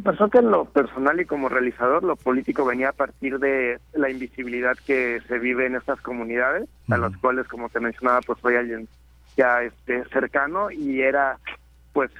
[0.00, 4.10] Pasó que en lo personal y como realizador, lo político venía a partir de la
[4.10, 8.56] invisibilidad que se vive en estas comunidades, a las cuales, como te mencionaba, pues soy
[8.56, 8.88] alguien
[9.36, 11.38] ya este, cercano y era
[11.92, 12.10] pues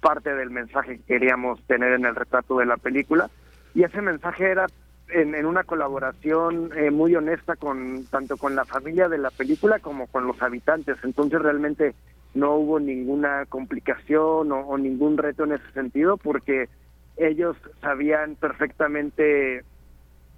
[0.00, 3.28] parte del mensaje que queríamos tener en el retrato de la película.
[3.74, 4.66] Y ese mensaje era
[5.08, 9.78] en, en una colaboración eh, muy honesta con tanto con la familia de la película
[9.78, 10.96] como con los habitantes.
[11.02, 11.94] Entonces realmente
[12.34, 16.68] no hubo ninguna complicación o, o ningún reto en ese sentido porque
[17.16, 19.64] ellos sabían perfectamente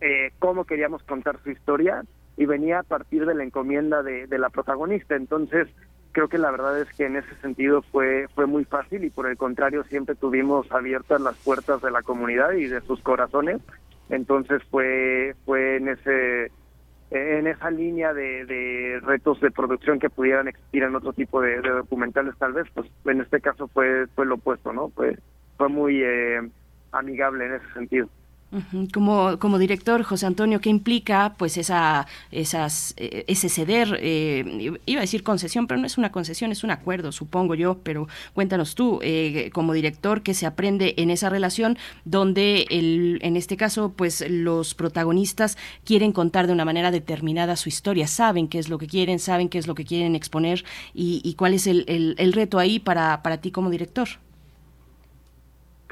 [0.01, 2.05] eh, cómo queríamos contar su historia
[2.37, 5.15] y venía a partir de la encomienda de, la protagonista.
[5.15, 5.69] Entonces,
[6.13, 9.29] creo que la verdad es que en ese sentido fue, fue muy fácil y por
[9.29, 13.61] el contrario siempre tuvimos abiertas las puertas de la comunidad y de sus corazones.
[14.09, 16.51] Entonces fue, fue en ese
[17.11, 21.69] en esa línea de, retos de producción que pudieran existir en otro tipo de, de,
[21.69, 24.89] documentales tal vez, pues en este caso fue, fue lo opuesto, ¿no?
[24.89, 25.19] Fue,
[25.59, 26.03] fue muy...
[26.03, 26.41] Eh,
[26.93, 28.09] amigable en ese sentido.
[28.93, 33.97] Como, como director, José Antonio, ¿qué implica pues esa, esas, eh, ese ceder?
[33.99, 37.79] Eh, iba a decir concesión, pero no es una concesión, es un acuerdo, supongo yo,
[37.83, 43.39] pero cuéntanos tú, eh, como director, ¿qué se aprende en esa relación donde el, en
[43.39, 45.57] este caso pues los protagonistas
[45.87, 49.49] quieren contar de una manera determinada su historia, saben qué es lo que quieren, saben
[49.49, 50.63] qué es lo que quieren exponer
[50.93, 54.09] y, cuál es el, el, el reto ahí para, para ti como director?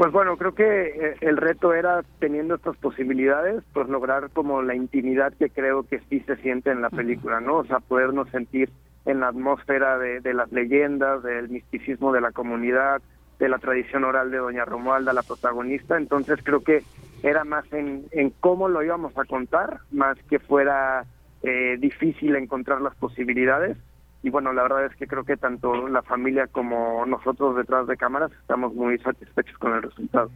[0.01, 5.35] Pues bueno, creo que el reto era, teniendo estas posibilidades, pues lograr como la intimidad
[5.35, 7.59] que creo que sí se siente en la película, ¿no?
[7.59, 8.71] O sea, podernos sentir
[9.05, 13.03] en la atmósfera de, de las leyendas, del misticismo de la comunidad,
[13.39, 15.99] de la tradición oral de Doña Romualda, la protagonista.
[15.99, 16.83] Entonces creo que
[17.23, 21.05] era más en, en cómo lo íbamos a contar, más que fuera
[21.43, 23.77] eh, difícil encontrar las posibilidades
[24.23, 27.97] y bueno, la verdad es que creo que tanto la familia como nosotros detrás de
[27.97, 30.31] cámaras estamos muy satisfechos con el resultado.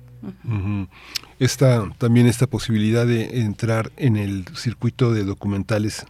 [1.39, 6.06] Esta, también esta posibilidad de entrar en el circuito de documentales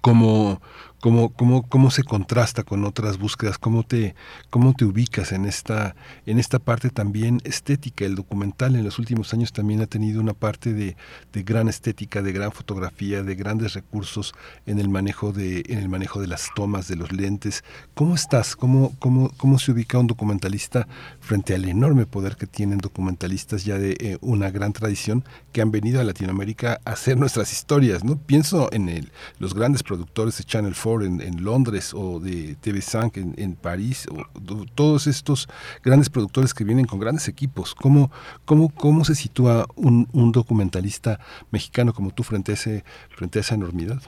[0.00, 0.62] como
[1.02, 4.14] cómo, cómo, cómo se contrasta con otras búsquedas, cómo te,
[4.50, 5.96] cómo te ubicas en esta,
[6.26, 8.04] en esta parte también estética.
[8.04, 10.96] El documental en los últimos años también ha tenido una parte de,
[11.32, 14.32] de gran estética, de gran fotografía, de grandes recursos
[14.64, 17.64] en el manejo de, en el manejo de las tomas, de los lentes.
[17.94, 18.54] ¿Cómo estás?
[18.54, 20.86] ¿Cómo, cómo, cómo se ubica un documentalista
[21.18, 25.72] frente al enorme poder que tienen documentalistas ya de eh, una gran tradición que han
[25.72, 28.04] venido a Latinoamérica a hacer nuestras historias?
[28.04, 28.18] ¿no?
[28.18, 29.10] Pienso en el,
[29.40, 34.26] los grandes productores de Channel 4 en, Londres o de TV5 en, en París, o,
[34.74, 35.48] todos estos
[35.82, 37.74] grandes productores que vienen con grandes equipos.
[37.74, 38.10] ¿Cómo,
[38.44, 41.18] cómo, cómo se sitúa un, un documentalista
[41.50, 42.84] mexicano como tú frente a, ese,
[43.16, 44.02] frente a esa enormidad?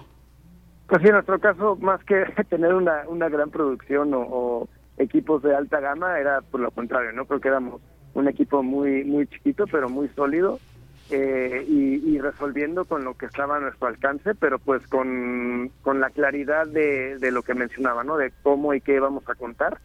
[0.88, 5.42] Pues sí, en nuestro caso, más que tener una, una gran producción o, o equipos
[5.42, 7.24] de alta gama, era por lo contrario, ¿no?
[7.24, 7.80] Creo que éramos
[8.12, 10.60] un equipo muy, muy chiquito, pero muy sólido
[11.10, 16.00] eh, y, y, resolviendo con lo que estaba a nuestro alcance, pero pues con, con
[16.00, 18.16] la claridad de, de, lo que mencionaba, ¿no?
[18.16, 19.78] De cómo y qué vamos a contar.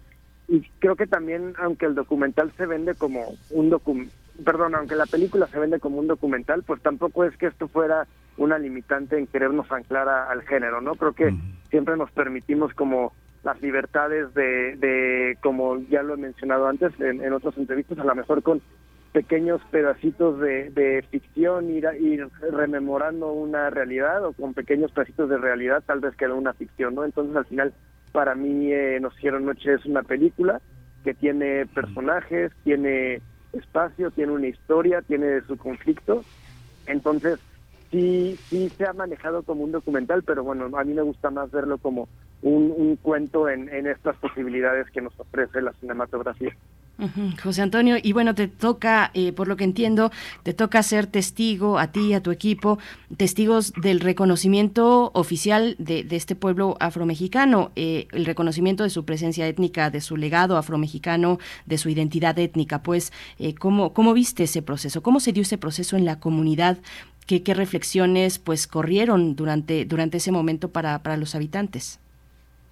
[0.47, 4.13] Y creo que también, aunque el documental se vende como un documental,
[4.45, 8.07] perdón, aunque la película se vende como un documental, pues tampoco es que esto fuera
[8.37, 10.95] una limitante en querernos anclar a, al género, ¿no?
[10.95, 11.35] Creo que
[11.69, 13.11] siempre nos permitimos como
[13.43, 18.03] las libertades de, de, como ya lo he mencionado antes en, en otras entrevistas, a
[18.03, 18.61] lo mejor con
[19.11, 25.37] pequeños pedacitos de, de ficción, ir, ir rememorando una realidad o con pequeños pedacitos de
[25.37, 27.05] realidad tal vez queda una ficción, ¿no?
[27.05, 27.73] Entonces al final
[28.11, 30.61] para mí eh, Nos hicieron noche es una película
[31.03, 33.21] que tiene personajes, tiene
[33.53, 36.23] espacio, tiene una historia, tiene su conflicto.
[36.87, 37.39] Entonces,
[37.89, 41.49] sí, sí se ha manejado como un documental, pero bueno, a mí me gusta más
[41.51, 42.09] verlo como
[42.41, 46.53] un, cuento en, en estas posibilidades que nos ofrece la cinematografía.
[47.41, 50.11] José Antonio, y bueno, te toca, eh, por lo que entiendo,
[50.43, 52.77] te toca ser testigo a ti, a tu equipo,
[53.15, 59.47] testigos del reconocimiento oficial de, de este pueblo afromexicano, eh, el reconocimiento de su presencia
[59.47, 62.83] étnica, de su legado afromexicano, de su identidad étnica.
[62.83, 65.01] Pues, eh, ¿cómo, ¿cómo viste ese proceso?
[65.01, 66.79] ¿Cómo se dio ese proceso en la comunidad?
[67.25, 71.99] ¿Qué, qué reflexiones pues corrieron durante, durante ese momento para, para los habitantes?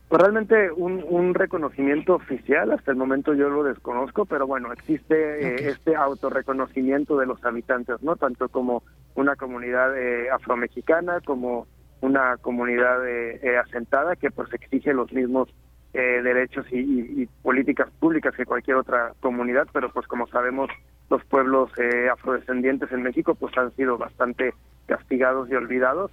[0.10, 5.16] Pues realmente un, un reconocimiento oficial, hasta el momento yo lo desconozco, pero bueno, existe
[5.16, 8.16] eh, este autorreconocimiento de los habitantes, ¿no?
[8.16, 8.84] Tanto como
[9.16, 11.68] una comunidad eh, afromexicana, como
[12.00, 15.50] una comunidad eh, eh, asentada que pues exige los mismos
[15.94, 20.70] eh, derechos y, y- y políticas públicas que cualquier otra comunidad, pero pues como sabemos
[21.10, 24.54] los pueblos eh, afrodescendientes en México pues han sido bastante
[24.86, 26.12] castigados y olvidados.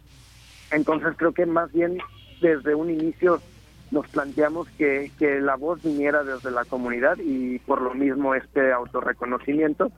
[0.73, 1.99] Entonces creo que más bien
[2.41, 3.41] desde un inicio
[3.95, 8.73] nos planteamos que, que la voz viniera desde la comunidad y por lo mismo este
[8.73, 9.91] autorreconocimiento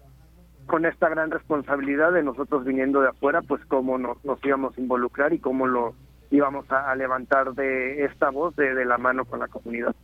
[0.66, 5.32] con esta gran responsabilidad de nosotros viniendo de afuera, pues cómo nos, íbamos a involucrar
[5.32, 5.94] y cómo lo
[6.30, 9.94] íbamos a, a levantar de esta voz de, de la mano con la comunidad.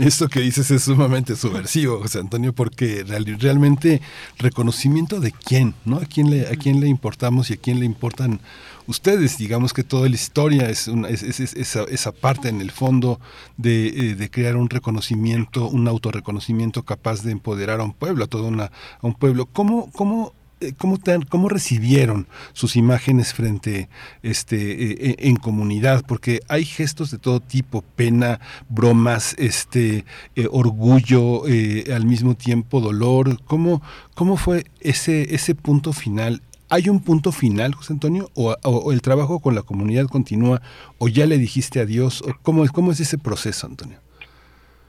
[0.00, 4.02] Esto que dices es sumamente subversivo, José Antonio, porque real- realmente
[4.38, 5.96] reconocimiento de quién, ¿no?
[5.98, 8.40] A quién le a quién le importamos y a quién le importan
[8.86, 9.38] ustedes.
[9.38, 13.20] Digamos que toda la historia es, una, es, es- es- esa, parte en el fondo
[13.56, 18.28] de, eh, de crear un reconocimiento, un autorreconocimiento capaz de empoderar a un pueblo, a
[18.28, 18.70] todo una,
[19.02, 19.46] un pueblo.
[19.46, 20.32] ¿Cómo, cómo
[20.62, 23.88] eh, ¿Cómo, te han- ¿Cómo recibieron sus imágenes frente
[24.22, 26.04] este eh, eh, en comunidad?
[26.06, 30.04] Porque hay gestos de todo tipo, pena, bromas, este
[30.50, 31.44] orgullo,
[31.94, 33.42] al mismo tiempo dolor.
[33.44, 33.80] ¿Cómo,
[34.14, 36.42] cómo fue ese, ese punto final?
[36.72, 38.28] ¿Hay un punto final, José Antonio?
[38.34, 40.62] ¿O, el trabajo con la comunidad continúa?
[40.98, 42.22] ¿O ya le dijiste adiós?
[42.22, 43.98] ¿O cómo, es- ¿Cómo es ese proceso, Antonio?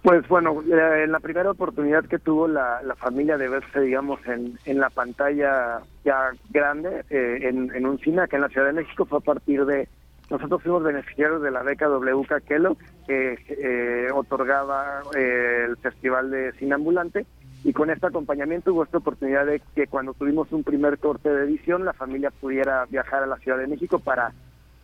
[0.03, 4.79] Pues bueno, eh, en la primera oportunidad que tuvo la, familia de verse, digamos, en,
[4.79, 9.05] la pantalla ya grande, eh, en, en un cine acá en la Ciudad de México,
[9.05, 9.87] fue a partir de,
[10.31, 16.51] nosotros fuimos beneficiarios de la beca WK Kellogg, que eh, otorgaba eh, el Festival de
[16.53, 17.25] Cine Ambulante,
[17.63, 21.43] y con este acompañamiento hubo esta oportunidad de que cuando tuvimos un primer corte de
[21.45, 24.31] edición, la familia pudiera viajar a la Ciudad de México para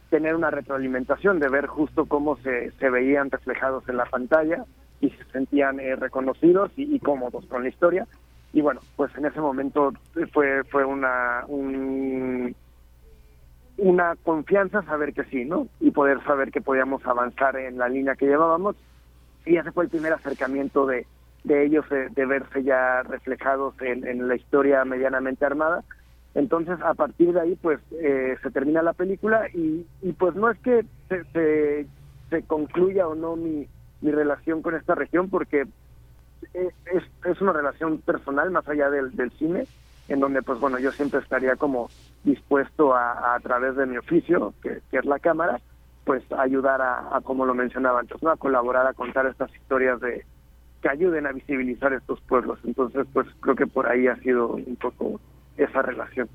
[0.10, 4.64] tener una retroalimentación, de ver justo cómo se, se veían reflejados en la pantalla
[5.02, 8.08] y se sentían eh, reconocidos y, y cómodos con la historia.
[8.54, 9.92] Y bueno, pues en ese momento
[10.32, 12.56] fue fue una un-
[13.78, 15.68] una confianza saber que sí, ¿no?
[15.80, 18.76] Y poder saber que podíamos avanzar en la línea que llevábamos.
[19.46, 21.06] Y ese fue el primer acercamiento de,
[21.44, 25.84] de ellos, de, de verse ya reflejados en, en la historia medianamente armada.
[26.38, 30.52] Entonces, a partir de ahí, pues, eh, se termina la película y, y pues no
[30.52, 31.88] es que se,
[32.30, 33.68] se, concluya o no mi,
[34.02, 35.66] mi relación con esta región, porque
[36.54, 39.66] eh, es, es una relación personal más allá del, cine,
[40.10, 41.90] en donde, pues bueno, yo siempre estaría como
[42.24, 45.60] dispuesto a, a, través de mi oficio, que, es la cámara,
[46.06, 50.24] pues ayudar a, como lo mencionaba antes, a colaborar a contar estas historias de
[50.88, 52.60] que ayuden a visibilizar estos pueblos.
[52.64, 55.20] Entonces, pues creo que por ahí ha sido un poco
[55.58, 56.30] esa relación.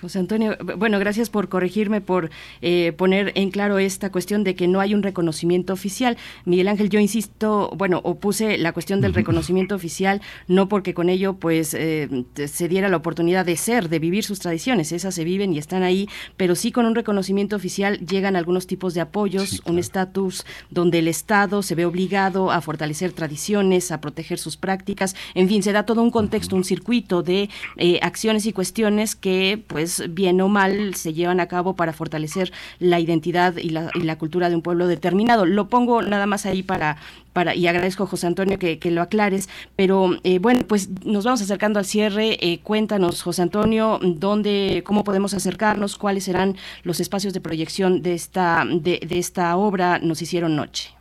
[0.00, 4.68] José Antonio, bueno, gracias por corregirme, por eh, poner en claro esta cuestión de que
[4.68, 6.16] no hay un reconocimiento oficial.
[6.44, 11.34] Miguel Ángel, yo insisto, bueno, opuse la cuestión del reconocimiento oficial, no porque con ello
[11.34, 15.52] pues eh, se diera la oportunidad de ser, de vivir sus tradiciones, esas se viven
[15.52, 19.78] y están ahí, pero sí con un reconocimiento oficial llegan algunos tipos de apoyos, un
[19.78, 25.48] estatus donde el Estado se ve obligado a fortalecer tradiciones, a proteger sus prácticas, en
[25.48, 29.31] fin, se da todo un contexto, un circuito de eh, acciones y cuestiones que,
[29.66, 34.02] pues, bien o mal, se llevan a cabo para fortalecer la identidad y la, y
[34.02, 35.46] la cultura de un pueblo determinado.
[35.46, 36.96] Lo pongo nada más ahí para,
[37.32, 41.42] para y agradezco, José Antonio, que, que lo aclares, pero eh, bueno, pues nos vamos
[41.42, 42.38] acercando al cierre.
[42.40, 48.14] Eh, cuéntanos, José Antonio, dónde, cómo podemos acercarnos, cuáles serán los espacios de proyección de
[48.14, 50.94] esta, de, de esta obra Nos hicieron noche.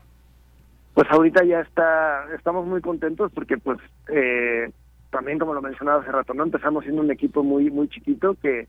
[0.93, 3.79] Pues ahorita ya está, estamos muy contentos porque pues
[4.13, 4.69] eh,
[5.11, 8.67] también como lo mencionaba hace rato, no empezamos siendo un equipo muy muy chiquito que,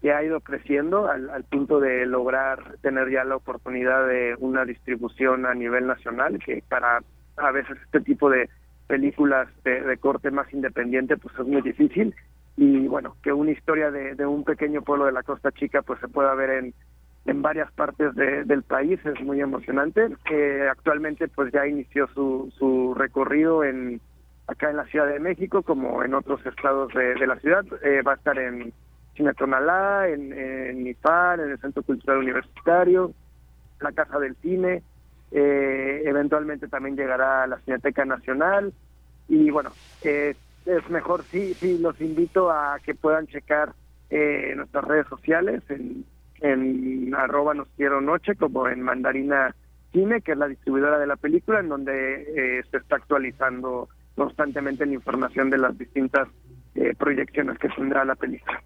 [0.00, 4.64] que ha ido creciendo al, al punto de lograr tener ya la oportunidad de una
[4.64, 7.00] distribución a nivel nacional que para
[7.36, 8.48] a veces este tipo de,
[8.92, 12.14] películas de, corte más independiente, pues es muy difícil.
[12.58, 16.08] Y bueno, que una historia de, un pequeño pueblo de la Costa Chica pues se
[16.08, 16.74] pueda ver en,
[17.24, 20.08] en varias partes del país es muy emocionante.
[20.30, 23.98] Eh, actualmente pues ya inició su, su recorrido en
[24.52, 27.64] acá en la Ciudad de México como en otros estados de, la ciudad.
[27.82, 28.72] Eh, va a estar en
[29.14, 33.12] Chimetonalá, en, en en el Centro Cultural Universitario,
[33.80, 34.82] la Casa del Cine,
[35.30, 38.72] eh, eventualmente también llegará a la Cineteca Nacional
[39.28, 39.70] y bueno,
[40.02, 40.36] es
[40.90, 43.72] mejor sí, sí, los invito a que puedan checar
[44.10, 46.04] eh, nuestras redes sociales en,
[46.40, 49.54] en arroba nos quiero noche como en Mandarina
[49.92, 54.86] Cine, que es la distribuidora de la película, en donde eh, se está actualizando constantemente
[54.86, 56.28] la información de las distintas
[56.74, 58.62] eh, proyecciones que tendrá la película.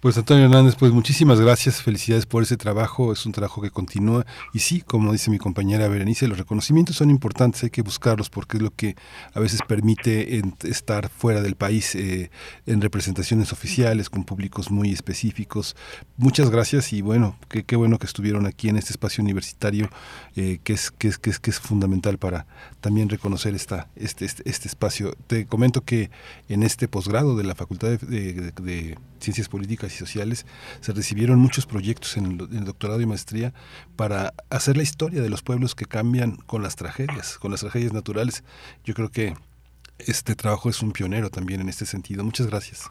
[0.00, 4.24] Pues Antonio Hernández, pues muchísimas gracias, felicidades por ese trabajo, es un trabajo que continúa
[4.54, 8.56] y sí, como dice mi compañera Berenice, los reconocimientos son importantes, hay que buscarlos porque
[8.56, 8.96] es lo que
[9.34, 12.30] a veces permite estar fuera del país eh,
[12.64, 15.76] en representaciones oficiales con públicos muy específicos.
[16.16, 19.90] Muchas gracias y bueno, qué bueno que estuvieron aquí en este espacio universitario
[20.34, 22.46] eh, que, es, que, es, que, es, que es fundamental para
[22.80, 25.12] también reconocer esta, este, este, este espacio.
[25.26, 26.10] Te comento que
[26.48, 30.46] en este posgrado de la Facultad de Ciencias Políticas y Sociales,
[30.80, 33.52] se recibieron muchos proyectos en el, doctorado y maestría
[33.96, 37.92] para hacer la historia de los pueblos que cambian con las tragedias, con las tragedias
[37.92, 38.44] naturales.
[38.84, 39.34] Yo creo que
[39.98, 42.24] este trabajo es un pionero también en este sentido.
[42.24, 42.90] Muchas gracias.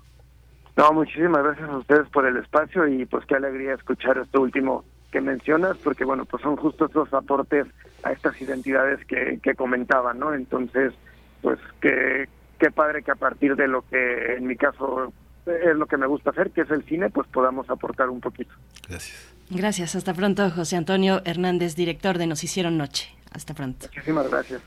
[0.78, 4.86] No, muchísimas gracias a ustedes por el espacio y pues qué alegría escuchar esto último
[5.12, 7.68] que mencionas, porque bueno, pues son justo estos aportes
[8.04, 10.34] a estas identidades que, que comentaban, ¿no?
[10.34, 10.94] Entonces,
[11.42, 15.12] pues qué, qué padre que a partir de lo que en mi caso
[15.50, 18.54] es lo que me gusta hacer, que es el cine, pues podamos aportar un poquito.
[18.88, 19.34] Gracias.
[19.50, 23.10] Gracias, hasta pronto, José Antonio Hernández, director de Nos Hicieron Noche.
[23.32, 23.88] Hasta pronto.
[23.88, 24.62] Muchísimas gracias.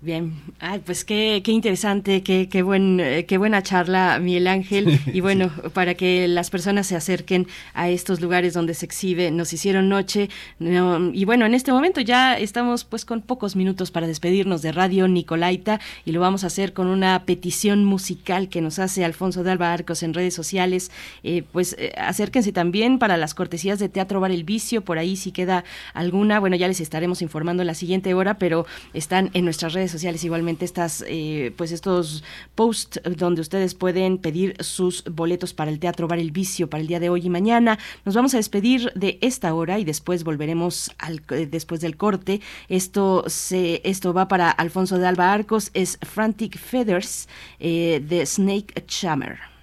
[0.00, 4.98] Bien, Ay, pues qué, qué interesante, qué, qué, buen, eh, qué buena charla, Miguel Ángel.
[5.12, 9.52] Y bueno, para que las personas se acerquen a estos lugares donde se exhibe, nos
[9.52, 10.28] hicieron noche.
[10.60, 15.08] y bueno, en este momento ya estamos pues con pocos minutos para despedirnos de Radio
[15.08, 19.52] Nicolaita y lo vamos a hacer con una petición musical que nos hace Alfonso de
[19.52, 20.90] Alba Arcos en redes sociales.
[21.22, 25.16] Eh, pues eh, acérquense también para las cortesías de Teatro Bar El Vicio, por ahí
[25.16, 25.64] si queda
[25.94, 29.87] alguna, bueno, ya les estaremos informando en la siguiente hora, pero están en nuestras redes
[29.90, 32.24] sociales igualmente estas eh, pues estos
[32.54, 36.86] posts donde ustedes pueden pedir sus boletos para el Teatro Bar El Vicio para el
[36.86, 37.78] día de hoy y mañana.
[38.04, 42.40] Nos vamos a despedir de esta hora y después volveremos al, eh, después del corte.
[42.68, 47.28] Esto se esto va para Alfonso de Alba Arcos es Frantic Feathers
[47.58, 49.57] eh, de Snake Chammer.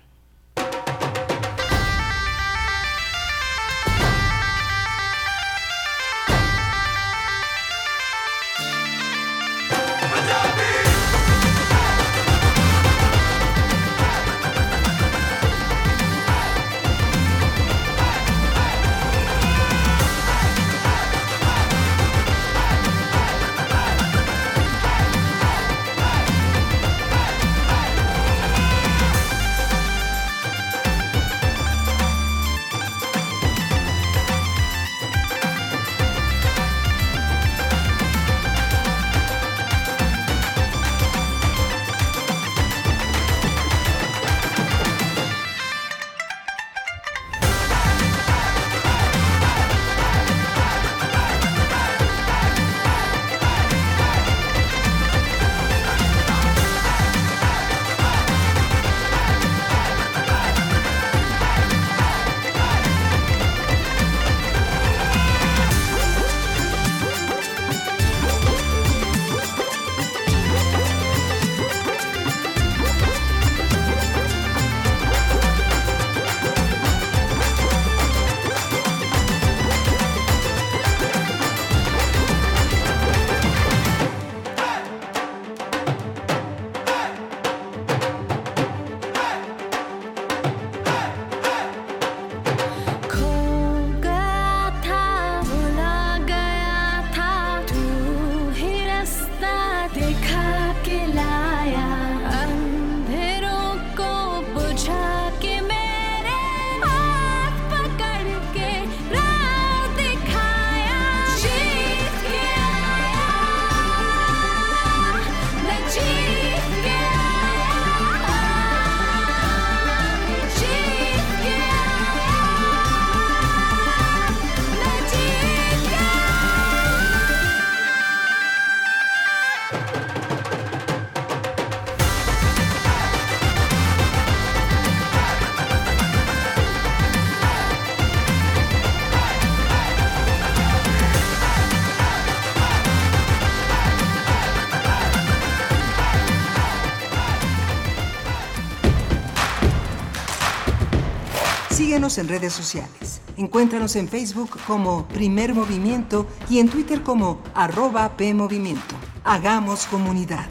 [152.06, 153.20] En redes sociales.
[153.36, 158.94] Encuéntranos en Facebook como Primer Movimiento y en Twitter como arroba PMovimiento.
[159.24, 160.46] Hagamos comunidad.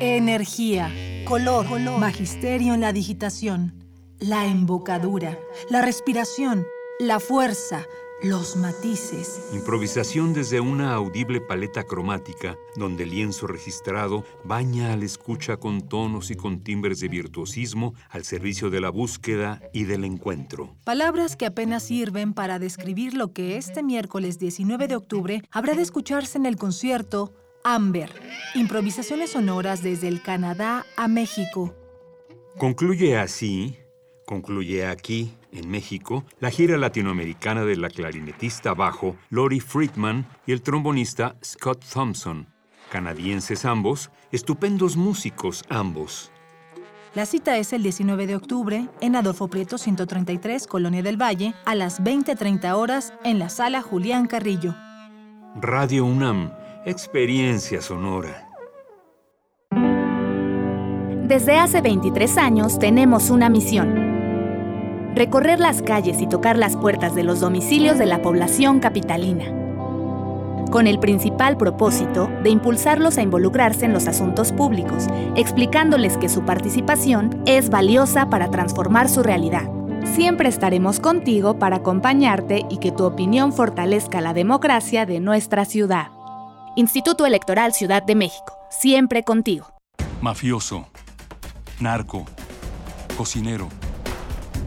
[0.00, 0.90] Energía,
[1.26, 1.66] color,
[1.98, 3.84] magisterio en la digitación,
[4.18, 5.38] la embocadura,
[5.68, 6.66] la respiración,
[6.98, 7.82] la fuerza,
[8.22, 9.48] los matices.
[9.52, 16.30] Improvisación desde una audible paleta cromática, donde el lienzo registrado baña al escucha con tonos
[16.30, 20.76] y con timbres de virtuosismo al servicio de la búsqueda y del encuentro.
[20.84, 25.82] Palabras que apenas sirven para describir lo que este miércoles 19 de octubre habrá de
[25.82, 27.32] escucharse en el concierto
[27.62, 28.10] Amber,
[28.54, 31.74] improvisaciones sonoras desde el Canadá a México.
[32.56, 33.76] Concluye así,
[34.24, 40.62] concluye aquí, en México, la gira latinoamericana de la clarinetista bajo Lori Friedman y el
[40.62, 42.48] trombonista Scott Thompson.
[42.90, 46.32] Canadienses ambos, estupendos músicos ambos.
[47.14, 51.74] La cita es el 19 de octubre en Adolfo Prieto 133, Colonia del Valle, a
[51.74, 54.74] las 20.30 horas en la sala Julián Carrillo.
[55.56, 56.52] Radio UNAM,
[56.84, 58.48] experiencia sonora.
[61.28, 64.07] Desde hace 23 años tenemos una misión.
[65.18, 69.46] Recorrer las calles y tocar las puertas de los domicilios de la población capitalina.
[70.70, 76.44] Con el principal propósito de impulsarlos a involucrarse en los asuntos públicos, explicándoles que su
[76.44, 79.68] participación es valiosa para transformar su realidad.
[80.04, 86.12] Siempre estaremos contigo para acompañarte y que tu opinión fortalezca la democracia de nuestra ciudad.
[86.76, 89.66] Instituto Electoral Ciudad de México, siempre contigo.
[90.20, 90.86] Mafioso,
[91.80, 92.24] narco,
[93.16, 93.68] cocinero,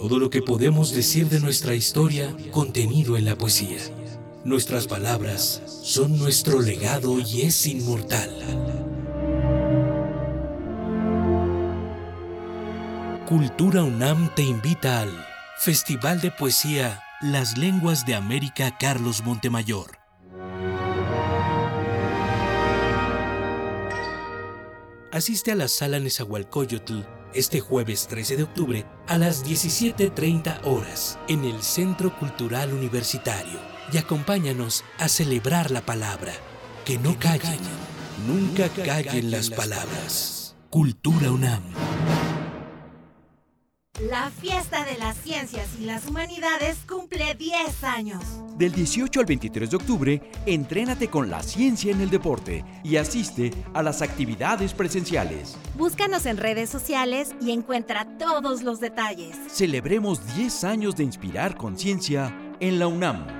[0.00, 3.76] Todo lo que podemos decir de nuestra historia contenido en la poesía.
[4.46, 8.30] Nuestras palabras son nuestro legado y es inmortal.
[13.28, 15.10] Cultura UNAM te invita al
[15.58, 19.98] Festival de Poesía Las Lenguas de América Carlos Montemayor.
[25.12, 31.44] Asiste a la sala Nezahualcóyotl este jueves 13 de octubre a las 17.30 horas en
[31.44, 33.58] el Centro Cultural Universitario
[33.92, 36.32] y acompáñanos a celebrar la palabra.
[36.84, 37.60] Que no callen,
[38.26, 40.56] nunca callen las palabras.
[40.70, 41.62] Cultura UNAM.
[44.08, 48.24] La fiesta de las ciencias y las humanidades cumple 10 años.
[48.56, 53.52] Del 18 al 23 de octubre, entrénate con la ciencia en el deporte y asiste
[53.74, 55.58] a las actividades presenciales.
[55.76, 59.36] Búscanos en redes sociales y encuentra todos los detalles.
[59.48, 63.39] Celebremos 10 años de inspirar conciencia en la UNAM.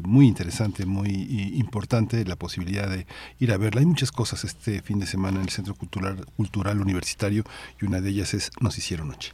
[0.04, 1.12] muy interesante, muy
[1.58, 3.06] importante, la posibilidad de
[3.40, 3.82] ir a verla.
[3.82, 7.44] Hay muchas cosas este fin de semana en el Centro Cultural, Cultural Universitario
[7.82, 9.34] y una de ellas es Nos hicieron noche.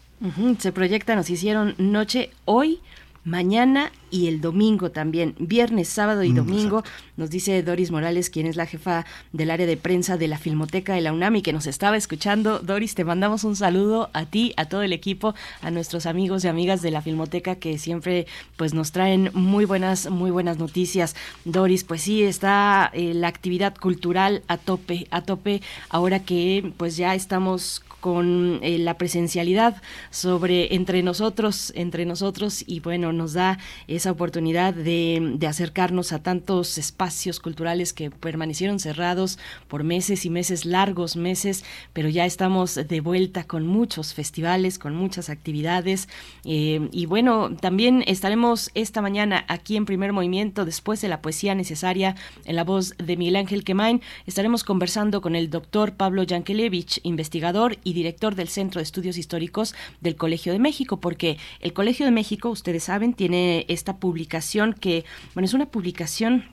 [0.59, 2.79] Se proyecta Nos hicieron noche hoy
[3.25, 6.83] mañana y el domingo también, viernes, sábado y mm, domingo,
[7.17, 10.93] nos dice Doris Morales, quien es la jefa del área de prensa de la Filmoteca
[10.93, 12.59] de la UNAM y que nos estaba escuchando.
[12.59, 16.47] Doris, te mandamos un saludo a ti, a todo el equipo, a nuestros amigos y
[16.47, 21.15] amigas de la Filmoteca que siempre pues nos traen muy buenas, muy buenas noticias.
[21.43, 26.95] Doris, pues sí, está eh, la actividad cultural a tope, a tope, ahora que pues
[26.95, 29.81] ya estamos con eh, la presencialidad
[30.11, 36.77] sobre entre nosotros, entre nosotros y bueno, nos da esa oportunidad de, acercarnos a tantos
[36.77, 39.37] espacios culturales que permanecieron cerrados
[39.67, 41.63] por meses y meses, largos meses,
[41.93, 46.09] pero ya estamos de vuelta con muchos festivales, con muchas actividades.
[46.43, 51.55] Eh, y bueno, también estaremos esta mañana aquí en Primer Movimiento, después de la poesía
[51.55, 52.15] necesaria
[52.45, 57.77] en la voz de Miguel Ángel Quemain, estaremos conversando con el doctor Pablo Yankelevich, investigador
[57.83, 62.11] y director del Centro de Estudios Históricos del Colegio de México, porque el Colegio de
[62.11, 66.45] México, ustedes saben, tiene esta publicación que, bueno, es una publicación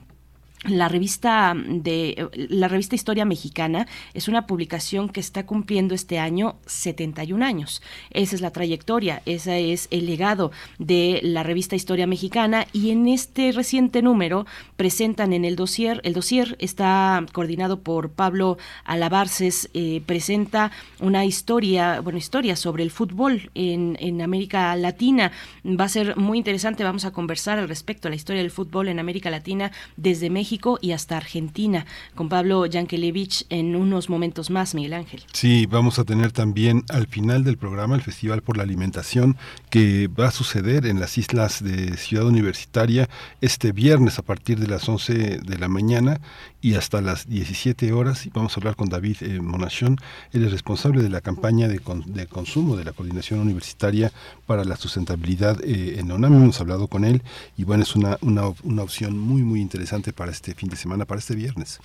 [0.65, 6.55] la revista de la revista Historia Mexicana es una publicación que está cumpliendo este año
[6.65, 7.81] 71 años.
[8.11, 13.07] Esa es la trayectoria, ese es el legado de la revista Historia Mexicana y en
[13.07, 14.45] este reciente número
[14.77, 21.99] presentan en el dossier, el dossier está coordinado por Pablo Alabarces, eh, presenta una historia,
[21.99, 25.31] bueno, historia sobre el fútbol en, en América Latina.
[25.65, 28.87] Va a ser muy interesante, vamos a conversar al respecto a la historia del fútbol
[28.87, 31.85] en América Latina desde México y hasta Argentina,
[32.15, 35.23] con Pablo Yankelevich en unos momentos más, Miguel Ángel.
[35.33, 39.35] Sí, vamos a tener también al final del programa el Festival por la Alimentación
[39.69, 43.09] que va a suceder en las islas de Ciudad Universitaria
[43.41, 46.21] este viernes a partir de las 11 de la mañana
[46.63, 48.25] y hasta las 17 horas.
[48.25, 49.97] Y vamos a hablar con David eh, Monachón,
[50.31, 54.11] él es responsable de la campaña de, de, consumo de la Coordinación Universitaria
[54.47, 56.33] para la Sustentabilidad eh, en ONAM.
[56.33, 57.21] Hemos hablado con él
[57.57, 61.05] y bueno, es una, una, una opción muy, muy interesante para este fin de semana,
[61.05, 61.79] para este viernes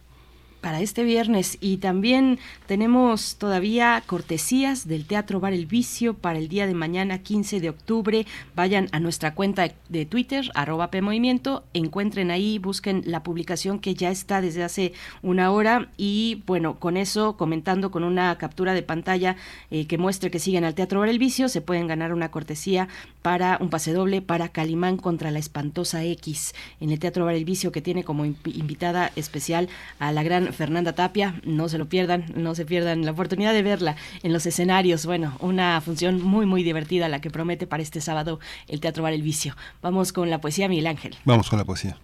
[0.61, 1.59] para este viernes.
[1.61, 7.19] Y también tenemos todavía cortesías del Teatro Bar El Vicio para el día de mañana
[7.19, 8.27] 15 de octubre.
[8.55, 14.11] Vayan a nuestra cuenta de Twitter, arroba PMovimiento, encuentren ahí, busquen la publicación que ya
[14.11, 15.89] está desde hace una hora.
[15.97, 19.37] Y bueno, con eso, comentando con una captura de pantalla
[19.71, 22.89] eh, que muestre que siguen al Teatro Bar El Vicio, se pueden ganar una cortesía
[23.23, 26.55] para un pase doble para Calimán contra la espantosa X.
[26.81, 29.69] En el Teatro Bar El Vicio que tiene como invitada especial
[29.99, 31.41] a la gran Fernanda Tapia.
[31.45, 35.07] No se lo pierdan, no se pierdan la oportunidad de verla en los escenarios.
[35.07, 39.13] Bueno, una función muy, muy divertida la que promete para este sábado el Teatro Bar
[39.13, 39.57] El Vicio.
[39.83, 41.17] Vamos con la poesía, Miguel Ángel.
[41.25, 41.99] Vamos con la poesía.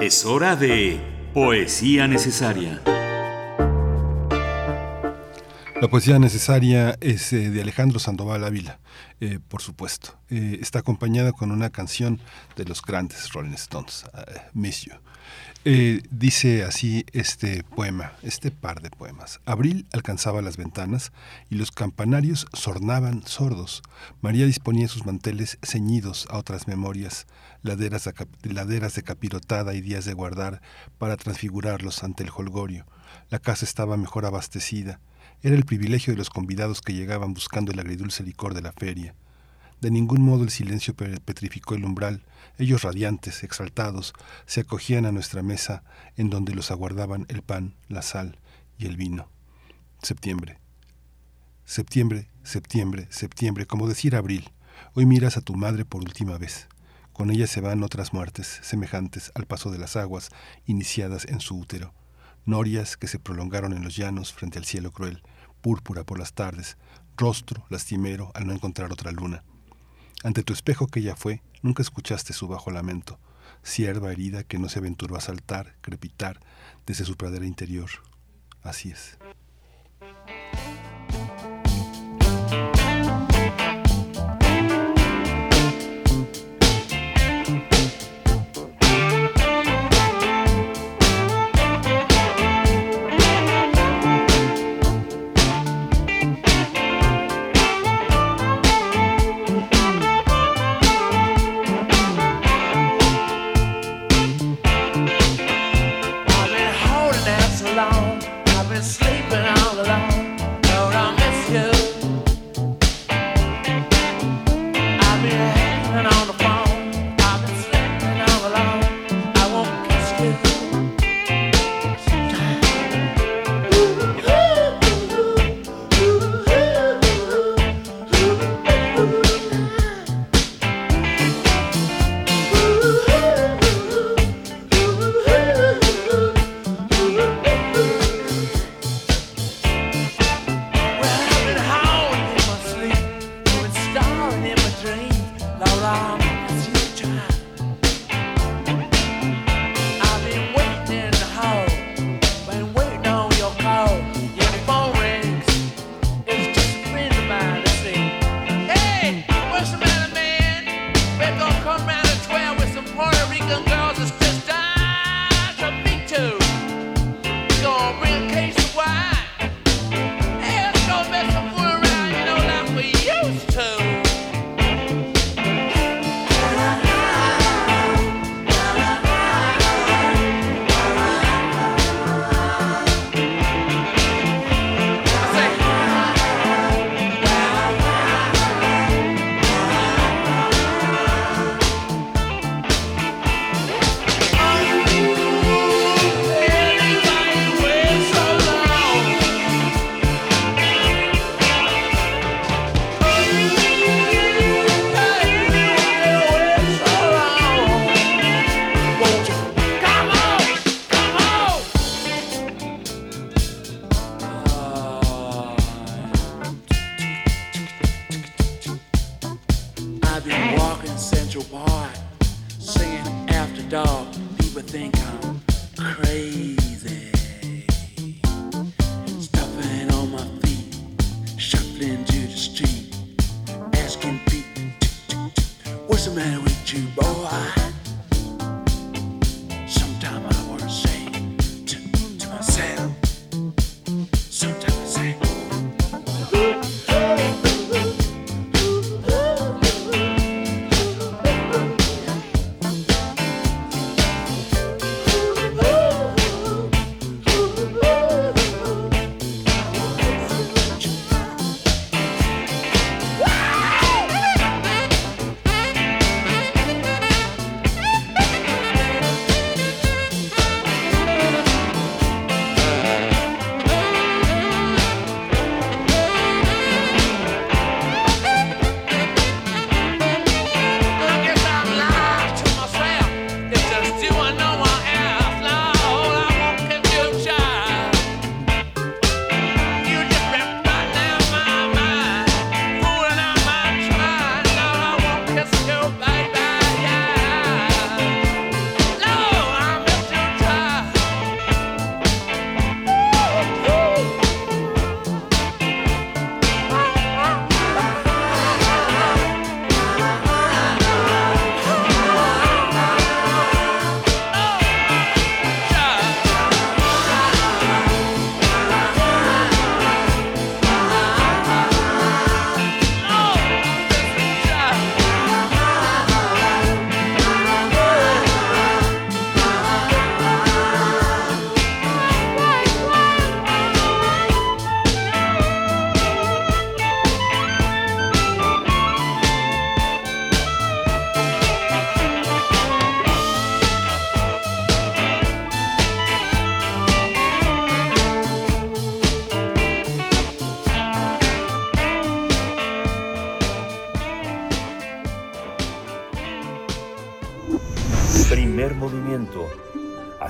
[0.00, 1.00] Es hora de
[1.34, 2.80] Poesía Necesaria.
[5.80, 8.80] La poesía necesaria es eh, de Alejandro Sandoval Ávila,
[9.20, 10.18] eh, por supuesto.
[10.28, 12.20] Eh, está acompañada con una canción
[12.56, 14.04] de los grandes Rolling Stones,
[14.54, 14.94] Miss You.
[15.70, 19.38] Eh, dice así este poema, este par de poemas.
[19.44, 21.12] Abril alcanzaba las ventanas
[21.50, 23.82] y los campanarios sornaban sordos.
[24.22, 27.26] María disponía sus manteles ceñidos a otras memorias,
[27.60, 28.14] laderas de,
[28.50, 30.62] laderas de capirotada y días de guardar
[30.96, 32.86] para transfigurarlos ante el holgorio.
[33.28, 35.00] La casa estaba mejor abastecida.
[35.42, 39.14] Era el privilegio de los convidados que llegaban buscando el agridulce licor de la feria.
[39.82, 42.24] De ningún modo el silencio petrificó el umbral.
[42.58, 44.14] Ellos radiantes, exaltados,
[44.46, 45.84] se acogían a nuestra mesa
[46.16, 48.40] en donde los aguardaban el pan, la sal
[48.78, 49.30] y el vino.
[50.02, 50.58] Septiembre.
[51.64, 54.50] Septiembre, septiembre, septiembre, como decir abril.
[54.94, 56.66] Hoy miras a tu madre por última vez.
[57.12, 60.30] Con ella se van otras muertes, semejantes al paso de las aguas
[60.66, 61.94] iniciadas en su útero.
[62.44, 65.22] Norias que se prolongaron en los llanos frente al cielo cruel,
[65.60, 66.76] púrpura por las tardes,
[67.16, 69.44] rostro lastimero al no encontrar otra luna.
[70.24, 73.18] Ante tu espejo que ella fue, nunca escuchaste su bajo lamento.
[73.64, 76.40] cierva herida que no se aventuró a saltar, crepitar
[76.86, 77.90] desde su pradera interior.
[78.62, 79.18] Así es.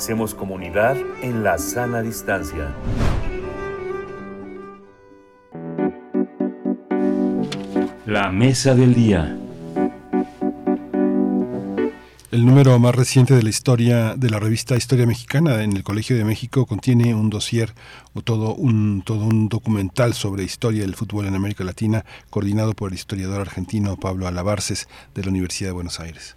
[0.08, 2.74] Hacemos comunidad en la sana distancia.
[8.06, 9.36] La mesa del día.
[12.30, 16.16] El número más reciente de la historia de la revista Historia Mexicana en el Colegio
[16.16, 17.74] de México contiene un dossier
[18.14, 22.92] o todo un todo un documental sobre historia del fútbol en América Latina coordinado por
[22.92, 26.34] el historiador argentino Pablo Alabarces de la Universidad de Buenos Aires.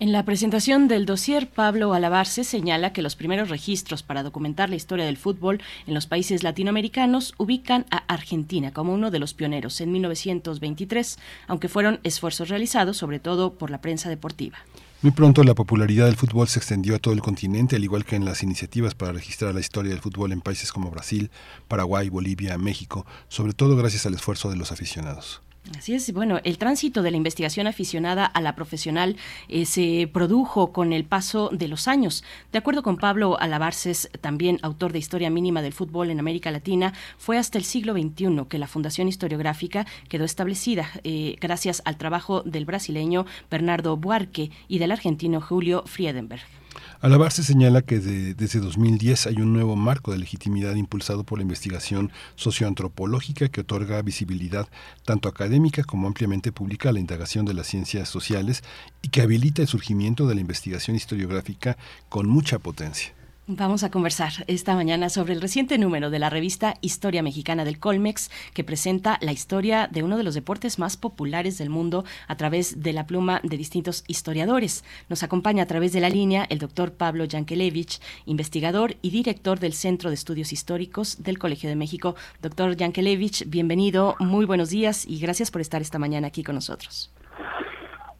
[0.00, 4.76] En la presentación del dossier, Pablo Alabarce señala que los primeros registros para documentar la
[4.76, 9.78] historia del fútbol en los países latinoamericanos ubican a Argentina como uno de los pioneros
[9.82, 11.18] en 1923,
[11.48, 14.56] aunque fueron esfuerzos realizados sobre todo por la prensa deportiva.
[15.02, 18.16] Muy pronto la popularidad del fútbol se extendió a todo el continente, al igual que
[18.16, 21.30] en las iniciativas para registrar la historia del fútbol en países como Brasil,
[21.68, 25.42] Paraguay, Bolivia, México, sobre todo gracias al esfuerzo de los aficionados.
[25.76, 29.16] Así es, bueno, el tránsito de la investigación aficionada a la profesional
[29.48, 32.24] eh, se produjo con el paso de los años.
[32.50, 36.94] De acuerdo con Pablo Alabarces, también autor de Historia Mínima del Fútbol en América Latina,
[37.18, 42.42] fue hasta el siglo XXI que la Fundación Historiográfica quedó establecida eh, gracias al trabajo
[42.42, 46.59] del brasileño Bernardo Buarque y del argentino Julio Friedenberg.
[47.00, 52.12] Alabarse señala que desde 2010 hay un nuevo marco de legitimidad impulsado por la investigación
[52.36, 54.68] socioantropológica que otorga visibilidad
[55.04, 58.62] tanto académica como ampliamente pública a la indagación de las ciencias sociales
[59.02, 61.78] y que habilita el surgimiento de la investigación historiográfica
[62.08, 63.19] con mucha potencia.
[63.52, 67.80] Vamos a conversar esta mañana sobre el reciente número de la revista Historia Mexicana del
[67.80, 72.36] Colmex, que presenta la historia de uno de los deportes más populares del mundo a
[72.36, 74.84] través de la pluma de distintos historiadores.
[75.08, 79.72] Nos acompaña a través de la línea el doctor Pablo Yankelevich, investigador y director del
[79.72, 82.14] Centro de Estudios Históricos del Colegio de México.
[82.40, 87.12] Doctor Yankelevich, bienvenido, muy buenos días y gracias por estar esta mañana aquí con nosotros.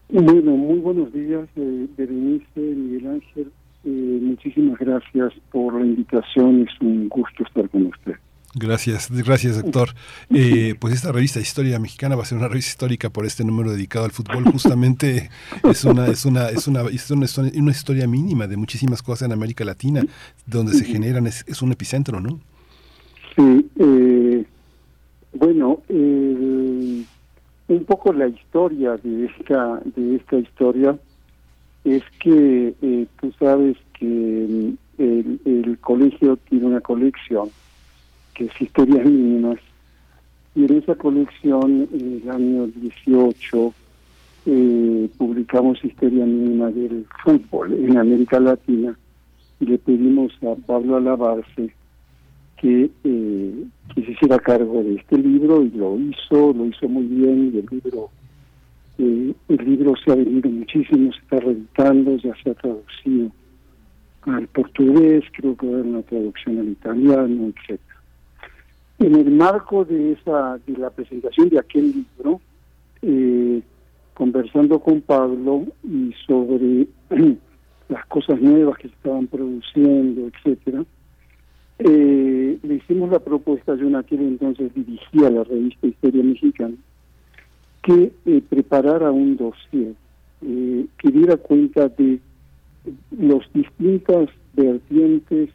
[0.09, 3.51] Bueno, muy buenos días, eh, Berenice, Miguel Ángel
[3.83, 8.15] eh, muchísimas gracias por la invitación, es un gusto estar con usted.
[8.53, 9.89] Gracias, gracias doctor.
[10.33, 13.71] Eh, pues esta revista Historia Mexicana va a ser una revista histórica por este número
[13.71, 14.45] dedicado al fútbol.
[14.45, 15.29] Justamente
[15.69, 19.65] es una es una es una, es una, historia mínima de muchísimas cosas en América
[19.65, 20.03] Latina
[20.45, 22.39] donde se generan es, es un epicentro, ¿no?
[23.35, 23.69] Sí.
[23.77, 24.45] Eh,
[25.33, 27.05] bueno, un
[27.85, 30.97] poco la historia de esta de esta historia
[31.83, 37.49] es que eh, tú sabes que mm, el, colegio tiene una colección
[38.33, 39.59] que es Historias Mínimas.
[40.53, 43.73] Y en esa colección en el año 18
[44.45, 48.97] eh, publicamos Historia Mínima del Fútbol en América Latina
[49.59, 51.73] y le pedimos a Pablo Alabarce
[52.57, 53.63] que, eh,
[53.93, 57.59] que se hiciera cargo de este libro y lo hizo, lo hizo muy bien y
[57.59, 58.09] el libro
[59.01, 63.31] el libro se ha venido muchísimo, se está reeditando, ya se ha traducido
[64.21, 67.79] al portugués, creo que va a haber una traducción al italiano, etc.
[68.99, 72.39] En el marco de esa de la presentación de aquel libro,
[73.01, 73.61] eh,
[74.13, 76.87] conversando con Pablo y sobre
[77.89, 80.85] las cosas nuevas que se estaban produciendo, etcétera,
[81.79, 86.75] eh, le hicimos la propuesta, yo en aquel entonces dirigía la revista Historia Mexicana,
[87.81, 89.93] que eh, preparara un dossier
[90.41, 92.19] eh, que diera cuenta de
[93.11, 95.49] los distintas vertientes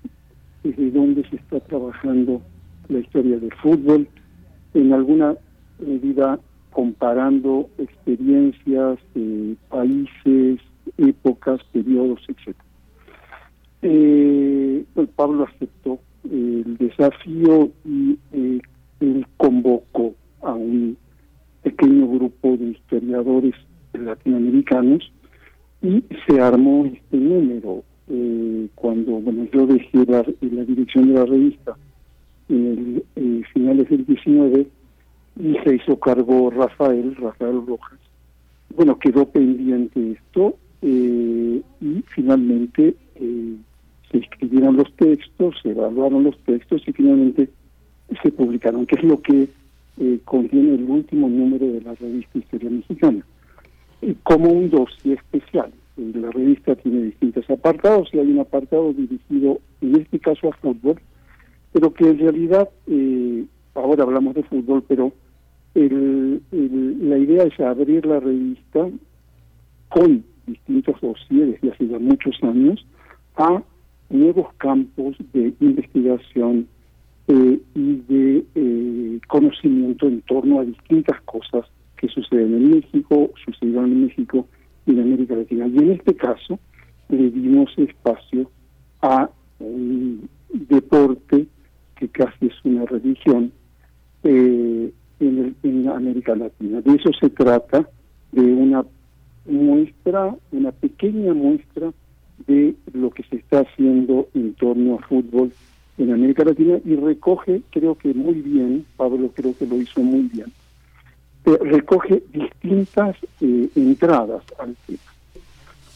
[0.62, 2.42] desde donde se está trabajando
[2.88, 4.08] la historia del fútbol,
[4.74, 5.36] en alguna
[5.78, 6.38] medida
[6.70, 10.60] comparando experiencias, de países,
[10.98, 12.56] épocas, periodos, etc.
[13.82, 18.60] Eh, pues Pablo aceptó el desafío y eh,
[19.00, 20.96] él convocó a un
[21.66, 23.54] pequeño grupo de historiadores
[23.92, 25.10] latinoamericanos
[25.82, 27.82] y se armó este número.
[28.08, 31.76] Eh, cuando bueno yo dejé la, dirección de la revista
[32.48, 34.64] en el eh, finales del 19
[35.40, 37.98] y se hizo cargo Rafael, Rafael Rojas.
[38.76, 46.82] Bueno, quedó pendiente esto eh, y finalmente se escribieron los textos, se evaluaron los textos
[46.86, 47.48] y finalmente
[48.22, 49.48] se publicaron, que es lo que
[49.98, 53.24] eh, contiene el último número de la revista Historia Mexicana,
[54.24, 55.72] como un dossier especial.
[55.96, 60.56] Eh, la revista tiene distintos apartados y hay un apartado dirigido, en este caso, a
[60.56, 61.00] fútbol,
[61.72, 63.44] pero que en realidad, eh,
[63.74, 65.12] ahora hablamos de fútbol, pero
[65.74, 68.88] la idea es abrir la revista
[69.90, 72.86] con distintos dossiers desde hace muchos años
[73.36, 73.62] a
[74.08, 76.66] nuevos campos de investigación
[77.28, 83.86] eh, y de eh, conocimiento en torno a distintas cosas que suceden en México, sucedieron
[83.86, 84.46] en México
[84.86, 85.66] y en América Latina.
[85.66, 86.58] Y en este caso
[87.08, 88.50] le dimos espacio
[89.02, 91.46] a un deporte
[91.96, 93.52] que casi es una religión
[94.22, 96.80] eh, en, en América Latina.
[96.80, 97.88] De eso se trata,
[98.32, 98.84] de una
[99.46, 101.92] muestra, una pequeña muestra
[102.46, 105.50] de lo que se está haciendo en torno a fútbol
[105.98, 110.22] en América Latina y recoge, creo que muy bien, Pablo creo que lo hizo muy
[110.22, 110.52] bien,
[111.46, 114.98] eh, recoge distintas eh, entradas al tema,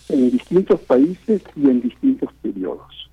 [0.09, 3.11] en distintos países y en distintos periodos.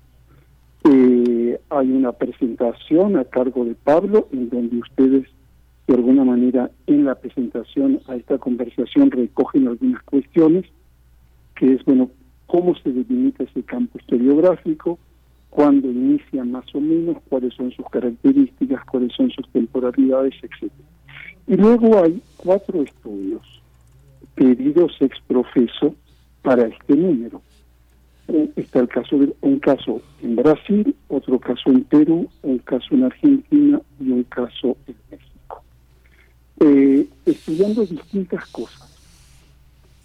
[0.84, 5.26] Eh, hay una presentación a cargo de Pablo en donde ustedes
[5.86, 10.64] de alguna manera en la presentación a esta conversación recogen algunas cuestiones,
[11.54, 12.10] que es, bueno,
[12.46, 14.98] cómo se delimita ese campo historiográfico,
[15.50, 20.70] cuándo inicia más o menos, cuáles son sus características, cuáles son sus temporalidades, etc.
[21.46, 23.42] Y luego hay cuatro estudios
[24.34, 25.94] pedidos ex profeso
[26.42, 27.42] para este número.
[28.28, 32.86] Eh, está el caso de un caso en Brasil, otro caso en Perú, un caso
[32.94, 35.62] en Argentina y un caso en México.
[36.60, 38.97] Eh, estudiando distintas cosas.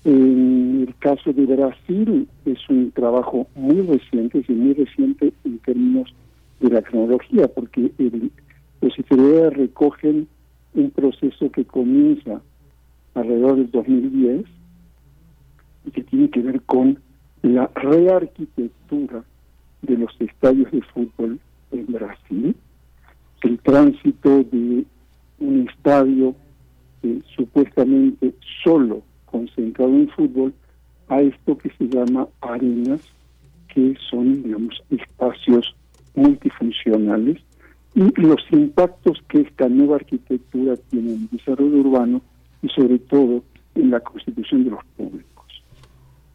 [0.05, 6.13] En el caso de Brasil es un trabajo muy reciente, es muy reciente en términos
[6.59, 8.29] de la cronología, porque el,
[8.81, 10.27] los historiadores recogen
[10.73, 12.41] un proceso que comienza
[13.13, 14.45] alrededor del 2010
[15.85, 16.99] y que tiene que ver con
[17.41, 19.23] la rearquitectura
[19.83, 21.39] de los estadios de fútbol
[21.71, 22.55] en Brasil,
[23.43, 24.85] el tránsito de
[25.39, 26.35] un estadio
[27.03, 28.33] eh, supuestamente
[28.63, 29.01] solo
[29.33, 30.53] concentrado en fútbol
[31.09, 33.01] a esto que se llama arenas,
[33.67, 35.75] que son, digamos, espacios
[36.13, 37.41] multifuncionales
[37.95, 42.21] y los impactos que esta nueva arquitectura tiene en el desarrollo urbano
[42.61, 45.63] y sobre todo en la constitución de los públicos.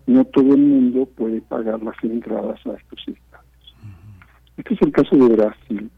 [0.06, 3.74] No todo el mundo puede pagar las entradas a estos estadios.
[4.56, 5.90] Este es el caso de Brasil.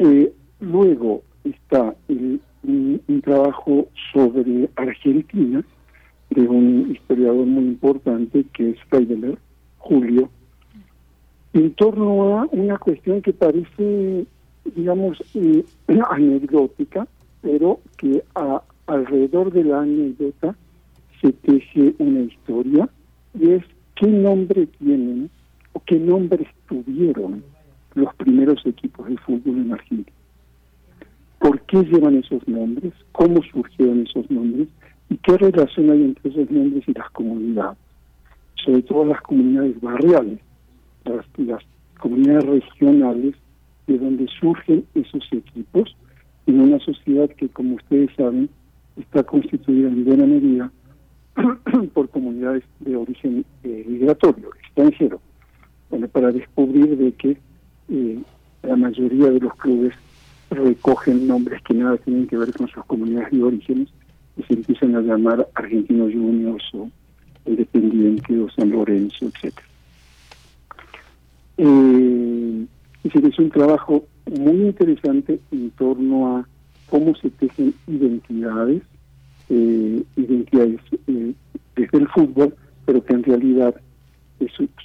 [0.00, 5.64] Eh, luego está un, un, trabajo sobre Argentina,
[6.34, 9.38] de un historiador muy importante que es Feideler,
[9.78, 10.28] Julio,
[11.52, 14.26] en torno a una cuestión que parece,
[14.74, 15.64] digamos, eh,
[16.10, 17.06] anecdótica,
[17.42, 20.56] pero que a, alrededor de la anécdota
[21.20, 22.88] se teje una historia
[23.38, 23.64] y es
[23.94, 25.30] qué nombre tienen
[25.72, 27.42] o qué nombres tuvieron
[27.94, 30.16] los primeros equipos de fútbol en Argentina.
[31.38, 32.92] ¿Por qué llevan esos nombres?
[33.12, 34.68] ¿Cómo surgieron esos nombres?
[35.10, 37.78] ¿Y qué relación hay entre esos nombres y las comunidades?
[38.64, 40.38] Sobre todo las comunidades barriales,
[41.04, 41.24] las,
[41.98, 43.34] comunidades regionales
[43.86, 45.96] de donde surgen esos equipos
[46.46, 48.48] en una sociedad que, como ustedes saben,
[48.96, 50.70] está constituida en buena medida
[51.94, 55.20] por comunidades de origen eh, migratorio, extranjero.
[56.12, 57.38] Para descubrir de que
[57.88, 58.18] eh,
[58.62, 59.94] la mayoría de los clubes
[60.50, 63.88] recogen nombres que nada tienen que ver con sus comunidades de orígenes
[64.36, 66.90] y se empiezan a llamar Argentinos Juniors o
[67.46, 69.52] Independiente o San Lorenzo, etc.
[71.58, 72.66] Eh,
[73.34, 76.48] es un trabajo muy interesante en torno a
[76.88, 78.82] cómo se tejen identidades,
[79.50, 81.34] eh, identidades eh,
[81.76, 82.54] desde el fútbol,
[82.86, 83.74] pero que en realidad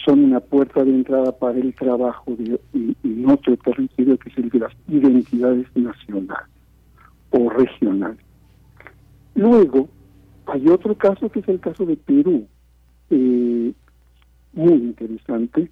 [0.06, 4.50] son una puerta de entrada para el trabajo de, en otro territorio que es el
[4.50, 6.50] de las identidades nacionales
[7.32, 8.29] o regionales.
[9.40, 9.88] Luego,
[10.48, 12.46] hay otro caso que es el caso de Perú,
[13.10, 13.72] eh,
[14.52, 15.72] muy interesante,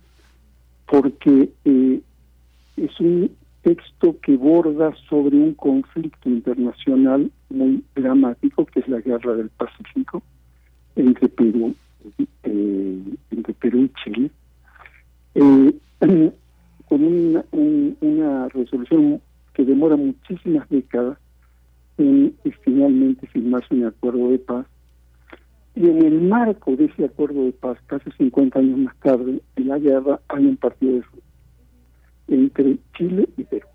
[0.90, 2.02] porque eh,
[2.78, 3.30] es un
[3.64, 10.24] texto que borda sobre un conflicto internacional muy dramático, que es la guerra del Pacífico
[10.96, 11.76] entre Perú,
[12.44, 14.32] eh, entre Perú y Chile,
[16.88, 19.20] con una, una resolución
[19.54, 21.18] que demora muchísimas décadas
[21.98, 24.66] en finalmente firmarse un acuerdo de paz.
[25.76, 29.68] Y en el marco de ese acuerdo de paz, casi 50 años más tarde, en
[29.68, 31.24] la guerra hay un partido de fútbol
[32.28, 33.68] entre Chile y Perú.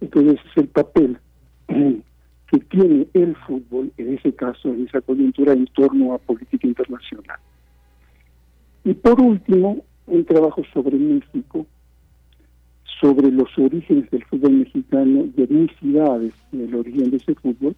[0.00, 1.18] Entonces es el papel
[1.68, 7.38] que tiene el fútbol, en ese caso, en esa coyuntura, en torno a política internacional.
[8.84, 11.66] Y por último, un trabajo sobre México,
[13.00, 17.74] sobre los orígenes del fútbol mexicano y etnicidades en el origen de ese fútbol,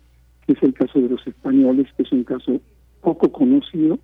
[0.47, 2.61] que es el caso de los españoles, que es un caso
[3.01, 3.99] poco conocido.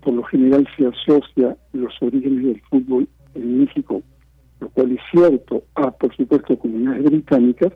[0.00, 4.02] Por lo general se asocia los orígenes del fútbol en México,
[4.60, 7.72] lo cual es cierto, a por supuesto comunidades británicas,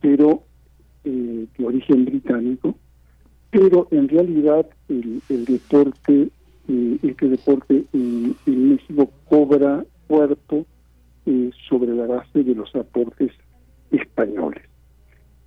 [0.00, 0.42] pero
[1.04, 2.76] eh, de origen británico,
[3.50, 6.28] pero en realidad el, deporte,
[6.68, 10.66] eh, este deporte en, en México cobra cuerpo
[11.26, 13.32] eh, sobre la base de los aportes
[13.90, 14.62] españoles.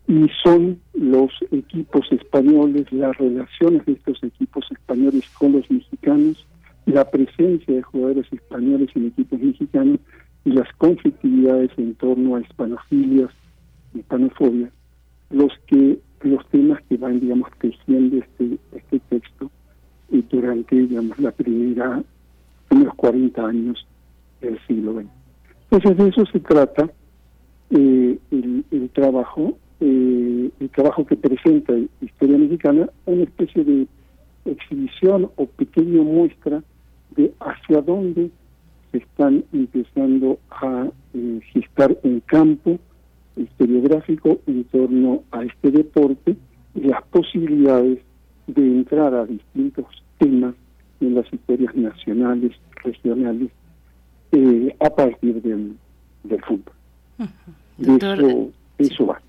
[0.08, 6.48] y son los equipos españoles, las relaciones de estos equipos españoles con los mexicanos,
[6.88, 10.00] la presencia de jugadores españoles en equipos mexicanos
[10.46, 13.30] y las conflictividades en torno a hispanofilias,
[13.94, 14.72] hispanofobia,
[15.30, 19.52] los que los temas que van, digamos, tejiendo este, este texto
[20.10, 22.04] y durante, digamos, la primera,
[22.72, 23.88] unos 40 años
[24.42, 25.19] del siglo XX.
[25.72, 26.90] Entonces de eso se trata
[27.72, 33.88] eh, el, el trabajo eh, el trabajo que presenta Historia Mexicana, una especie de
[34.44, 36.62] exhibición o pequeña muestra
[37.16, 38.30] de hacia dónde
[38.92, 42.78] se están empezando a eh, gestar un campo
[43.38, 46.36] historiográfico en torno a este deporte
[46.76, 48.00] y las posibilidades
[48.48, 49.86] de entrar a distintos
[50.18, 50.56] temas
[51.00, 52.52] en las historias nacionales,
[52.84, 53.52] regionales,
[54.32, 55.76] eh, a partir del,
[56.24, 56.74] del fútbol.
[57.78, 59.22] eso, eso va.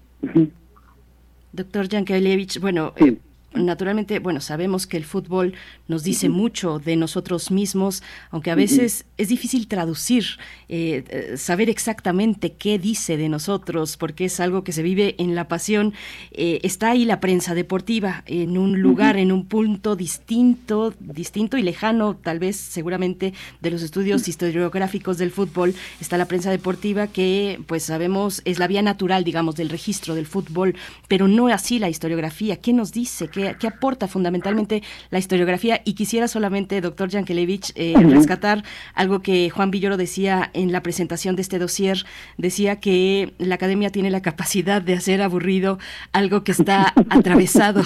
[1.52, 3.16] Doctor Yankelevich, bueno, eh,
[3.52, 5.54] Naturalmente, bueno, sabemos que el fútbol
[5.88, 10.24] nos dice mucho de nosotros mismos, aunque a veces es difícil traducir,
[10.68, 15.34] eh, eh, saber exactamente qué dice de nosotros, porque es algo que se vive en
[15.34, 15.94] la pasión.
[16.30, 21.62] Eh, está ahí la prensa deportiva, en un lugar, en un punto distinto, distinto y
[21.62, 25.74] lejano, tal vez, seguramente, de los estudios historiográficos del fútbol.
[26.00, 30.26] Está la prensa deportiva que, pues sabemos, es la vía natural, digamos, del registro del
[30.26, 30.76] fútbol,
[31.08, 32.56] pero no así la historiografía.
[32.56, 33.26] ¿Qué nos dice?
[33.26, 35.80] ¿Qué, aporta fundamentalmente la historiografía?
[35.84, 41.36] Y quisiera solamente, doctor Yankelevich, eh, rescatar algo que Juan Villoro decía en la presentación
[41.36, 42.04] de este dossier.
[42.36, 45.78] Decía que la academia tiene la capacidad de hacer aburrido
[46.12, 47.82] algo que está atravesado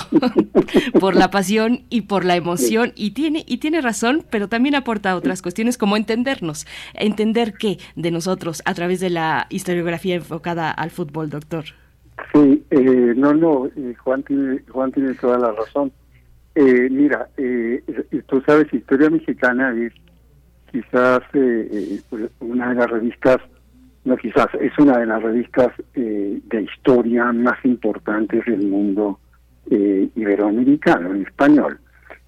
[1.00, 2.92] por la pasión y por la emoción.
[2.96, 8.10] Y tiene, y tiene razón, pero también aporta otras cuestiones como entendernos, entender qué de
[8.10, 11.83] nosotros a través de la historiografía enfocada al fútbol, doctor.
[12.32, 15.92] Sí, eh, no, no, eh, Juan, tiene, Juan tiene toda la razón.
[16.54, 17.82] Eh, mira, eh,
[18.26, 19.92] tú sabes, Historia Mexicana es
[20.70, 23.38] quizás pues, una de las revistas,
[24.04, 29.18] no quizás, es una de las revistas de historia más importantes del mundo
[29.70, 31.78] iberoamericano, en español.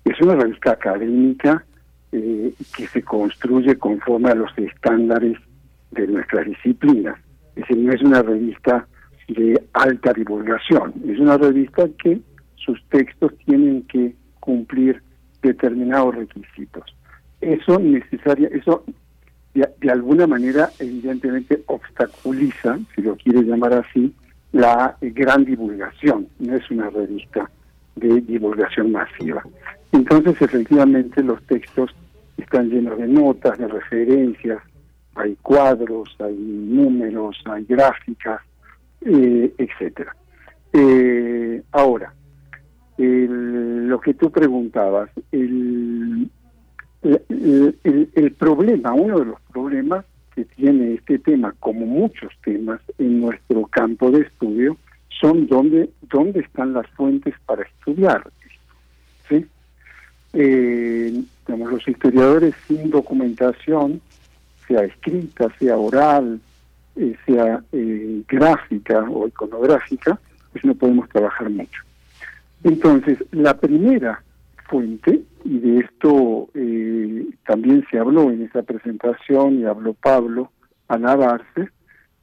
[0.05, 1.65] Es una revista académica
[2.11, 5.39] que se construye conforme a los estándares
[5.91, 7.19] de nuestras disciplinas.
[7.57, 8.87] Es decir, no es una revista
[9.29, 10.95] de alta divulgación.
[11.07, 12.21] Es una revista que
[12.57, 15.03] sus textos tienen que cumplir
[15.43, 16.85] determinados requisitos.
[17.41, 18.85] Eso necesaria, eso
[19.55, 24.15] de, alguna manera evidentemente obstaculiza, si lo quiere llamar así,
[24.53, 26.29] la gran divulgación.
[26.39, 27.51] No es una revista
[27.95, 29.43] de divulgación masiva.
[29.93, 31.91] Entonces, efectivamente, los textos
[32.37, 34.63] están llenos de notas, de referencias,
[35.15, 38.41] hay cuadros, hay números, hay gráficas,
[39.07, 40.15] eh, etcétera.
[40.73, 42.13] Eh, ahora,
[42.99, 46.29] lo que tú preguntabas, el,
[47.03, 50.05] el, problema, uno de los problemas
[50.35, 54.77] que tiene este tema, como muchos temas en nuestro campo de estudio,
[55.21, 58.31] son dónde, dónde están las fuentes para estudiar.
[59.29, 59.47] ¿sí?
[60.33, 64.01] Eh, los historiadores sin documentación,
[64.67, 66.41] sea escrita, sea oral,
[66.97, 70.19] eh, sea eh, gráfica o iconográfica,
[70.53, 71.83] pues no podemos trabajar mucho.
[72.65, 74.23] Entonces, la primera
[74.69, 80.51] fuente, y de esto eh, también se habló en esa presentación, y habló Pablo
[80.89, 81.69] alabarse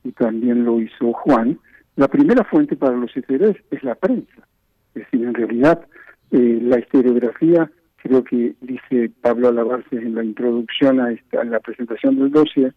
[0.04, 1.60] y también lo hizo Juan,
[1.96, 4.48] la primera fuente para los historiadores es la prensa.
[4.96, 5.86] Es decir, en realidad,
[6.32, 12.18] la historiografía, creo que dice Pablo Alabarce en la introducción a, esta, a la presentación
[12.18, 12.74] del dossier,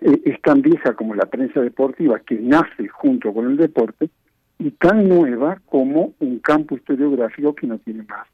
[0.00, 4.10] eh, es tan vieja como la prensa deportiva, que nace junto con el deporte,
[4.58, 8.26] y tan nueva como un campo historiográfico que no tiene más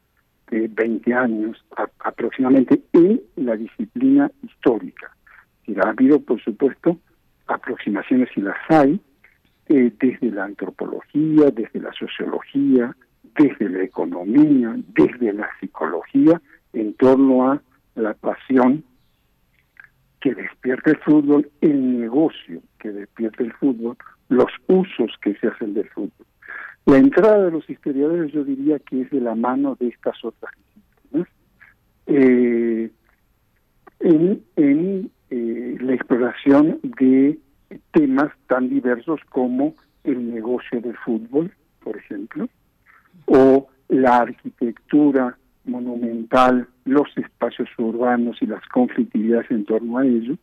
[0.51, 1.65] de 20 años
[2.01, 5.17] aproximadamente en la disciplina histórica.
[5.67, 6.99] Y ha habido, por supuesto,
[7.47, 9.01] aproximaciones y las hay,
[9.69, 12.95] eh, desde la antropología, desde la sociología,
[13.39, 16.41] desde la economía, desde la psicología,
[16.73, 17.63] en torno a
[17.95, 18.85] la pasión
[20.23, 23.97] que despierte el fútbol, el negocio que despierte el fútbol,
[24.29, 26.27] los usos que se hacen del fútbol.
[26.87, 30.53] La entrada de los historiadores yo diría que es de la mano de estas otras
[30.57, 31.29] disciplinas
[32.07, 32.91] eh,
[34.01, 37.39] en, en eh, la exploración de
[37.93, 41.53] temas tan diversos como el negocio del fútbol,
[41.83, 42.49] por ejemplo,
[43.27, 50.37] o la arquitectura monumental, los espacios urbanos y las conflictividades en torno a ello,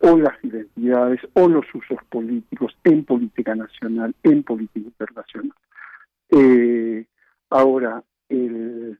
[0.00, 5.56] o las identidades o los usos políticos en política nacional, en política internacional.
[6.30, 7.06] Eh,
[7.50, 8.98] ahora, el,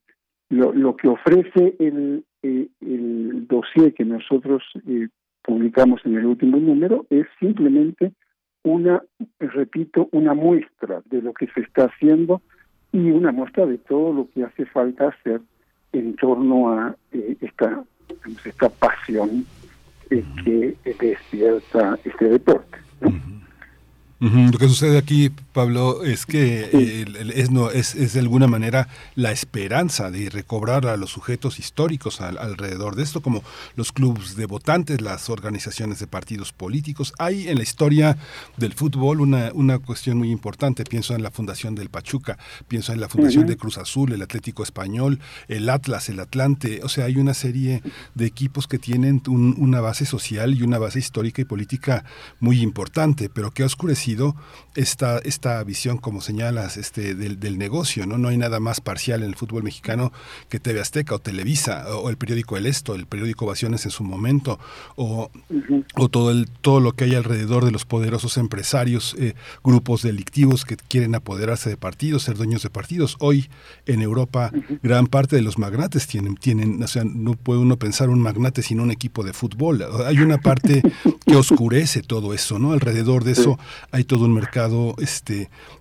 [0.49, 5.09] lo, que ofrece el, eh, dossier que nosotros eh,
[5.43, 8.13] publicamos en el último número es simplemente
[8.63, 9.03] una,
[9.39, 12.41] repito, una muestra de lo que se está haciendo
[12.93, 15.41] y una muestra de todo lo que hace falta hacer
[15.95, 17.83] en torno a eh, esta,
[18.45, 19.47] esta pasión
[20.45, 22.79] que despierta este deporte.
[24.21, 27.05] Lo que sucede aquí, Pablo, es que
[27.37, 32.21] es, no, es, es, de alguna manera la esperanza de recobrar a los sujetos históricos
[32.21, 33.43] alrededor de esto, como
[33.77, 37.13] los clubes de votantes, las organizaciones de partidos políticos.
[37.19, 38.19] Hay en la historia
[38.57, 40.83] del fútbol una, una cuestión muy importante.
[40.83, 44.65] Pienso en la fundación del Pachuca, pienso en la fundación de Cruz Azul, el Atlético
[44.65, 46.81] Español, el Atlas, el Atlante.
[46.83, 47.81] O sea, hay una serie
[48.17, 52.05] de equipos que tienen una base social y una base histórica y política
[52.41, 54.35] muy importante, pero que ha oscurecido
[54.75, 58.07] esta, esta visión, como señalas, este, del, negocio.
[58.07, 58.19] ¿no?
[58.19, 60.13] no hay nada más parcial en el fútbol mexicano
[60.49, 64.05] que TV Azteca o Televisa o, el periódico El Esto, el periódico Ovaciones en su
[64.05, 64.59] momento,
[64.97, 65.31] o,
[65.97, 70.65] o todo, el, todo lo que hay alrededor de los poderosos empresarios, eh, grupos delictivos
[70.65, 73.17] que quieren apoderarse de partidos, ser dueños de partidos.
[73.21, 73.49] Hoy
[73.87, 74.51] en Europa
[74.83, 78.63] gran parte de los magnates tienen, tienen, o sea, no puede uno pensar un magnate
[78.63, 79.85] sin un equipo de fútbol.
[80.07, 80.83] Hay una parte
[81.27, 82.73] que oscurece todo eso, ¿no?
[82.73, 83.59] Alrededor de eso
[83.91, 85.34] hay todo un mercado este,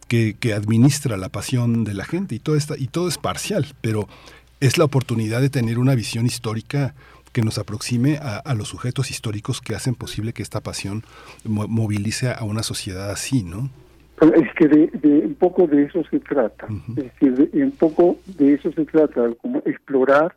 [0.08, 3.66] que, que administra la pasión de la gente y todo, esta, y todo es parcial,
[3.82, 4.08] pero
[4.60, 6.94] es la oportunidad de tener una visión histórica
[7.34, 11.02] que nos aproxime a, los sujetos históricos que hacen posible que esta pasión
[11.44, 13.70] movilice a una sociedad así, ¿no?
[14.22, 18.54] Es que de, un poco de eso se trata, es decir, de, un poco de
[18.54, 20.36] eso se trata, como explorar,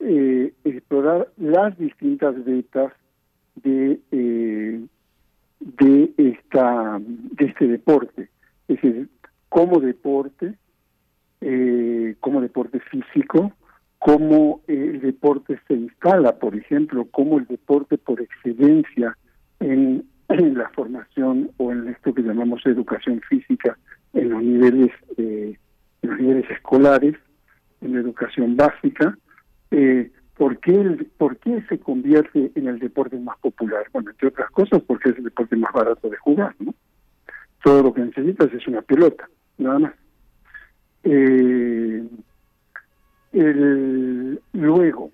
[0.00, 2.92] eh, explorar las distintas vetas
[3.56, 4.80] de eh,
[5.58, 8.28] de esta de este deporte
[8.68, 9.08] es decir
[9.48, 10.54] como deporte
[11.40, 13.52] eh, como deporte físico
[13.98, 19.16] cómo el deporte se instala por ejemplo como el deporte por excelencia
[19.60, 23.78] en, la formación o en esto que llamamos educación física
[24.12, 25.58] en los niveles eh,
[26.02, 27.16] en los niveles escolares
[27.80, 29.16] en la educación básica
[29.70, 33.84] eh, ¿Por qué, ¿Por qué se convierte en el deporte más popular?
[33.92, 36.72] Bueno, entre otras cosas, porque es el deporte más barato de jugar, ¿no?
[37.62, 39.28] Todo lo que necesitas es una pelota,
[39.58, 39.94] nada más.
[41.04, 42.06] Eh,
[44.52, 45.10] luego,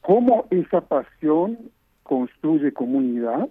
[0.00, 1.58] ¿cómo esa pasión
[2.02, 3.48] construye comunidad?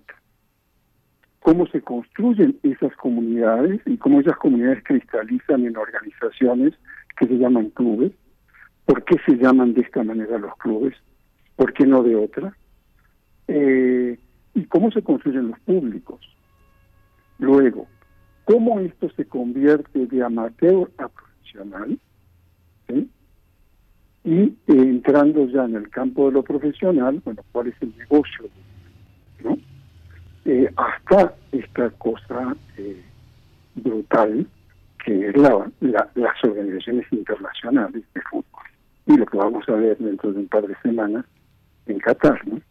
[1.41, 6.73] ¿Cómo se construyen esas comunidades y cómo esas comunidades cristalizan en organizaciones
[7.17, 8.11] que se llaman clubes?
[8.85, 10.95] ¿Por qué se llaman de esta manera los clubes?
[11.55, 12.55] ¿Por qué no de otra?
[13.47, 14.19] Eh,
[14.53, 16.19] ¿Y cómo se construyen los públicos?
[17.41, 17.87] Luego,
[18.45, 21.99] ¿cómo esto se convierte de amateur a profesional?
[24.23, 28.47] Y eh, entrando ya en el campo de lo profesional, bueno, ¿cuál es el negocio?
[29.43, 29.57] ¿no?
[30.45, 32.55] Eh, hasta esta cosa
[33.73, 34.45] brutal
[35.03, 38.65] que es la, las organizaciones internacionales de fútbol
[39.07, 41.25] y lo que vamos a ver dentro de un par de semanas
[41.87, 42.61] en Qatar, ¿no?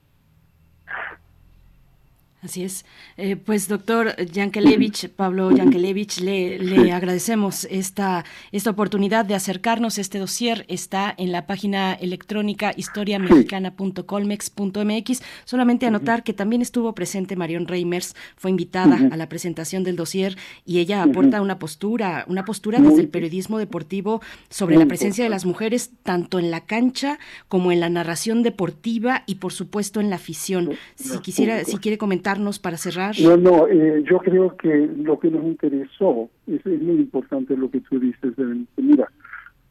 [2.43, 2.87] Así es.
[3.19, 9.99] Eh, pues doctor Yankelevich, Pablo Yankelevich, le, le, agradecemos esta, esta oportunidad de acercarnos.
[9.99, 15.23] Este dossier está en la página electrónica historiamexicana.colmex.mx.
[15.45, 20.39] Solamente anotar que también estuvo presente Marion Reimers, fue invitada a la presentación del dossier
[20.65, 25.31] y ella aporta una postura, una postura desde el periodismo deportivo sobre la presencia de
[25.31, 30.09] las mujeres tanto en la cancha como en la narración deportiva y por supuesto en
[30.09, 30.71] la afición.
[30.95, 32.30] Si quisiera, si quiere comentar
[32.61, 33.15] para cerrar?
[33.21, 37.81] No, no, eh, yo creo que lo que nos interesó, es, muy importante lo que
[37.81, 38.33] tú dices,
[38.77, 39.11] mira,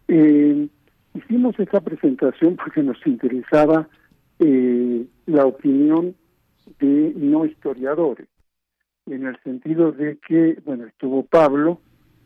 [0.08, 0.68] eh,
[1.14, 3.88] hicimos esta presentación porque nos interesaba
[4.40, 6.16] eh, la opinión
[6.80, 8.28] de no historiadores,
[9.06, 11.80] en el sentido de que, bueno, estuvo Pablo,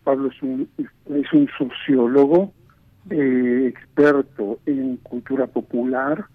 [0.04, 2.54] Pablo es un, es un sociólogo,
[3.10, 6.26] experto en cultura popular,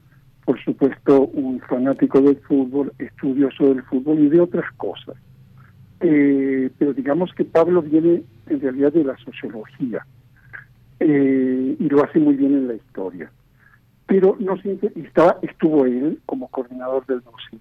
[0.48, 5.14] por supuesto, un fanático del fútbol, estudioso del fútbol y de otras cosas.
[6.00, 10.06] Eh, pero digamos que Pablo viene en realidad de la sociología
[11.00, 13.30] eh, y lo hace muy bien en la historia.
[14.06, 14.54] Pero no
[14.94, 17.60] estaba, estuvo él como coordinador del dossier.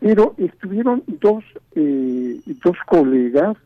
[0.00, 1.44] Pero estuvieron dos,
[1.74, 3.58] eh, dos colegas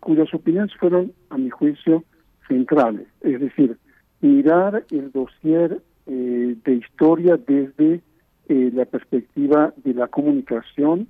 [0.00, 2.04] cuyas opiniones fueron, a mi juicio,
[2.48, 3.06] centrales.
[3.22, 3.78] Es decir,
[4.20, 8.00] mirar el dossier eh, de historia desde
[8.48, 11.08] eh, la perspectiva de la comunicación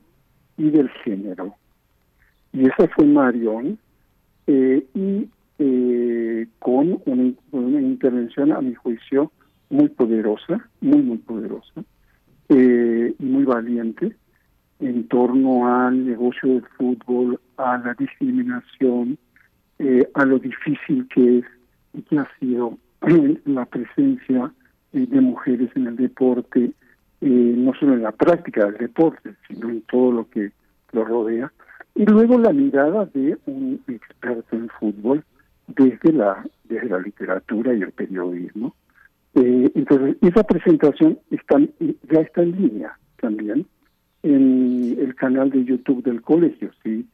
[0.56, 1.54] y del género.
[2.52, 3.78] Y esa fue Marion.
[4.46, 9.30] Eh, y eh, con una, intervención, a mi juicio,
[9.70, 11.84] muy poderosa, muy, muy poderosa,
[12.48, 14.16] eh, y muy valiente
[14.80, 19.16] en torno al negocio del fútbol, a la discriminación,
[19.78, 21.44] eh, a lo difícil que es
[21.94, 22.76] y que ha sido
[23.44, 24.52] la presencia
[24.94, 26.72] de mujeres en el deporte,
[27.20, 30.52] no solo en la práctica del deporte, sino en todo lo que
[30.92, 31.52] lo rodea.
[31.94, 35.24] Y luego la mirada de un experto en fútbol
[35.68, 38.74] desde la, desde la literatura y el periodismo.
[39.34, 43.66] Eh, entonces, esa presentación está, ya está en línea también
[44.22, 46.70] en el canal de YouTube del colegio.
[46.82, 47.06] Si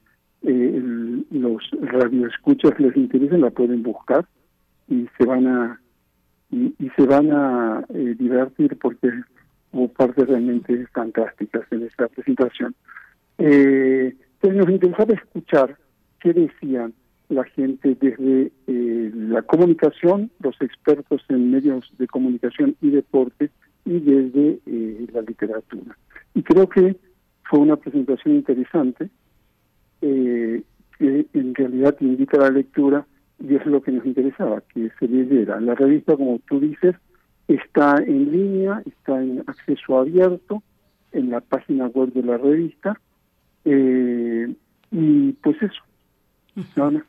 [0.42, 0.83] eh,
[1.31, 4.26] los radioescuchas les interesa, la pueden buscar
[4.89, 5.80] y se van a
[6.51, 9.11] y, se van a eh, divertir porque
[9.73, 12.75] hubo partes realmente fantásticas en esta presentación.
[13.39, 15.77] Eh, nos interesaba escuchar
[16.20, 16.93] qué decían
[17.29, 23.51] la gente desde eh, la comunicación, los expertos en medios de comunicación y deporte,
[23.85, 25.97] y desde eh, la literatura.
[26.35, 26.97] Y creo que
[27.45, 29.09] fue una presentación interesante,
[30.03, 30.62] eh,
[30.99, 33.07] que en realidad invita a la lectura,
[33.41, 35.60] y es lo que nos interesaba, que se leyera.
[35.60, 36.94] La revista, como tú dices,
[37.49, 40.62] está en línea, está en acceso abierto
[41.12, 43.01] en la página web de la revista,
[43.65, 45.83] y pues eso,
[46.77, 47.05] nada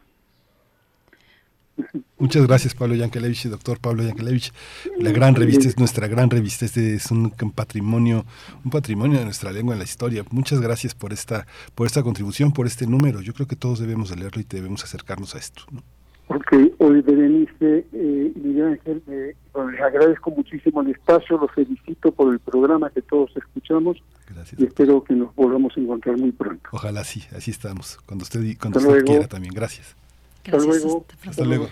[2.17, 4.51] Muchas gracias, Pablo Yankelevich, doctor Pablo Yankelevich.
[4.99, 8.25] La gran revista es nuestra gran revista, este es un patrimonio,
[8.63, 10.23] un patrimonio de nuestra lengua en la historia.
[10.29, 13.21] Muchas gracias por esta, por esta contribución, por este número.
[13.21, 15.63] Yo creo que todos debemos de leerlo y debemos acercarnos a esto.
[15.71, 15.81] ¿no?
[16.33, 19.35] Ok, hoy Berenice eh, Miguel Ángel, eh,
[19.69, 23.97] les agradezco muchísimo el espacio, los felicito por el programa que todos escuchamos
[24.57, 26.69] y espero que nos volvamos a encontrar muy pronto.
[26.71, 29.53] Ojalá sí, así estamos, cuando usted, cuando usted quiera también.
[29.53, 29.93] Gracias.
[30.45, 30.85] Gracias.
[31.25, 31.67] Hasta luego.
[31.67, 31.71] Hasta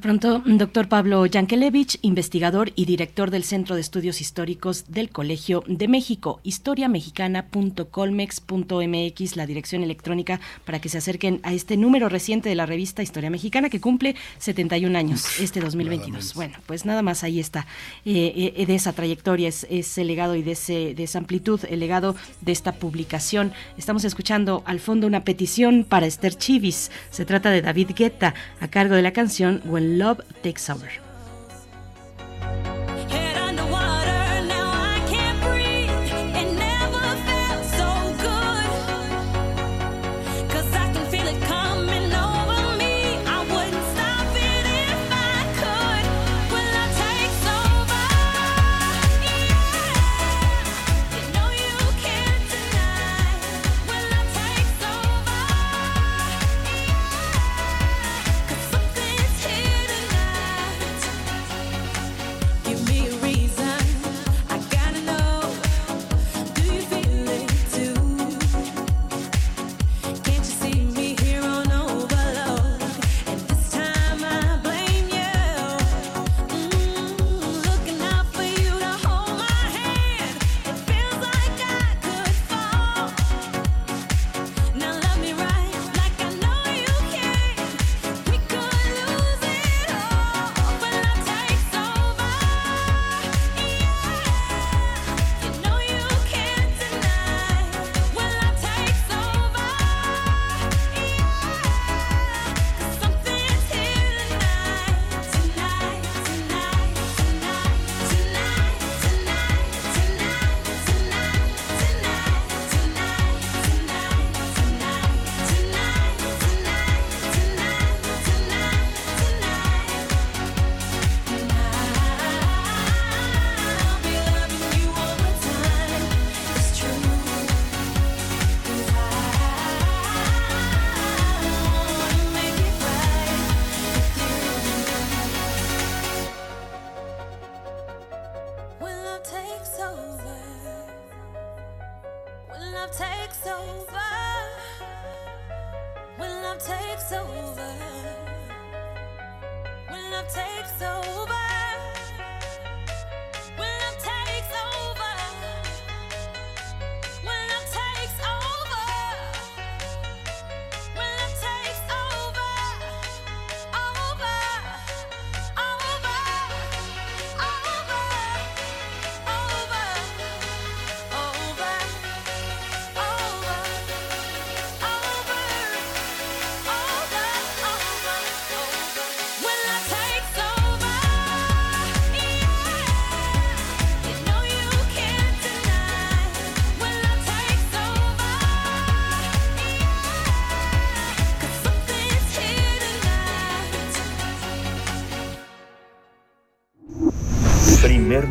[0.00, 5.86] pronto, doctor Pablo Yankelevich, investigador y director del Centro de Estudios Históricos del Colegio de
[5.86, 12.66] México, historiamexicana.colmex.mx, la dirección electrónica para que se acerquen a este número reciente de la
[12.66, 16.34] revista Historia Mexicana que cumple 71 años este 2022.
[16.34, 17.68] Bueno, pues nada más ahí está,
[18.04, 21.78] eh, eh, de esa trayectoria, es, ese legado y de, ese, de esa amplitud, el
[21.78, 23.52] legado de esta publicación.
[23.76, 26.90] Estamos escuchando al fondo una petición para Esther Chivis.
[27.10, 30.88] Se trata de David Guetta, a cargo de la canción when love takes over.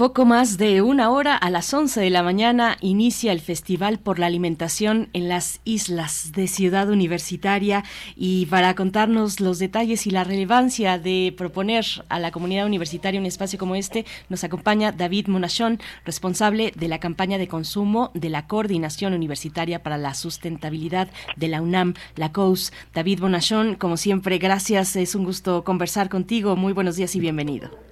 [0.00, 4.18] Poco más de una hora, a las 11 de la mañana, inicia el Festival por
[4.18, 7.84] la Alimentación en las Islas de Ciudad Universitaria.
[8.16, 13.26] Y para contarnos los detalles y la relevancia de proponer a la comunidad universitaria un
[13.26, 18.46] espacio como este, nos acompaña David Monachón, responsable de la campaña de consumo de la
[18.46, 22.72] Coordinación Universitaria para la Sustentabilidad de la UNAM, la COUS.
[22.94, 24.96] David Monachón, como siempre, gracias.
[24.96, 26.56] Es un gusto conversar contigo.
[26.56, 27.89] Muy buenos días y bienvenido.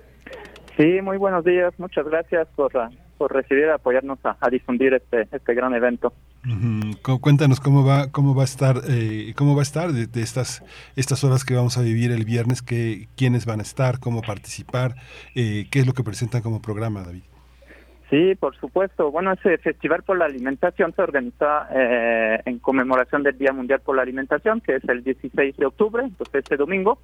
[0.78, 1.74] Sí, muy buenos días.
[1.78, 6.12] Muchas gracias por, ah, por recibir y apoyarnos a, difundir este, este gran evento.
[7.20, 10.62] Cuéntanos cómo va cómo va a estar eh, cómo va a estar de, estas
[10.94, 14.94] estas horas que vamos a vivir el viernes, que, quiénes van a estar, cómo participar,
[15.34, 17.24] eh, qué es lo que presentan como programa, David.
[18.08, 19.10] Sí, por supuesto.
[19.10, 23.96] Bueno, ese Festival por la Alimentación se organiza eh, en conmemoración del Día Mundial por
[23.96, 27.00] la Alimentación, que es el 16 de octubre, entonces este domingo.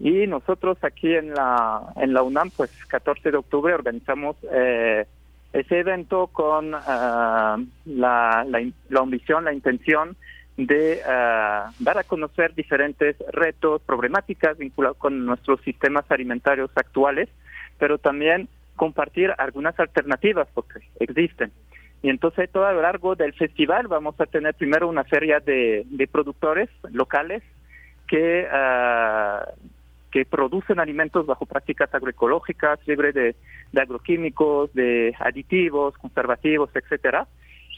[0.00, 5.06] Y nosotros aquí en la, en la UNAM, pues 14 de octubre organizamos eh,
[5.52, 10.16] ese evento con ah, la, la, ambición, la intención
[10.56, 17.28] de ah, dar a conocer diferentes retos, problemáticas vinculados con nuestros sistemas alimentarios actuales,
[17.78, 21.52] pero también compartir algunas alternativas porque existen.
[22.02, 25.84] Y entonces todo a lo largo del festival vamos a tener primero una serie de,
[25.90, 27.42] de productores locales
[28.08, 29.44] que uh,
[30.10, 33.36] que producen alimentos bajo prácticas agroecológicas, libre de,
[33.76, 37.26] agroquímicos, de aditivos, conservativos, etcétera,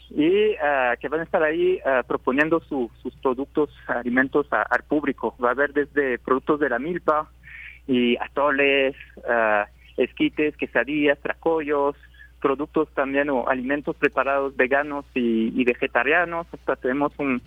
[0.09, 5.35] y ah, que van a estar ahí ah, proponiendo sus productos, alimentos al público.
[5.43, 7.29] Va a haber desde productos de la milpa
[7.87, 9.65] y atoles, uh,
[9.97, 11.95] esquites, quesadillas, tracollos,
[12.41, 16.47] productos también o alimentos preparados veganos y vegetarianos.
[16.53, 17.41] Hasta tenemos un,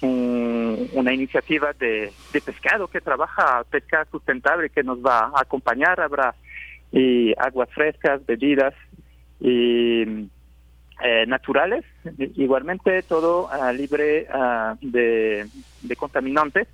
[0.00, 6.00] una iniciativa de, pescado que trabaja pesca sustentable que nos va a acompañar.
[6.00, 6.34] Habrá
[6.92, 8.74] y aguas frescas, bebidas
[9.40, 10.28] y
[11.00, 11.84] eh, naturales,
[12.34, 15.48] igualmente todo ah, libre ah, de,
[15.96, 16.66] contaminantes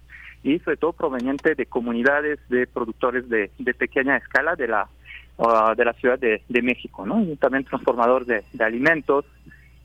[0.42, 4.88] y sobre todo proveniente de comunidades de productores de, pequeña escala de la
[5.38, 7.22] ah, de la Ciudad de, México, ¿no?
[7.22, 9.26] Y también transformador de, alimentos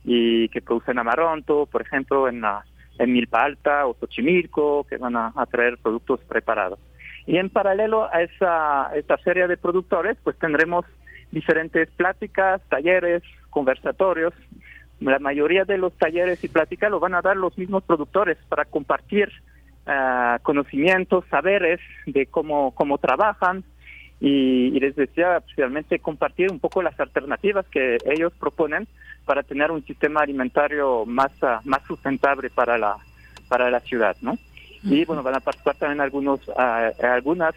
[0.05, 2.63] y que producen amaronto, por ejemplo, en la
[2.99, 6.79] en Milpa Alta o Xochimilco, que van a, traer productos preparados.
[7.25, 10.85] Y en paralelo a esa, esta serie de productores, pues tendremos
[11.31, 14.33] diferentes pláticas, talleres, conversatorios.
[14.99, 18.65] La mayoría de los talleres y pláticas lo van a dar los mismos productores para
[18.65, 19.31] compartir
[19.87, 23.63] ah, conocimientos, saberes de cómo, cómo trabajan
[24.19, 28.87] y, y les decía, especialmente compartir un poco las alternativas que ellos proponen
[29.25, 32.97] para tener un sistema alimentario más, ah, más sustentable para la,
[33.47, 34.37] para la ciudad, ¿no?
[34.83, 37.53] Y bueno, van a participar también algunos, ah, algunas,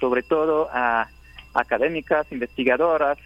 [0.00, 1.08] sobre todo a
[1.54, 3.18] académicas, investigadoras,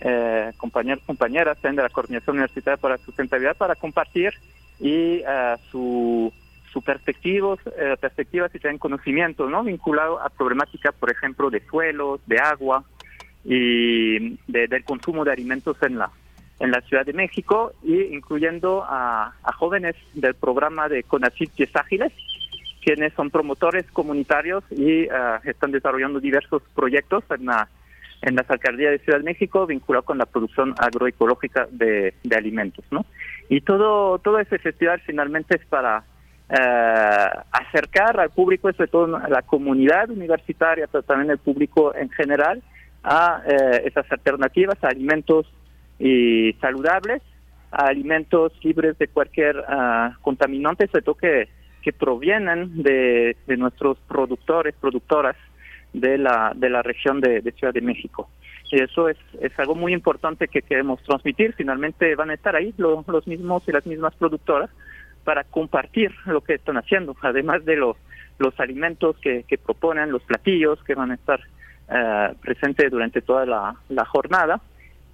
[0.00, 4.32] eh, compañeros, compañeras de la Coordinación Universitaria para la Sustentabilidad para compartir
[4.80, 6.32] y uh, su,
[6.72, 9.64] su perspectivas, eh, perspectivas y también conocimientos, ¿no?
[9.64, 12.84] Vinculado a problemáticas, por ejemplo, de suelos, de agua
[13.44, 16.10] y del consumo de alimentos en la,
[16.60, 22.12] en la Ciudad de México y incluyendo a, jóvenes del programa de CONACYT Pies Ágiles,
[22.82, 25.08] quienes son promotores comunitarios y eh,
[25.44, 27.68] están desarrollando diversos proyectos en la
[28.22, 33.06] en las alcaldías de Ciudad de México vinculados con la producción agroecológica de, alimentos, ¿no?
[33.48, 36.04] Y todo todo ese festival finalmente es para
[36.48, 42.62] acercar al público, sobre todo a la comunidad universitaria, pero también al público en general,
[43.02, 45.46] a eh, esas alternativas, a alimentos
[45.98, 47.22] y saludables,
[47.70, 51.48] alimentos libres de cualquier uh, contaminante, sobre todo que,
[51.82, 55.36] que provienen de, de, nuestros productores, productoras
[55.92, 58.30] de la, de la región de, Ciudad de México.
[58.70, 61.54] Y eso es, es algo muy importante que queremos transmitir.
[61.54, 64.70] Finalmente van a estar ahí los, los mismos y las mismas productoras
[65.28, 67.98] para compartir lo que están haciendo, además de los,
[68.38, 71.38] los alimentos que, que proponen, los platillos que van a estar
[71.90, 74.58] uh, presentes durante toda la, jornada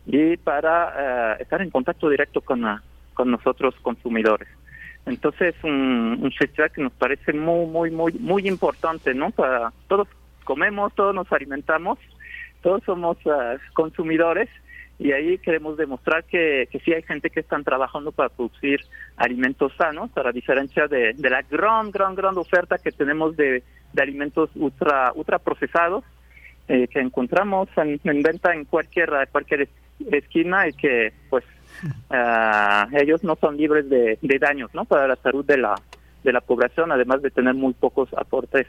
[0.07, 2.81] y para eh, estar en contacto directo con, ah,
[3.13, 4.47] con nosotros consumidores.
[5.05, 9.33] Entonces, un, un festival que nos parece muy, muy, muy, muy importante, ¿no?
[9.33, 10.07] Para todos
[10.45, 11.99] comemos, todos nos alimentamos,
[12.63, 14.49] todos somos ah, consumidores
[14.99, 18.81] y ahí queremos demostrar que, que sí hay gente que están trabajando para producir
[19.17, 23.63] alimentos sanos, para diferencia de, de la gran, gran, gran oferta que tenemos de
[23.95, 26.05] de alimentos ultra, ultra procesados
[26.69, 29.69] eh, que encontramos en, venta en cualquier, cualquier
[30.11, 31.45] esquina y que pues
[32.11, 34.85] ah, ellos no son libres de, daños ¿no?
[34.85, 35.75] para la salud de la,
[36.23, 38.67] de la población, además de tener muy pocos aportes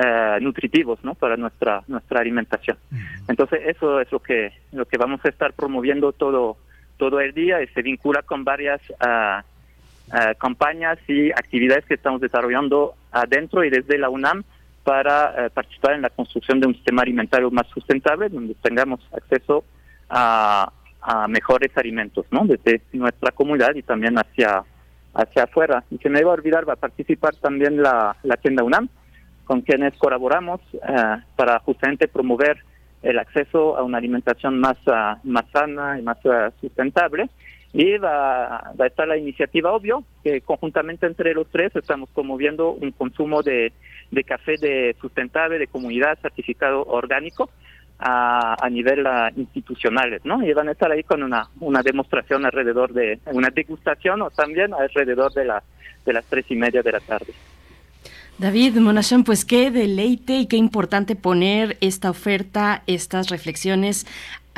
[0.00, 1.16] eh, nutritivos ¿no?
[1.16, 2.78] para nuestra nuestra alimentación.
[3.26, 6.56] Entonces eso es lo que lo que vamos a estar promoviendo todo
[6.98, 9.42] todo el día y se vincula con varias ah,
[10.12, 14.44] ah, campañas y actividades que estamos desarrollando adentro y desde la UNAM
[14.84, 19.64] para eh, participar en la construcción de un sistema alimentario más sustentable, donde tengamos acceso
[20.08, 20.72] a,
[21.28, 22.44] mejores alimentos, ¿no?
[22.44, 24.62] Desde nuestra comunidad y también hacia
[25.14, 25.82] hacia afuera.
[25.90, 28.88] Y que me iba a olvidar, va a participar también la, la tienda UNAM,
[29.48, 30.78] con quienes colaboramos eh,
[31.34, 32.58] para justamente promover
[33.02, 37.30] el acceso a una alimentación más, ah, más sana y más ah, sustentable.
[37.72, 42.90] Y va, a estar la iniciativa, obvio, que conjuntamente entre los tres estamos promoviendo un
[42.92, 43.72] consumo de,
[44.10, 47.48] de café de sustentable, de comunidad certificado orgánico
[47.98, 50.44] a, a nivel uh, institucionales, ¿no?
[50.44, 54.74] Y van a estar ahí con una, una demostración alrededor de, una degustación o también
[54.74, 55.62] alrededor de, la,
[56.04, 57.32] de las tres y media de la tarde.
[58.38, 64.06] David Monachón, pues qué deleite y qué importante poner esta oferta, estas reflexiones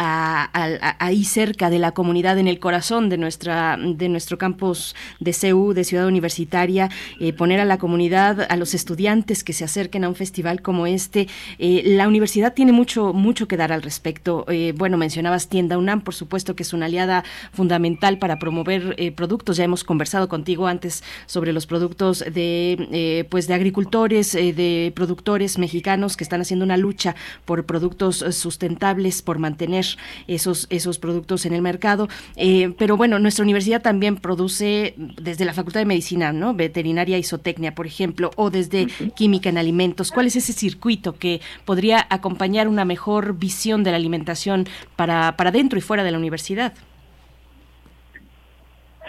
[0.03, 5.75] ahí cerca de la comunidad, en el corazón de, nuestra, de nuestro campus de CEU,
[5.75, 6.89] de Ciudad Universitaria,
[7.21, 10.87] eh, poner a la comunidad, a los estudiantes que se acerquen a un festival como
[10.87, 11.29] este.
[11.59, 14.47] Eh, la universidad tiene mucho, mucho que dar al respecto.
[14.49, 17.23] Eh, bueno, mencionabas Tienda UNAM, por supuesto que es una aliada
[17.53, 19.59] fundamental para promover productos.
[19.59, 26.17] Ya hemos conversado contigo antes sobre los productos de, pues de agricultores, de productores mexicanos
[26.17, 27.15] que están haciendo una lucha
[27.45, 29.90] por productos sustentables, por mantener
[30.27, 32.09] esos, esos productos en el mercado.
[32.37, 36.55] Eh, pero bueno, nuestra universidad también produce desde la Facultad de Medicina, ¿no?
[36.55, 40.11] Veterinaria y zootecnia, por ejemplo, o desde química en alimentos.
[40.11, 45.51] ¿Cuál es ese circuito que podría acompañar una mejor visión de la alimentación para, para
[45.51, 46.73] dentro y fuera de la universidad?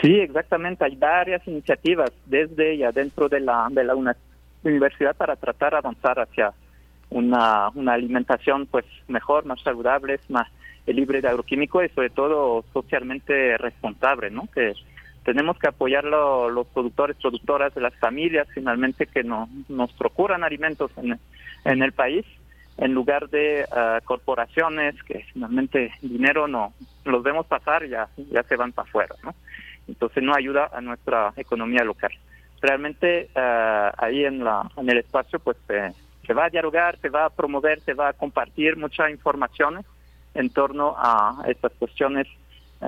[0.01, 0.83] Sí, exactamente.
[0.83, 3.93] Hay varias iniciativas desde y adentro de la, de la
[4.63, 6.53] universidad para tratar de avanzar hacia
[7.09, 10.47] una, una alimentación pues mejor, más saludable, más
[10.87, 14.47] libre de agroquímicos y sobre todo socialmente responsable, ¿no?
[14.53, 14.73] Que
[15.23, 21.19] tenemos que apoyar los productores, productoras las familias finalmente que no, nos procuran alimentos en,
[21.65, 22.25] en el país
[22.77, 26.73] en lugar de ah, corporaciones que finalmente dinero no
[27.05, 29.35] los vemos pasar ya ya se van para afuera, ¿no?
[29.87, 32.11] Entonces no ayuda a nuestra economía local.
[32.61, 37.25] Realmente uh, ahí en la en el espacio pues se va a dialogar, se va
[37.25, 39.85] a promover, se va a compartir muchas informaciones
[40.33, 42.27] en torno a estas cuestiones
[42.81, 42.85] uh,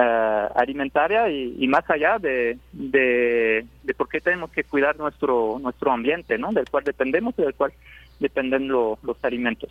[0.56, 3.66] alimentarias y, más allá de, de,
[3.98, 6.52] por qué tenemos que cuidar nuestro nuestro ambiente, ¿no?
[6.52, 7.74] Del cual dependemos y del cual
[8.20, 9.70] dependen los alimentos.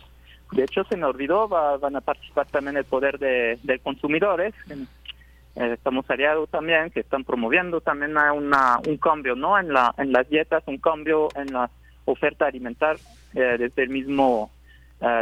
[0.51, 4.53] De hecho, se me olvidó, van a participar también el poder de, de consumidores.
[4.69, 9.57] Eh, estamos aliados también, que están promoviendo también una, un cambio, ¿no?
[9.57, 11.71] En, la, en las dietas, un cambio en la
[12.05, 12.97] oferta alimentar
[13.33, 14.51] eh, desde el mismo,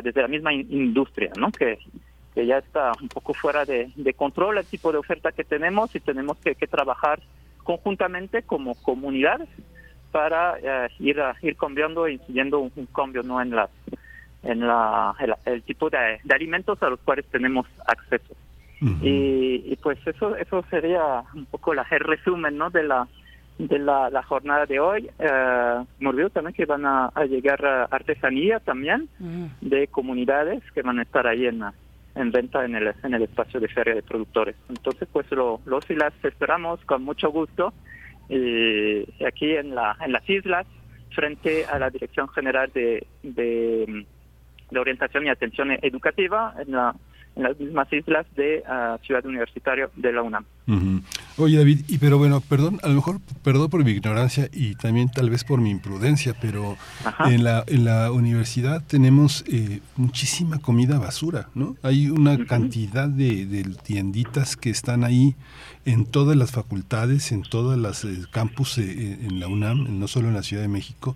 [0.03, 1.51] desde la misma industria, ¿no?
[1.51, 1.79] Que
[2.33, 5.99] que ya está un poco fuera de, control el tipo de oferta que tenemos y
[5.99, 7.19] tenemos que, trabajar
[7.63, 9.49] conjuntamente como comunidades
[10.11, 13.69] para eh, ir ir cambiando e incidiendo un, cambio no en las
[14.43, 18.33] en la el, tipo de, alimentos a los cuales tenemos acceso.
[19.03, 23.07] Y, pues eso eso sería un poco la, el resumen no de la
[23.59, 25.09] de la, jornada de hoy.
[25.19, 29.07] Eh, me olvido también que van a, llegar artesanía también
[29.61, 31.73] de comunidades que van a estar ahí en la
[32.15, 34.55] en venta en el, en el espacio de feria de productores.
[34.69, 37.73] Entonces, pues lo, los y las esperamos con mucho gusto
[38.29, 40.65] y aquí en, la, en las islas,
[41.13, 44.05] frente a la Dirección General de, de,
[44.69, 46.95] de Orientación y Atención Educativa, en la
[47.35, 50.45] en las mismas islas de ah, Ciudad Universitaria de la UNAM.
[51.37, 55.09] Oye David, y pero bueno, perdón, a lo mejor perdón por mi ignorancia y también
[55.09, 56.77] tal vez por mi imprudencia, pero
[57.25, 61.77] en la, en la universidad tenemos eh, muchísima comida basura, ¿no?
[61.83, 65.35] Hay una cantidad de, de, tienditas que están ahí
[65.85, 70.27] en todas las facultades, en todas las eh, campus eh, en la UNAM, no solo
[70.27, 71.15] en la Ciudad de México,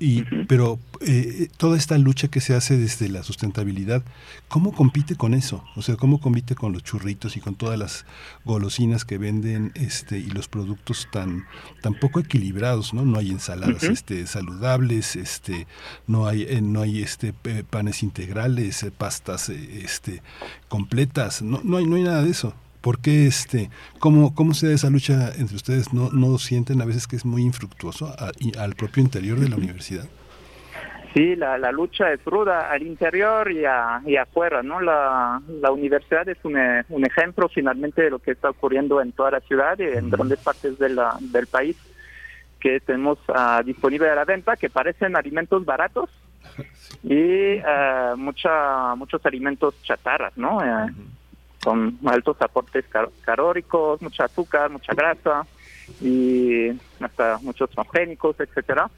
[0.00, 4.02] y, Pero eh, toda esta lucha que se hace desde la sustentabilidad,
[4.48, 5.64] ¿cómo compite con eso?
[5.76, 8.06] O sea, ¿cómo compite con los churritos y con todas las
[8.44, 11.46] golosinas que venden este, y los productos tan,
[11.82, 12.94] tan poco equilibrados?
[12.94, 13.04] ¿no?
[13.04, 15.66] no hay ensaladas este, saludables, este,
[16.06, 17.32] no hay, eh, no hay este,
[17.68, 20.22] panes integrales, eh, pastas este,
[20.68, 22.54] completas, no, no, hay, no hay nada de eso.
[22.80, 25.92] ¿Por qué este, cómo, cómo se da esa lucha entre ustedes?
[25.92, 28.14] ¿No, no sienten a veces que es muy infructuoso
[28.58, 30.04] al propio interior de la universidad?
[31.14, 34.80] Sí, la, la lucha es ruda al interior y, a, y afuera, ¿no?
[34.80, 39.12] La, la universidad es un, eh, un ejemplo finalmente de lo que está ocurriendo en
[39.12, 41.76] toda la ciudad y en grandes partes de la, del país
[42.60, 46.10] que tenemos uh, disponible a la venta, que parecen alimentos baratos
[47.02, 50.58] y uh, mucha, muchos alimentos chatarras, ¿no?
[50.58, 50.90] Uh,
[51.62, 55.46] con altos aportes cal calóricos, mucha azúcar, mucha grasa
[56.00, 56.70] y
[57.00, 58.90] hasta muchos transgénicos, etcétera.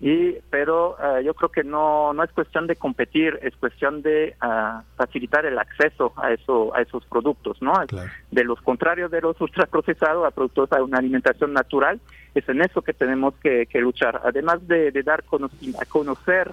[0.00, 4.34] Y pero uh, yo creo que no no es cuestión de competir es cuestión de
[4.42, 8.10] uh, facilitar el acceso a eso a esos productos no claro.
[8.32, 12.00] de los contrarios de los ultraprocesados a productos a una alimentación natural
[12.34, 14.20] es en eso que tenemos que, que luchar.
[14.24, 15.22] Además de, de dar
[15.80, 16.52] a conocer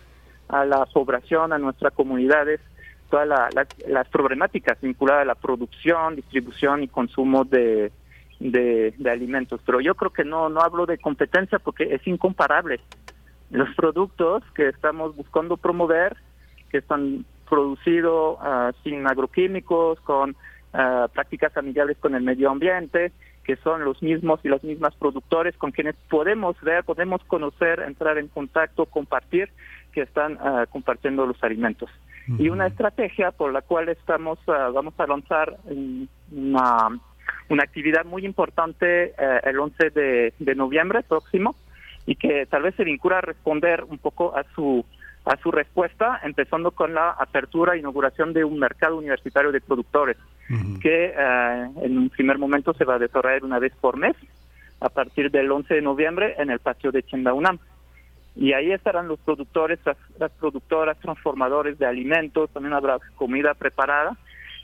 [0.50, 2.60] a la población a nuestras comunidades
[3.10, 7.92] todas la, la, las problemáticas vinculadas a la producción distribución y consumo de
[8.40, 12.80] de, alimentos pero yo creo que no no hablo de competencia porque es incomparable
[13.52, 16.16] los productos que estamos buscando promover,
[16.70, 23.12] que están producidos uh, sin agroquímicos, con uh, prácticas amigables con el medio ambiente,
[23.44, 28.20] que son los mismos y las mismas productores con quienes podemos ver, podemos conocer, entrar
[28.20, 29.50] en contacto, compartir,
[29.92, 31.90] que están uh, compartiendo los alimentos.
[32.30, 32.42] Uh -huh.
[32.46, 35.58] Y una estrategia por la cual estamos, vamos a lanzar
[36.32, 36.90] una,
[37.50, 41.56] una actividad muy importante el 11 de, de noviembre próximo,
[42.06, 44.86] y que tal vez se vincula a responder un poco a su
[45.26, 50.18] a su respuesta, empezando con la apertura e inauguración de un mercado universitario de productores,
[50.50, 50.80] uh -huh.
[50.80, 54.16] que uh, en un primer momento se va a desarrollar una vez por mes,
[54.80, 57.60] a partir del 11 de noviembre, en el patio de Tienda UNAM.
[58.36, 64.18] Y ahí estarán los productores, las, las productoras, transformadores de alimentos, también habrá comida preparada,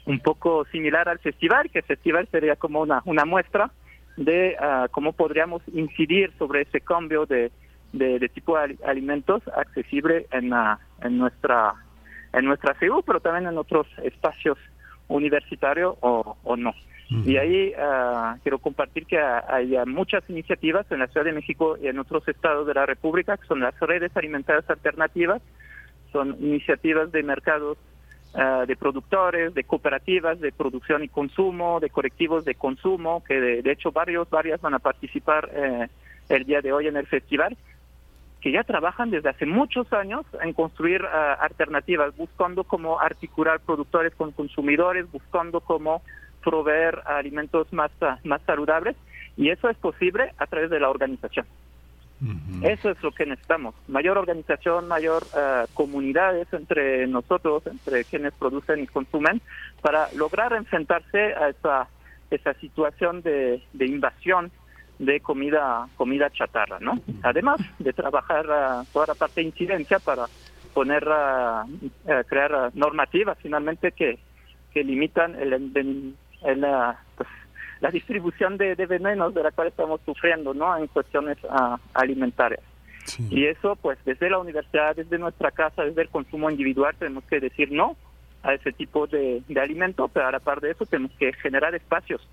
[0.05, 3.71] un poco similar al festival, que el festival sería como una, una muestra,
[4.17, 7.51] de uh, cómo podríamos incidir sobre ese cambio de,
[7.91, 11.73] de, tipo de alimentos accesible en, uh, en nuestra
[12.33, 14.57] en nuestra CEU, pero también en otros espacios
[15.07, 16.73] universitarios o, o no.
[17.09, 21.87] Y ahí uh, quiero compartir que hay muchas iniciativas en la Ciudad de México y
[21.87, 25.41] en otros estados de la República, que son las redes alimentarias alternativas,
[26.11, 27.77] son iniciativas de mercados
[28.37, 33.61] Uh, de productores, de cooperativas de producción y consumo, de colectivos de consumo, que de,
[33.61, 35.87] de hecho varios, varias van a participar eh,
[36.27, 37.55] el día de hoy en el festival,
[38.41, 41.07] que ya trabajan desde hace muchos años en construir uh,
[41.39, 46.01] alternativas, buscando cómo articular productores con consumidores, buscando cómo
[46.49, 47.91] proveer alimentos más,
[48.23, 48.95] más saludables,
[49.35, 51.45] y eso es posible a través de la organización.
[52.21, 52.69] Uh -huh.
[52.75, 58.77] Eso es lo que necesitamos, mayor organización, mayor uh, comunidades entre nosotros, entre quienes producen
[58.83, 59.41] y consumen,
[59.81, 61.87] para lograr enfrentarse a esa,
[62.31, 64.43] esa situación de, de invasión
[64.97, 66.93] de comida comida chatarra, ¿no?
[67.21, 70.25] Además de trabajar uh, toda la parte de incidencia para
[70.73, 71.03] poner,
[72.27, 74.17] crear normativas finalmente que,
[74.73, 76.15] que limitan el, el,
[76.45, 76.65] el
[77.15, 77.29] pues,
[77.81, 82.61] la distribución de, de, venenos de la cual estamos sufriendo no en cuestiones uh, alimentarias
[83.05, 83.27] sí.
[83.29, 87.39] y eso pues desde la universidad desde nuestra casa desde el consumo individual tenemos que
[87.39, 87.97] decir no
[88.43, 91.75] a ese tipo de, de alimento pero a la par de eso tenemos que generar
[91.75, 92.27] espacios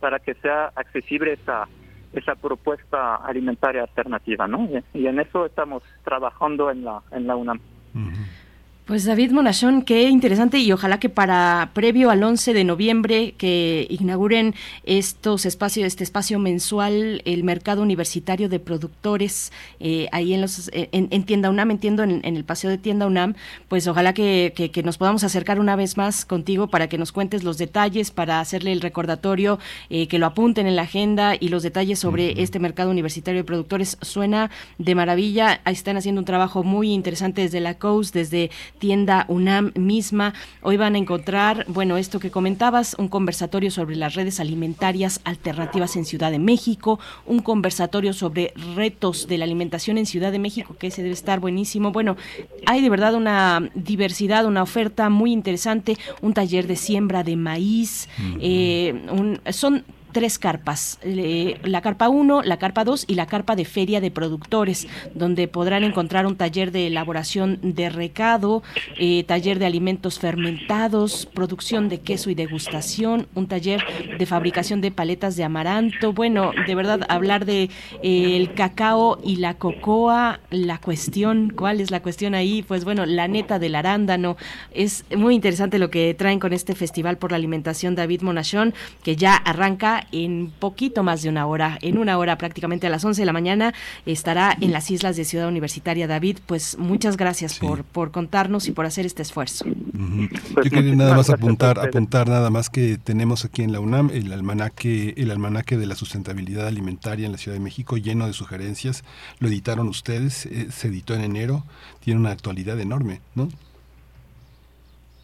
[0.00, 1.68] para que sea accesible esa
[2.12, 7.36] esa propuesta alimentaria alternativa no y, y en eso estamos trabajando en la en la
[7.36, 7.58] UNAM
[7.94, 8.43] uh -huh.
[8.86, 13.86] Pues David Monachón, qué interesante y ojalá que para previo al 11 de noviembre que
[13.88, 14.54] inauguren
[14.84, 21.08] estos espacios, este espacio mensual, el mercado universitario de productores eh, ahí en los en,
[21.10, 23.36] en, Tienda UNAM, entiendo en, en, el paseo de Tienda UNAM,
[23.68, 27.10] pues ojalá que, que, que, nos podamos acercar una vez más contigo para que nos
[27.10, 31.48] cuentes los detalles, para hacerle el recordatorio, eh, que lo apunten en la agenda y
[31.48, 32.42] los detalles sobre uh -huh.
[32.42, 33.96] este mercado universitario de productores.
[34.02, 38.50] Suena de maravilla, están haciendo un trabajo muy interesante desde la COUS, desde
[38.84, 40.34] tienda UNAM misma.
[40.60, 45.96] Hoy van a encontrar, bueno, esto que comentabas, un conversatorio sobre las redes alimentarias alternativas
[45.96, 50.76] en Ciudad de México, un conversatorio sobre retos de la alimentación en Ciudad de México,
[50.78, 51.92] que ese debe estar buenísimo.
[51.92, 52.18] Bueno,
[52.66, 58.10] hay de verdad una diversidad, una oferta muy interesante, un taller de siembra de maíz,
[58.38, 59.82] eh, un, son
[60.14, 64.12] tres carpas, eh, la carpa 1, la carpa 2 y la carpa de feria de
[64.12, 68.62] productores, donde podrán encontrar un taller de elaboración de recado,
[68.96, 73.84] eh, taller de alimentos fermentados, producción de queso y degustación, un taller
[74.16, 77.64] de fabricación de paletas de amaranto, bueno, de verdad hablar de
[78.02, 82.62] eh, el cacao y la cocoa, la cuestión, ¿cuál es la cuestión ahí?
[82.62, 84.36] Pues bueno, la neta del arándano,
[84.72, 89.16] es muy interesante lo que traen con este Festival por la Alimentación David Monachón, que
[89.16, 93.22] ya arranca en poquito más de una hora, en una hora prácticamente a las 11
[93.22, 93.74] de la mañana,
[94.06, 96.06] estará en las islas de Ciudad Universitaria.
[96.06, 99.64] David, pues muchas gracias por, por contarnos y por hacer este esfuerzo.
[99.66, 104.32] Yo quería nada más apuntar, apuntar nada más que tenemos aquí en la UNAM el
[104.32, 109.04] almanaque, el almanaque de la sustentabilidad alimentaria en la Ciudad de México lleno de sugerencias.
[109.38, 111.64] Lo editaron ustedes, eh, se editó en enero,
[112.00, 113.48] tiene una actualidad enorme, ¿no?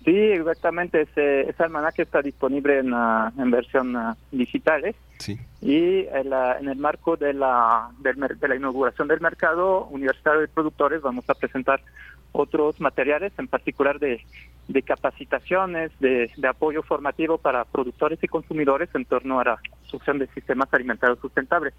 [0.05, 1.03] Sí, exactamente.
[1.03, 4.85] Ese, ese almanaque está disponible en, ah, en versión ah, digital.
[4.87, 4.95] ¿eh?
[5.19, 5.39] Sí.
[5.61, 10.41] Y en, la- en el marco de la, del de la inauguración del mercado universitario
[10.41, 11.81] de productores vamos a presentar
[12.33, 14.25] otros materiales, en particular de,
[14.69, 20.19] de capacitaciones, de, de apoyo formativo para productores y consumidores en torno a la construcción
[20.19, 21.75] de sistemas alimentarios sustentables,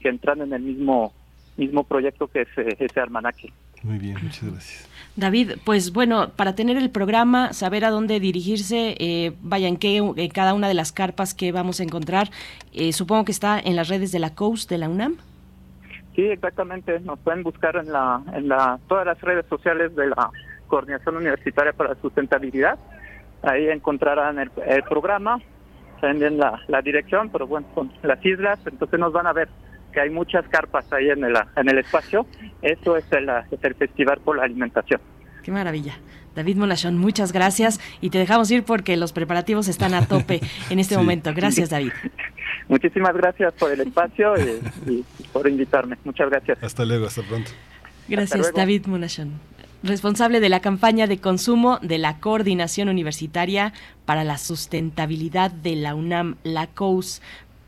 [0.00, 1.12] que entran en el mismo
[1.56, 3.52] mismo proyecto que ese, ese almanaque.
[3.84, 4.88] Muy bien, muchas gracias.
[5.16, 9.98] David, pues bueno, para tener el programa, saber a dónde dirigirse, eh, vaya en qué,
[9.98, 12.30] en cada una de las carpas que vamos a encontrar,
[12.72, 15.16] eh, supongo que está en las redes de la COUS de la UNAM.
[16.16, 16.98] Sí, exactamente.
[17.00, 20.30] Nos pueden buscar en la, en la, todas las redes sociales de la
[20.66, 22.78] Coordinación Universitaria para la Sustentabilidad.
[23.42, 25.40] Ahí encontrarán el, el programa,
[26.00, 29.48] también la, la dirección, pero bueno, son las islas, entonces nos van a ver
[29.94, 32.26] que hay muchas carpas ahí en el, en el espacio.
[32.60, 35.00] Eso es el, es el Festival por la Alimentación.
[35.42, 35.94] Qué maravilla.
[36.34, 40.80] David Monachón, muchas gracias y te dejamos ir porque los preparativos están a tope en
[40.80, 41.00] este Sí.
[41.00, 41.32] momento.
[41.32, 41.92] Gracias, David.
[42.68, 45.96] Muchísimas gracias por el espacio y, y por invitarme.
[46.04, 46.58] Muchas gracias.
[46.62, 47.50] Hasta luego, hasta pronto.
[48.08, 48.56] Gracias, luego.
[48.56, 49.32] David Monachón.
[49.84, 53.74] Responsable de la campaña de consumo de la Coordinación Universitaria
[54.06, 57.20] para la Sustentabilidad de la UNAM, la COUS,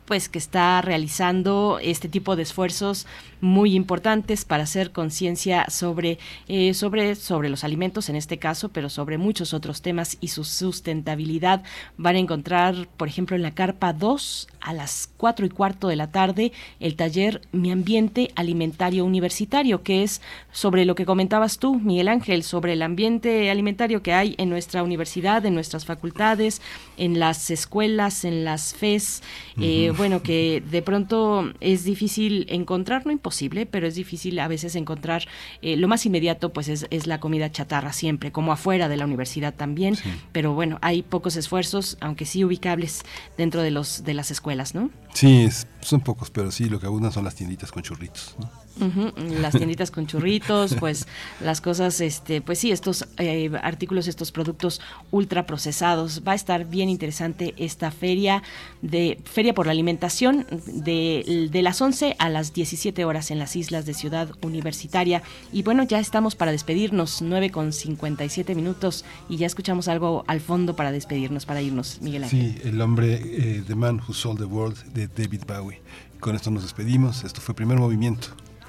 [0.07, 3.05] pues que está realizando este tipo de esfuerzos
[3.41, 8.89] muy importantes para hacer conciencia sobre, eh, sobre, sobre los alimentos en este caso, pero
[8.89, 11.63] sobre muchos otros temas y su sustentabilidad.
[11.97, 15.95] Van a encontrar, por ejemplo, en la carpa 2 a las 4 y cuarto de
[15.95, 21.79] la tarde el taller Mi Ambiente Alimentario Universitario, que es sobre lo que comentabas tú,
[21.79, 26.61] Miguel Ángel, sobre el ambiente alimentario que hay en nuestra universidad, en nuestras facultades,
[26.97, 29.23] en las escuelas, en las FES.
[29.59, 34.75] Eh, bueno, que de pronto es difícil encontrar, no imposible, pero es difícil a veces
[34.75, 35.27] encontrar,
[35.61, 39.03] eh, lo más inmediato pues es, es la comida chatarra siempre, como afuera de la
[39.05, 39.97] universidad también,
[40.31, 43.01] pero bueno, hay pocos esfuerzos, aunque sí ubicables
[43.37, 44.89] dentro de, los, de las escuelas, ¿no?
[45.13, 48.35] Sí, es- son pocos, pero sí, lo que abundan son las tienditas con churritos.
[48.39, 48.49] ¿no?
[48.79, 51.07] Ujú, Las tienditas con churritos, pues
[51.41, 54.81] las cosas, este, pues sí, estos eh, artículos, estos productos
[55.11, 56.23] ultra procesados.
[56.27, 58.43] Va a estar bien interesante esta feria
[58.81, 63.55] de Feria por la Alimentación de, de las 11 a las 17 horas en las
[63.55, 65.23] islas de Ciudad Universitaria.
[65.51, 70.39] Y bueno, ya estamos para despedirnos, 9 con 57 minutos y ya escuchamos algo al
[70.41, 72.55] fondo para despedirnos, para irnos, Miguel Ángel.
[72.55, 75.81] Sí, el hombre, eh, The Man Who Sold the World de David Bowie.
[76.19, 77.23] Con esto nos despedimos.
[77.23, 78.29] Esto fue Primer Movimiento.